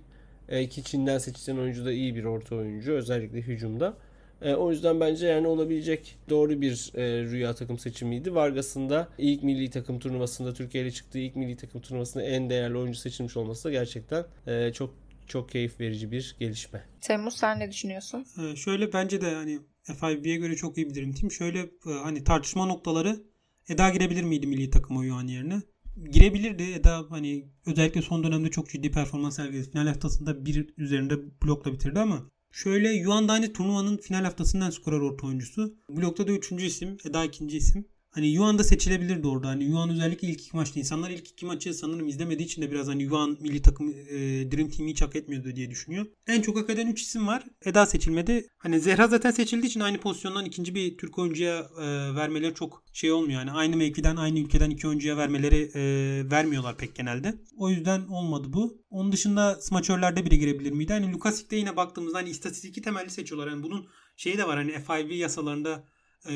E, 0.48 0.68
ki 0.68 0.84
Çin'den 0.84 1.18
seçilen 1.18 1.58
oyuncu 1.58 1.84
da 1.84 1.92
iyi 1.92 2.14
bir 2.14 2.24
orta 2.24 2.54
oyuncu 2.56 2.92
özellikle 2.92 3.38
hücumda. 3.38 3.96
E, 4.42 4.54
o 4.54 4.70
yüzden 4.70 5.00
bence 5.00 5.26
yani 5.26 5.46
olabilecek 5.46 6.16
doğru 6.28 6.60
bir 6.60 6.92
e, 6.94 7.22
rüya 7.22 7.54
takım 7.54 7.78
seçimiydi. 7.78 8.34
Vargas'ın 8.34 8.90
da 8.90 9.08
ilk 9.18 9.42
milli 9.42 9.70
takım 9.70 9.98
turnuvasında 9.98 10.54
Türkiye 10.54 10.84
ile 10.84 10.90
çıktığı 10.90 11.18
ilk 11.18 11.36
milli 11.36 11.56
takım 11.56 11.80
turnuvasında 11.80 12.22
en 12.22 12.50
değerli 12.50 12.76
oyuncu 12.76 12.98
seçilmiş 12.98 13.36
olması 13.36 13.64
da 13.64 13.70
gerçekten 13.70 14.24
e, 14.46 14.72
çok 14.72 14.94
çok 15.26 15.48
keyif 15.50 15.80
verici 15.80 16.12
bir 16.12 16.36
gelişme. 16.40 16.84
Temmuz 17.00 17.34
sen 17.34 17.58
ne 17.58 17.70
düşünüyorsun? 17.70 18.26
Ee, 18.38 18.56
şöyle 18.56 18.92
bence 18.92 19.20
de 19.20 19.34
hani 19.34 19.58
FIVB'ye 19.82 20.36
göre 20.36 20.56
çok 20.56 20.78
iyi 20.78 20.90
bir 20.90 20.94
Dream 20.94 21.12
Team. 21.12 21.30
Şöyle 21.30 21.58
e, 21.60 21.90
hani 22.02 22.24
tartışma 22.24 22.66
noktaları 22.66 23.20
Eda 23.68 23.90
girebilir 23.90 24.22
miydi 24.22 24.46
milli 24.46 24.70
takım 24.70 24.96
o 24.96 25.14
an 25.14 25.26
yerine? 25.26 25.62
Girebilirdi. 26.10 26.62
Eda 26.62 27.06
hani 27.10 27.48
özellikle 27.66 28.02
son 28.02 28.24
dönemde 28.24 28.50
çok 28.50 28.68
ciddi 28.70 28.90
performans 28.90 29.36
sergiledi. 29.36 29.70
Final 29.70 29.86
haftasında 29.86 30.46
bir 30.46 30.74
üzerinde 30.76 31.16
blokla 31.42 31.72
bitirdi 31.72 32.00
ama 32.00 32.30
şöyle 32.52 32.92
Yuan 32.92 33.28
Dani 33.28 33.52
turnuvanın 33.52 33.96
final 33.96 34.24
haftasından 34.24 34.70
skorer 34.70 35.00
orta 35.00 35.26
oyuncusu. 35.26 35.74
Blokta 35.90 36.26
da 36.26 36.32
üçüncü 36.32 36.66
isim. 36.66 36.96
Eda 37.04 37.24
ikinci 37.24 37.56
isim. 37.56 37.88
Hani 38.18 38.28
Yuan 38.28 38.58
da 38.58 38.64
seçilebilirdi 38.64 39.26
orada. 39.26 39.48
Hani 39.48 39.64
Yuan 39.64 39.90
özellikle 39.90 40.28
ilk 40.28 40.40
iki 40.40 40.56
maçta. 40.56 40.80
insanlar 40.80 41.10
ilk 41.10 41.28
iki 41.28 41.46
maçı 41.46 41.74
sanırım 41.74 42.08
izlemediği 42.08 42.46
için 42.46 42.62
de 42.62 42.70
biraz 42.70 42.88
hani 42.88 43.02
Yuan 43.02 43.36
milli 43.40 43.62
takım 43.62 43.88
e, 43.88 44.16
Dream 44.52 44.68
Team'i 44.68 44.90
hiç 44.90 45.02
hak 45.02 45.16
etmiyordu 45.16 45.56
diye 45.56 45.70
düşünüyor. 45.70 46.06
En 46.26 46.42
çok 46.42 46.56
hak 46.56 46.70
eden 46.70 46.86
3 46.86 47.02
isim 47.02 47.26
var. 47.26 47.44
Eda 47.64 47.86
seçilmedi. 47.86 48.48
Hani 48.58 48.80
Zehra 48.80 49.08
zaten 49.08 49.30
seçildiği 49.30 49.70
için 49.70 49.80
aynı 49.80 49.98
pozisyondan 49.98 50.44
ikinci 50.44 50.74
bir 50.74 50.98
Türk 50.98 51.18
oyuncuya 51.18 51.66
e, 51.80 51.84
vermeleri 52.14 52.54
çok 52.54 52.82
şey 52.92 53.12
olmuyor. 53.12 53.40
Yani 53.40 53.50
aynı 53.50 53.76
mevkiden 53.76 54.16
aynı 54.16 54.38
ülkeden 54.38 54.70
iki 54.70 54.88
oyuncuya 54.88 55.16
vermeleri 55.16 55.70
e, 55.74 55.82
vermiyorlar 56.30 56.76
pek 56.76 56.94
genelde. 56.94 57.34
O 57.56 57.70
yüzden 57.70 58.00
olmadı 58.00 58.46
bu. 58.52 58.82
Onun 58.90 59.12
dışında 59.12 59.54
smaçörlerde 59.54 60.24
biri 60.24 60.38
girebilir 60.38 60.72
miydi? 60.72 60.92
Hani 60.92 61.12
Lukasik'te 61.12 61.56
yine 61.56 61.76
baktığımızda 61.76 62.18
hani 62.18 62.30
istatistiki 62.30 62.82
temelli 62.82 63.10
seçiyorlar. 63.10 63.50
Yani 63.50 63.62
bunun 63.62 63.86
şeyi 64.16 64.38
de 64.38 64.48
var 64.48 64.56
hani 64.56 64.72
FIV 64.72 65.10
yasalarında 65.10 65.84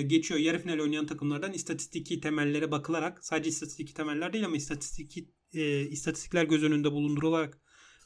geçiyor. 0.07 0.41
Yarı 0.41 0.59
final 0.59 0.78
oynayan 0.78 1.07
takımlardan 1.07 1.53
istatistiki 1.53 2.20
temellere 2.20 2.70
bakılarak 2.70 3.24
sadece 3.24 3.49
istatistiki 3.49 3.95
temeller 3.95 4.33
değil 4.33 4.45
ama 4.47 4.57
istatistiki 4.57 5.28
e, 5.53 5.80
istatistikler 5.80 6.45
göz 6.45 6.62
önünde 6.64 6.93
bulundurularak 6.93 7.61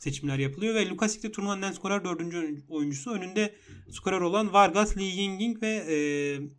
seçimler 0.06 0.38
yapılıyor 0.38 0.74
ve 0.74 0.88
Lukasik 0.88 1.22
de 1.22 1.32
turnuvanın 1.32 1.62
en 1.62 1.72
skorer 1.72 2.04
dördüncü 2.04 2.64
oyuncusu. 2.68 3.10
Önünde 3.10 3.54
skorer 3.90 4.20
olan 4.20 4.52
Vargas, 4.52 4.96
Lee 4.96 5.04
Yingying 5.04 5.62
ve 5.62 5.68
e, 5.68 5.96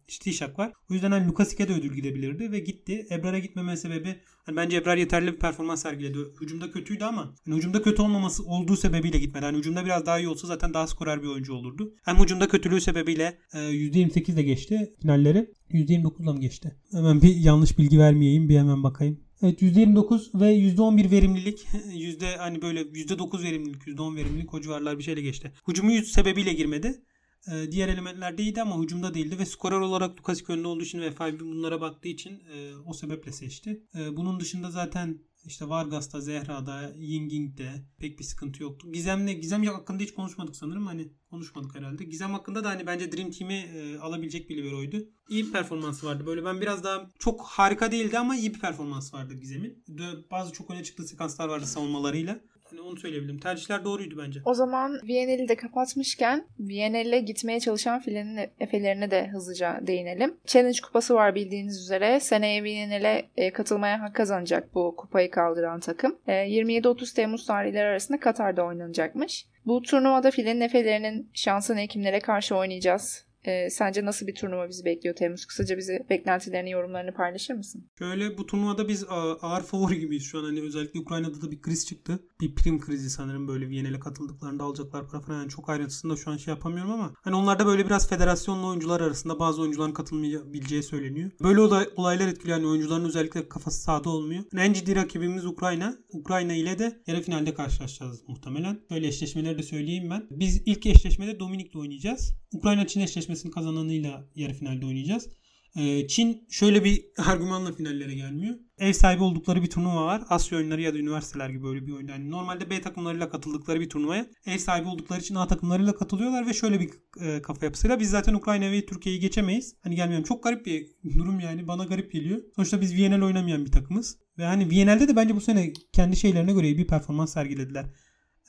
Stishak 0.07 0.59
var. 0.59 0.71
O 0.91 0.93
yüzden 0.93 1.11
hani 1.11 1.27
Lukasik'e 1.27 1.67
de 1.67 1.73
ödül 1.73 1.93
gidebilirdi 1.93 2.51
ve 2.51 2.59
gitti. 2.59 3.07
Ebrar'a 3.11 3.39
gitmeme 3.39 3.77
sebebi 3.77 4.15
hani 4.45 4.55
bence 4.55 4.77
Ebrar 4.77 4.97
yeterli 4.97 5.33
bir 5.33 5.39
performans 5.39 5.81
sergiledi. 5.81 6.17
Hücumda 6.41 6.71
kötüydü 6.71 7.03
ama 7.03 7.35
hani 7.45 7.55
hücumda 7.55 7.81
kötü 7.81 8.01
olmaması 8.01 8.43
olduğu 8.43 8.75
sebebiyle 8.75 9.19
gitmedi. 9.19 9.45
Hani 9.45 9.57
hücumda 9.57 9.85
biraz 9.85 10.05
daha 10.05 10.19
iyi 10.19 10.27
olsa 10.27 10.47
zaten 10.47 10.73
daha 10.73 10.87
skorer 10.87 11.23
bir 11.23 11.27
oyuncu 11.27 11.53
olurdu. 11.53 11.93
Hem 12.05 12.15
hücumda 12.15 12.47
kötülüğü 12.47 12.81
sebebiyle 12.81 13.37
e, 13.53 13.57
%28 13.57 14.31
ile 14.31 14.43
geçti 14.43 14.93
finalleri. 15.01 15.49
%29 15.71 16.23
ile 16.23 16.33
mi 16.33 16.39
geçti? 16.39 16.75
Hemen 16.91 17.21
bir 17.21 17.35
yanlış 17.35 17.77
bilgi 17.77 17.99
vermeyeyim. 17.99 18.49
Bir 18.49 18.57
hemen 18.57 18.83
bakayım. 18.83 19.26
Evet 19.41 19.61
%29 19.61 20.39
ve 20.39 20.55
%11 20.55 21.11
verimlilik. 21.11 21.67
Yüzde 21.93 22.37
hani 22.37 22.61
böyle 22.61 22.81
%9 22.81 23.43
verimlilik, 23.43 23.87
%10 23.87 24.15
verimlilik 24.15 24.53
o 24.53 24.61
civarlar 24.61 24.97
bir 24.97 25.03
şeyle 25.03 25.21
geçti. 25.21 25.51
Hücumu 25.67 25.91
yüz 25.91 26.11
sebebiyle 26.11 26.53
girmedi. 26.53 27.03
Ee, 27.51 27.71
diğer 27.71 27.87
elementlerde 27.87 28.43
iyiydi 28.43 28.61
ama 28.61 28.83
hücumda 28.83 29.13
değildi 29.13 29.39
ve 29.39 29.45
skorer 29.45 29.79
olarak 29.79 30.19
Lukasik 30.19 30.49
önünde 30.49 30.67
olduğu 30.67 30.83
için 30.83 31.01
ve 31.01 31.11
FIB 31.11 31.39
bunlara 31.39 31.81
baktığı 31.81 32.07
için 32.07 32.31
e, 32.31 32.75
o 32.85 32.93
sebeple 32.93 33.31
seçti. 33.31 33.83
E, 33.95 34.17
bunun 34.17 34.39
dışında 34.39 34.71
zaten 34.71 35.19
işte 35.47 35.69
Vargas'ta, 35.69 36.21
Zehra'da, 36.21 36.93
Yinging'de 36.97 37.85
pek 37.99 38.19
bir 38.19 38.23
sıkıntı 38.23 38.63
yoktu. 38.63 38.91
Gizem'le 38.91 39.41
Gizem 39.41 39.65
hakkında 39.65 40.03
hiç 40.03 40.13
konuşmadık 40.13 40.55
sanırım. 40.55 40.87
Hani 40.87 41.07
konuşmadık 41.29 41.75
herhalde. 41.75 42.03
Gizem 42.03 42.31
hakkında 42.31 42.63
da 42.63 42.69
hani 42.69 42.87
bence 42.87 43.11
Dream 43.11 43.31
Team'i 43.31 43.53
e, 43.53 43.97
alabilecek 43.97 44.49
bir 44.49 44.57
liberoydu. 44.57 44.97
İyi 45.29 45.45
bir 45.45 45.51
performansı 45.51 46.05
vardı. 46.05 46.25
Böyle 46.25 46.45
ben 46.45 46.61
biraz 46.61 46.83
daha 46.83 47.11
çok 47.19 47.41
harika 47.41 47.91
değildi 47.91 48.19
ama 48.19 48.35
iyi 48.35 48.53
bir 48.53 48.59
performans 48.59 49.13
vardı 49.13 49.33
Gizem'in. 49.33 49.83
Bazı 50.31 50.53
çok 50.53 50.71
öne 50.71 50.83
çıktığı 50.83 51.07
sekanslar 51.07 51.49
vardı 51.49 51.65
savunmalarıyla. 51.65 52.39
Hani 52.69 52.81
onu 52.81 52.97
söyleyebilirim. 52.97 53.39
Tercihler 53.39 53.85
doğruydu 53.85 54.17
bence. 54.17 54.39
O 54.45 54.53
zaman 54.53 54.99
Viyanel'i 55.07 55.47
de 55.47 55.55
kapatmışken 55.55 56.47
Viyanel'e 56.59 57.19
gitmeye 57.19 57.59
çalışan 57.59 57.99
filenin 57.99 58.49
efelerine 58.59 59.11
de 59.11 59.27
hızlıca 59.27 59.79
değinelim. 59.81 60.37
Challenge 60.45 60.79
kupası 60.83 61.13
var 61.13 61.35
bildiğiniz 61.35 61.81
üzere. 61.81 62.19
Seneye 62.19 62.63
Viyanel'e 62.63 63.29
e, 63.37 63.53
katılmaya 63.53 64.01
hak 64.01 64.15
kazanacak 64.15 64.75
bu 64.75 64.95
kupayı 64.95 65.31
kaldıran 65.31 65.79
takım. 65.79 66.17
27-30 66.27 67.11
e, 67.11 67.15
Temmuz 67.15 67.45
tarihleri 67.45 67.87
arasında 67.87 68.19
Katar'da 68.19 68.63
oynanacakmış. 68.63 69.45
Bu 69.65 69.81
turnuvada 69.81 70.31
filenin 70.31 70.61
efelerinin 70.61 71.29
şansını 71.33 71.87
kimlere 71.87 72.19
karşı 72.19 72.55
oynayacağız? 72.55 73.26
E, 73.47 73.69
sence 73.69 74.05
nasıl 74.05 74.27
bir 74.27 74.35
turnuva 74.35 74.69
bizi 74.69 74.85
bekliyor 74.85 75.15
Temmuz? 75.15 75.45
Kısaca 75.45 75.77
bize 75.77 76.05
beklentilerini, 76.09 76.71
yorumlarını 76.71 77.13
paylaşır 77.13 77.53
mısın? 77.53 77.89
Şöyle 77.99 78.37
bu 78.37 78.45
turnuvada 78.45 78.87
biz 78.87 79.05
ağır 79.41 79.63
favori 79.63 79.99
gibiyiz 79.99 80.23
şu 80.23 80.39
an. 80.39 80.43
Hani 80.43 80.61
özellikle 80.61 80.99
Ukrayna'da 80.99 81.41
da 81.41 81.51
bir 81.51 81.61
kriz 81.61 81.85
çıktı. 81.87 82.19
Bir 82.41 82.55
prim 82.55 82.79
krizi 82.79 83.09
sanırım 83.09 83.47
böyle 83.47 83.69
Viyana'ya 83.69 83.99
katıldıklarında 83.99 84.63
alacaklar 84.63 85.07
para 85.09 85.21
falan. 85.21 85.39
Yani 85.39 85.49
çok 85.49 85.69
ayrıntısında 85.69 86.15
şu 86.15 86.31
an 86.31 86.37
şey 86.37 86.53
yapamıyorum 86.53 86.91
ama 86.91 87.13
hani 87.21 87.35
onlarda 87.35 87.65
böyle 87.65 87.85
biraz 87.85 88.09
federasyonla 88.09 88.67
oyuncular 88.67 89.01
arasında 89.01 89.39
bazı 89.39 89.61
oyuncuların 89.61 89.93
katılmayabileceği 89.93 90.83
söyleniyor. 90.83 91.31
Böyle 91.43 91.61
olay, 91.61 91.89
olaylar 91.95 92.27
etkiliyor. 92.27 92.57
Yani 92.57 92.67
oyuncuların 92.67 93.05
özellikle 93.05 93.49
kafası 93.49 93.81
sahada 93.81 94.09
olmuyor. 94.09 94.43
Yani 94.53 94.67
en 94.67 94.73
ciddi 94.73 94.95
rakibimiz 94.95 95.45
Ukrayna. 95.45 95.97
Ukrayna 96.09 96.53
ile 96.53 96.79
de 96.79 97.01
yarı 97.07 97.21
finalde 97.21 97.53
karşılaşacağız 97.53 98.23
muhtemelen. 98.27 98.79
Böyle 98.91 99.07
eşleşmeleri 99.07 99.57
de 99.57 99.63
söyleyeyim 99.63 100.09
ben. 100.09 100.27
Biz 100.31 100.61
ilk 100.65 100.85
eşleşmede 100.85 101.39
Dominik'le 101.39 101.75
oynayacağız. 101.75 102.33
Ukrayna-Çin 102.53 103.01
eşleşmesini 103.37 103.51
kazananıyla 103.51 104.27
yarı 104.35 104.53
finalde 104.53 104.85
oynayacağız. 104.85 105.29
Ee, 105.75 106.07
Çin 106.07 106.47
şöyle 106.49 106.83
bir 106.83 107.05
argümanla 107.17 107.71
finallere 107.71 108.15
gelmiyor. 108.15 108.55
Ev 108.77 108.93
sahibi 108.93 109.23
oldukları 109.23 109.61
bir 109.61 109.69
turnuva 109.69 110.05
var. 110.05 110.23
Asya 110.29 110.57
oyunları 110.57 110.81
ya 110.81 110.93
da 110.93 110.97
üniversiteler 110.97 111.49
gibi 111.49 111.63
böyle 111.63 111.85
bir 111.85 111.91
oyun. 111.91 112.07
Yani 112.07 112.31
normalde 112.31 112.69
B 112.69 112.81
takımlarıyla 112.81 113.29
katıldıkları 113.29 113.79
bir 113.79 113.89
turnuvaya 113.89 114.25
ev 114.45 114.57
sahibi 114.57 114.87
oldukları 114.87 115.19
için 115.19 115.35
A 115.35 115.47
takımlarıyla 115.47 115.95
katılıyorlar 115.95 116.47
ve 116.47 116.53
şöyle 116.53 116.79
bir 116.79 116.89
e, 117.21 117.41
kafa 117.41 117.65
yapısıyla 117.65 117.99
biz 117.99 118.09
zaten 118.09 118.33
Ukrayna 118.33 118.71
ve 118.71 118.85
Türkiye'yi 118.85 119.21
geçemeyiz. 119.21 119.75
Hani 119.83 119.95
gelmiyorum. 119.95 120.25
Çok 120.25 120.43
garip 120.43 120.65
bir 120.65 120.87
durum 121.19 121.39
yani. 121.39 121.67
Bana 121.67 121.85
garip 121.85 122.11
geliyor. 122.11 122.41
Sonuçta 122.55 122.81
biz 122.81 122.95
VNL 122.97 123.21
oynamayan 123.21 123.65
bir 123.65 123.71
takımız. 123.71 124.17
Ve 124.37 124.45
hani 124.45 124.65
VNL'de 124.65 125.07
de 125.07 125.15
bence 125.15 125.35
bu 125.35 125.41
sene 125.41 125.73
kendi 125.93 126.15
şeylerine 126.15 126.53
göre 126.53 126.77
bir 126.77 126.87
performans 126.87 127.33
sergilediler. 127.33 127.85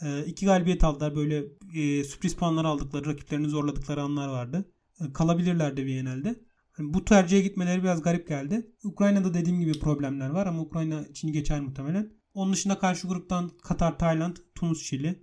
E, 0.03 0.25
iki 0.27 0.47
galibiyet 0.47 0.85
aldılar. 0.85 1.17
Böyle 1.17 1.45
e, 1.77 2.05
sürpriz 2.05 2.35
puanlar 2.35 2.65
aldıkları, 2.65 3.07
rakiplerini 3.07 3.49
zorladıkları 3.49 4.03
anlar 4.03 4.29
vardı. 4.29 4.65
E, 5.01 5.13
kalabilirlerdi 5.13 5.85
Viyanel'de. 5.85 6.29
Yani 6.79 6.95
bu 6.95 7.05
tercihe 7.05 7.41
gitmeleri 7.41 7.83
biraz 7.83 8.03
garip 8.03 8.29
geldi. 8.29 8.73
Ukrayna'da 8.85 9.35
dediğim 9.35 9.61
gibi 9.61 9.81
problemler 9.81 10.31
var 10.31 10.47
ama 10.47 10.61
Ukrayna 10.61 11.13
Çin'i 11.15 11.33
geçer 11.33 11.61
muhtemelen. 11.61 12.13
Onun 12.35 12.53
dışında 12.53 12.79
karşı 12.79 13.09
gruptan 13.09 13.51
Katar, 13.63 13.99
Tayland, 13.99 14.37
Tunus, 14.55 14.83
Şili. 14.83 15.23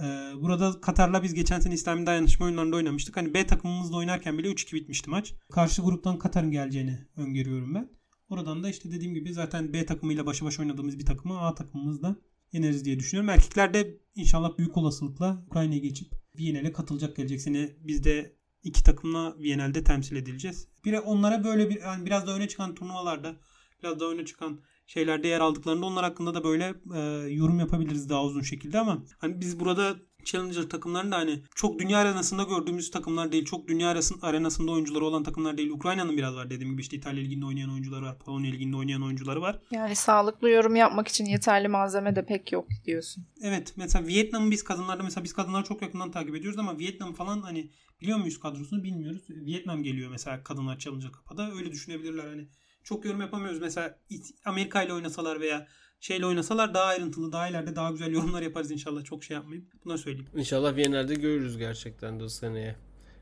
Ee, 0.00 0.04
burada 0.40 0.80
Katar'la 0.80 1.22
biz 1.22 1.34
geçen 1.34 1.60
sene 1.60 1.74
İslami 1.74 2.06
dayanışma 2.06 2.46
oyunlarında 2.46 2.76
oynamıştık. 2.76 3.16
Hani 3.16 3.34
B 3.34 3.46
takımımızla 3.46 3.96
oynarken 3.96 4.38
bile 4.38 4.48
3-2 4.48 4.74
bitmişti 4.74 5.10
maç. 5.10 5.34
Karşı 5.52 5.82
gruptan 5.82 6.18
Katar'ın 6.18 6.50
geleceğini 6.50 6.98
öngörüyorum 7.16 7.74
ben. 7.74 7.90
Oradan 8.28 8.62
da 8.62 8.68
işte 8.68 8.90
dediğim 8.92 9.14
gibi 9.14 9.32
zaten 9.32 9.72
B 9.72 9.86
takımıyla 9.86 10.26
başa 10.26 10.46
baş 10.46 10.60
oynadığımız 10.60 10.98
bir 10.98 11.06
takımı 11.06 11.40
A 11.40 11.54
takımımızla 11.54 12.16
yeneriz 12.52 12.84
diye 12.84 12.98
düşünüyorum. 12.98 13.30
Erkeklerde 13.30 13.98
inşallah 14.14 14.58
büyük 14.58 14.76
olasılıkla 14.76 15.44
Ukrayna'ya 15.46 15.80
geçip 15.80 16.12
Viyana'ya 16.38 16.72
katılacak 16.72 17.16
gelecek 17.16 17.40
sene. 17.40 17.76
Biz 17.80 18.04
de 18.04 18.36
iki 18.64 18.82
takımla 18.82 19.38
Viyana'da 19.38 19.84
temsil 19.84 20.16
edileceğiz. 20.16 20.68
Bir 20.84 20.92
onlara 20.92 21.44
böyle 21.44 21.70
bir 21.70 21.80
yani 21.80 22.06
biraz 22.06 22.26
da 22.26 22.32
öne 22.32 22.48
çıkan 22.48 22.74
turnuvalarda 22.74 23.36
biraz 23.82 24.00
da 24.00 24.08
öne 24.08 24.24
çıkan 24.24 24.60
şeylerde 24.86 25.28
yer 25.28 25.40
aldıklarında 25.40 25.86
onlar 25.86 26.04
hakkında 26.04 26.34
da 26.34 26.44
böyle 26.44 26.74
e, 26.94 27.00
yorum 27.32 27.58
yapabiliriz 27.58 28.08
daha 28.08 28.24
uzun 28.24 28.42
şekilde 28.42 28.78
ama 28.78 29.02
hani 29.18 29.40
biz 29.40 29.60
burada 29.60 29.96
Challenger 30.24 30.62
takımlarında 30.62 31.16
hani 31.16 31.42
çok 31.54 31.78
dünya 31.78 31.98
arenasında 31.98 32.42
gördüğümüz 32.42 32.90
takımlar 32.90 33.32
değil. 33.32 33.44
Çok 33.44 33.68
dünya 33.68 33.94
arenasında 34.22 34.72
oyuncuları 34.72 35.04
olan 35.04 35.22
takımlar 35.22 35.56
değil. 35.58 35.70
Ukrayna'nın 35.70 36.16
biraz 36.16 36.34
var 36.34 36.50
dediğim 36.50 36.72
gibi 36.72 36.82
işte 36.82 36.96
İtalya 36.96 37.22
liginde 37.22 37.46
oynayan 37.46 37.70
oyuncuları 37.70 38.04
var. 38.04 38.18
Polonya 38.18 38.50
liginde 38.50 38.76
oynayan 38.76 39.02
oyuncuları 39.02 39.40
var. 39.40 39.58
Yani 39.70 39.96
sağlıklı 39.96 40.50
yorum 40.50 40.76
yapmak 40.76 41.08
için 41.08 41.24
yeterli 41.24 41.68
malzeme 41.68 42.16
de 42.16 42.26
pek 42.26 42.52
yok 42.52 42.66
diyorsun. 42.84 43.24
Evet 43.42 43.72
mesela 43.76 44.06
Vietnam'ı 44.06 44.50
biz 44.50 44.64
kadınlarda 44.64 45.02
mesela 45.02 45.24
biz 45.24 45.32
kadınları 45.32 45.64
çok 45.64 45.82
yakından 45.82 46.10
takip 46.10 46.34
ediyoruz 46.34 46.58
ama 46.58 46.78
Vietnam 46.78 47.14
falan 47.14 47.40
hani 47.42 47.70
biliyor 48.00 48.18
muyuz 48.18 48.40
kadrosunu 48.40 48.84
bilmiyoruz. 48.84 49.22
Vietnam 49.28 49.82
geliyor 49.82 50.10
mesela 50.10 50.42
kadınlar 50.42 50.78
Challenger 50.78 51.12
kapada 51.12 51.52
öyle 51.52 51.72
düşünebilirler 51.72 52.26
hani. 52.26 52.48
Çok 52.84 53.04
yorum 53.04 53.20
yapamıyoruz. 53.20 53.60
Mesela 53.60 53.98
Amerika 54.44 54.82
ile 54.82 54.92
oynasalar 54.92 55.40
veya 55.40 55.66
şeyle 56.00 56.26
oynasalar 56.26 56.74
daha 56.74 56.84
ayrıntılı, 56.84 57.32
daha 57.32 57.48
ileride 57.48 57.76
daha 57.76 57.90
güzel 57.90 58.12
yorumlar 58.12 58.42
yaparız 58.42 58.70
inşallah. 58.70 59.04
Çok 59.04 59.24
şey 59.24 59.34
yapmayayım. 59.34 59.68
Bunları 59.84 59.98
söyleyeyim. 59.98 60.28
İnşallah 60.36 60.76
Viyana'da 60.76 61.14
görürüz 61.14 61.58
gerçekten 61.58 62.20
de 62.20 62.24
o 62.24 62.28
seneye. 62.28 62.76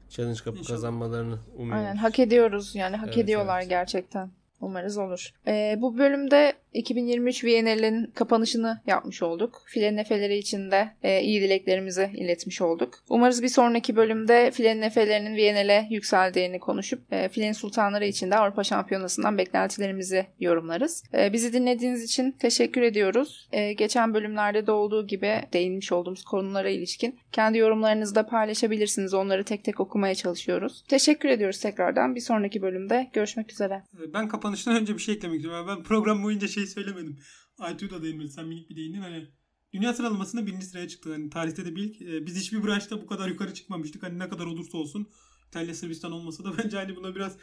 Challenge 0.09 0.39
Cup'ı 0.45 0.65
kazanmalarını 0.65 1.39
umuyorum. 1.57 1.87
Aynen 1.87 1.97
hak 1.97 2.19
ediyoruz 2.19 2.75
yani 2.75 2.97
hak 2.97 3.09
evet, 3.09 3.19
ediyorlar 3.19 3.61
evet. 3.61 3.71
gerçekten. 3.71 4.31
Umarız 4.61 4.99
olur. 4.99 5.31
Ee, 5.47 5.77
bu 5.79 5.99
bölümde 5.99 6.53
2023 6.79 7.45
Viyanel'in 7.45 8.07
kapanışını 8.07 8.81
yapmış 8.87 9.23
olduk. 9.23 9.63
Filenin 9.67 9.99
Efeleri 9.99 10.37
için 10.37 10.71
de 10.71 10.89
e, 11.03 11.23
iyi 11.23 11.43
dileklerimizi 11.43 12.11
iletmiş 12.15 12.61
olduk. 12.61 12.95
Umarız 13.09 13.43
bir 13.43 13.49
sonraki 13.49 13.97
bölümde 13.97 14.51
Filenin 14.51 14.83
Efelerinin 14.83 15.37
Viyanel'e 15.37 15.87
yükseldiğini 15.91 16.61
konuşup 16.61 17.13
e, 17.13 17.29
Filenin 17.29 17.53
Sultanları 17.53 18.05
için 18.05 18.31
de 18.31 18.37
Avrupa 18.37 18.65
Şampiyonası'ndan 18.65 19.39
beklentilerimizi 19.39 20.27
yorumlarız. 20.41 21.05
E, 21.15 21.33
bizi 21.33 21.53
dinlediğiniz 21.53 22.05
için 22.05 22.33
teşekkür 22.33 22.83
ediyoruz. 22.83 23.49
E, 23.53 23.73
geçen 23.73 24.15
bölümlerde 24.15 24.67
de 24.67 24.73
olduğu 24.73 25.07
gibi 25.07 25.41
değinmiş 25.53 25.93
olduğumuz 25.93 26.25
konulara 26.25 26.69
ilişkin 26.69 27.19
kendi 27.33 27.59
yorumlarınızı 27.59 28.15
da 28.15 28.27
paylaşabilirsiniz. 28.27 29.15
Onları 29.15 29.45
tek 29.45 29.65
tek 29.65 29.81
okumaya 29.81 30.15
çalışıyoruz. 30.15 30.85
Teşekkür 30.89 31.29
ediyoruz 31.29 31.61
tekrardan. 31.61 32.15
Bir 32.15 32.21
sonraki 32.21 32.63
bölümde 32.63 33.11
görüşmek 33.13 33.53
üzere. 33.53 33.83
Ben 34.15 34.29
kapanış 34.29 34.59
kapanıştan 34.59 34.83
önce 34.83 34.95
bir 34.95 35.03
şey 35.03 35.15
eklemek 35.15 35.37
istiyorum. 35.37 35.67
Ben 35.69 35.83
program 35.83 36.23
boyunca 36.23 36.49
şey 36.49 36.63
söylemedim. 36.69 37.19
Aytu'ya 37.59 37.91
da 37.91 38.03
değinmedi. 38.03 38.29
Sen 38.31 38.49
minik 38.49 38.71
bir 38.71 38.77
değindin. 38.77 39.01
Hani 39.01 39.29
dünya 39.73 39.95
sıralamasında 39.95 40.47
birinci 40.47 40.67
sıraya 40.67 40.89
çıktı. 40.89 41.11
Hani 41.13 41.31
tarihte 41.31 41.65
de 41.67 41.77
bil. 41.77 42.13
e, 42.13 42.27
Biz 42.27 42.37
hiçbir 42.41 42.65
branşta 42.65 43.03
bu 43.03 43.07
kadar 43.07 43.29
yukarı 43.29 43.55
çıkmamıştık. 43.55 44.03
Hani 44.03 44.19
ne 44.19 44.29
kadar 44.29 44.47
olursa 44.47 44.79
olsun. 44.79 45.07
İtalya 45.49 45.75
Sırbistan 45.75 46.13
olmasa 46.13 46.45
da 46.45 46.59
bence 46.65 46.77
hani 46.77 46.97
buna 46.97 47.15
biraz 47.15 47.37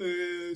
e, 0.00 0.04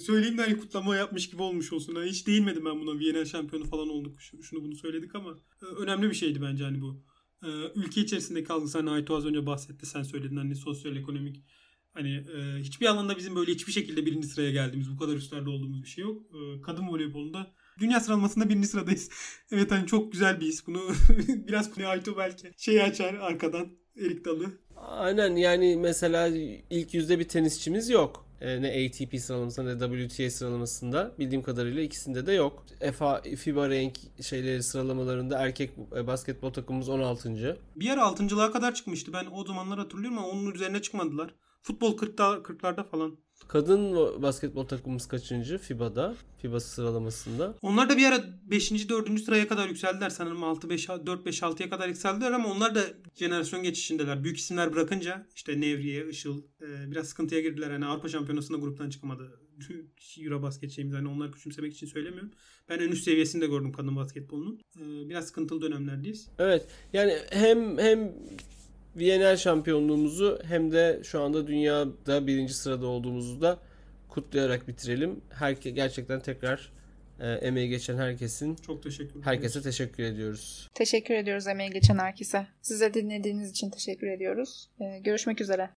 söyleyeyim 0.00 0.38
de 0.38 0.42
hani 0.42 0.56
kutlama 0.56 0.96
yapmış 0.96 1.30
gibi 1.30 1.42
olmuş 1.42 1.72
olsun. 1.72 1.94
Hani 1.94 2.10
hiç 2.10 2.26
değinmedim 2.26 2.64
ben 2.64 2.80
buna. 2.80 2.98
Viyana 2.98 3.24
şampiyonu 3.24 3.64
falan 3.64 3.88
olduk. 3.88 4.20
Şu- 4.20 4.42
Şunu 4.42 4.62
bunu 4.64 4.76
söyledik 4.76 5.14
ama 5.14 5.38
e, 5.62 5.64
önemli 5.64 6.10
bir 6.10 6.14
şeydi 6.14 6.42
bence 6.42 6.64
hani 6.64 6.80
bu. 6.80 7.02
E, 7.42 7.48
ülke 7.74 8.00
içerisindeki 8.00 8.52
algısı 8.52 8.78
hani 8.78 8.90
Aytu 8.90 9.16
az 9.16 9.26
önce 9.26 9.46
bahsetti. 9.46 9.86
Sen 9.86 10.02
söyledin 10.02 10.36
hani 10.36 10.56
sosyal 10.56 10.96
ekonomik 10.96 11.44
Hani 11.92 12.10
e, 12.14 12.60
hiçbir 12.62 12.86
alanda 12.86 13.16
bizim 13.16 13.36
böyle 13.36 13.52
hiçbir 13.52 13.72
şekilde 13.72 14.06
birinci 14.06 14.28
sıraya 14.28 14.50
geldiğimiz, 14.50 14.90
bu 14.90 14.96
kadar 14.96 15.16
üstlerde 15.16 15.50
olduğumuz 15.50 15.82
bir 15.82 15.88
şey 15.88 16.04
yok. 16.04 16.22
E, 16.34 16.60
kadın 16.60 16.88
voleybolunda 16.88 17.54
dünya 17.78 18.00
sıralamasında 18.00 18.48
birinci 18.48 18.68
sıradayız. 18.68 19.08
evet 19.52 19.70
hani 19.70 19.86
çok 19.86 20.12
güzel 20.12 20.40
bir 20.40 20.46
his. 20.46 20.66
Bunu 20.66 20.80
biraz 21.28 21.70
Kune 21.70 21.86
Ayto 21.86 22.16
belki 22.16 22.52
şey 22.56 22.82
açar 22.82 23.14
arkadan 23.14 23.68
Erik 23.96 24.24
Dalı. 24.24 24.46
Aynen 24.76 25.36
yani 25.36 25.76
mesela 25.76 26.28
ilk 26.70 26.94
yüzde 26.94 27.18
bir 27.18 27.28
tenisçimiz 27.28 27.90
yok. 27.90 28.26
E, 28.40 28.62
ne 28.62 28.86
ATP 28.86 29.20
sıralamasında 29.20 29.88
ne 29.88 30.08
WTA 30.08 30.30
sıralamasında 30.30 31.14
bildiğim 31.18 31.42
kadarıyla 31.42 31.82
ikisinde 31.82 32.26
de 32.26 32.32
yok. 32.32 32.66
FA, 32.98 33.22
FIBA 33.22 33.70
renk 33.70 33.98
şeyleri 34.20 34.62
sıralamalarında 34.62 35.38
erkek 35.38 35.70
e, 35.96 36.06
basketbol 36.06 36.52
takımımız 36.52 36.88
16. 36.88 37.58
Bir 37.76 37.90
ara 37.90 38.04
altıncılığa 38.04 38.52
kadar 38.52 38.74
çıkmıştı. 38.74 39.12
Ben 39.12 39.26
o 39.32 39.44
zamanlar 39.44 39.78
hatırlıyorum 39.78 40.18
ama 40.18 40.28
onun 40.28 40.52
üzerine 40.52 40.82
çıkmadılar. 40.82 41.34
Futbol 41.62 41.96
40'da 41.96 42.24
40'larda 42.34 42.88
falan. 42.88 43.16
Kadın 43.48 43.94
basketbol 44.22 44.64
takımımız 44.64 45.08
kaçıncı 45.08 45.58
FIBA'da? 45.58 46.14
FIBA 46.38 46.60
sıralamasında. 46.60 47.54
Onlar 47.62 47.90
da 47.90 47.96
bir 47.96 48.04
ara 48.04 48.24
5. 48.42 48.88
4. 48.88 49.20
sıraya 49.20 49.48
kadar 49.48 49.68
yükseldiler 49.68 50.10
sanırım 50.10 50.44
6 50.44 50.70
5 50.70 50.88
4 50.88 51.26
5 51.26 51.42
6'ya 51.42 51.70
kadar 51.70 51.88
yükseldiler 51.88 52.32
ama 52.32 52.48
onlar 52.48 52.74
da 52.74 52.84
jenerasyon 53.14 53.62
geçişindeler. 53.62 54.24
Büyük 54.24 54.38
isimler 54.38 54.72
bırakınca 54.72 55.26
işte 55.34 55.60
Nevriye, 55.60 56.08
Işıl 56.08 56.42
e, 56.60 56.90
biraz 56.90 57.08
sıkıntıya 57.08 57.40
girdiler. 57.40 57.70
Yani 57.70 57.86
Avrupa 57.86 58.08
Şampiyonası'nda 58.08 58.58
gruptan 58.58 58.90
çıkamadı. 58.90 59.40
Eurobasket 60.20 60.70
şeyimiz 60.70 60.96
hani 60.96 61.08
onları 61.08 61.32
küçümsemek 61.32 61.72
için 61.72 61.86
söylemiyorum. 61.86 62.30
Ben 62.68 62.78
en 62.78 62.88
üst 62.88 63.04
seviyesini 63.04 63.42
de 63.42 63.46
gördüm 63.46 63.72
kadın 63.72 63.96
basketbolunun. 63.96 64.60
E, 64.76 65.08
biraz 65.08 65.26
sıkıntılı 65.26 65.60
dönemlerdeyiz. 65.60 66.28
Evet 66.38 66.68
yani 66.92 67.16
hem 67.30 67.78
hem 67.78 68.12
Viyener 68.96 69.36
şampiyonluğumuzu 69.36 70.38
hem 70.44 70.72
de 70.72 71.00
şu 71.04 71.20
anda 71.22 71.46
dünyada 71.46 72.26
birinci 72.26 72.54
sırada 72.54 72.86
olduğumuzu 72.86 73.40
da 73.40 73.58
kutlayarak 74.08 74.68
bitirelim. 74.68 75.20
Herke, 75.30 75.70
gerçekten 75.70 76.20
tekrar 76.20 76.72
e, 77.20 77.28
emeği 77.28 77.68
geçen 77.68 77.96
herkesin 77.96 78.56
Çok 78.56 78.82
teşekkür 78.82 79.22
herkese 79.22 79.62
teşekkür 79.62 80.02
ediyoruz. 80.02 80.68
Teşekkür 80.74 81.14
ediyoruz 81.14 81.46
emeği 81.46 81.70
geçen 81.70 81.98
herkese. 81.98 82.46
Size 82.62 82.94
dinlediğiniz 82.94 83.50
için 83.50 83.70
teşekkür 83.70 84.06
ediyoruz. 84.06 84.70
Ee, 84.80 84.98
görüşmek 84.98 85.40
üzere. 85.40 85.70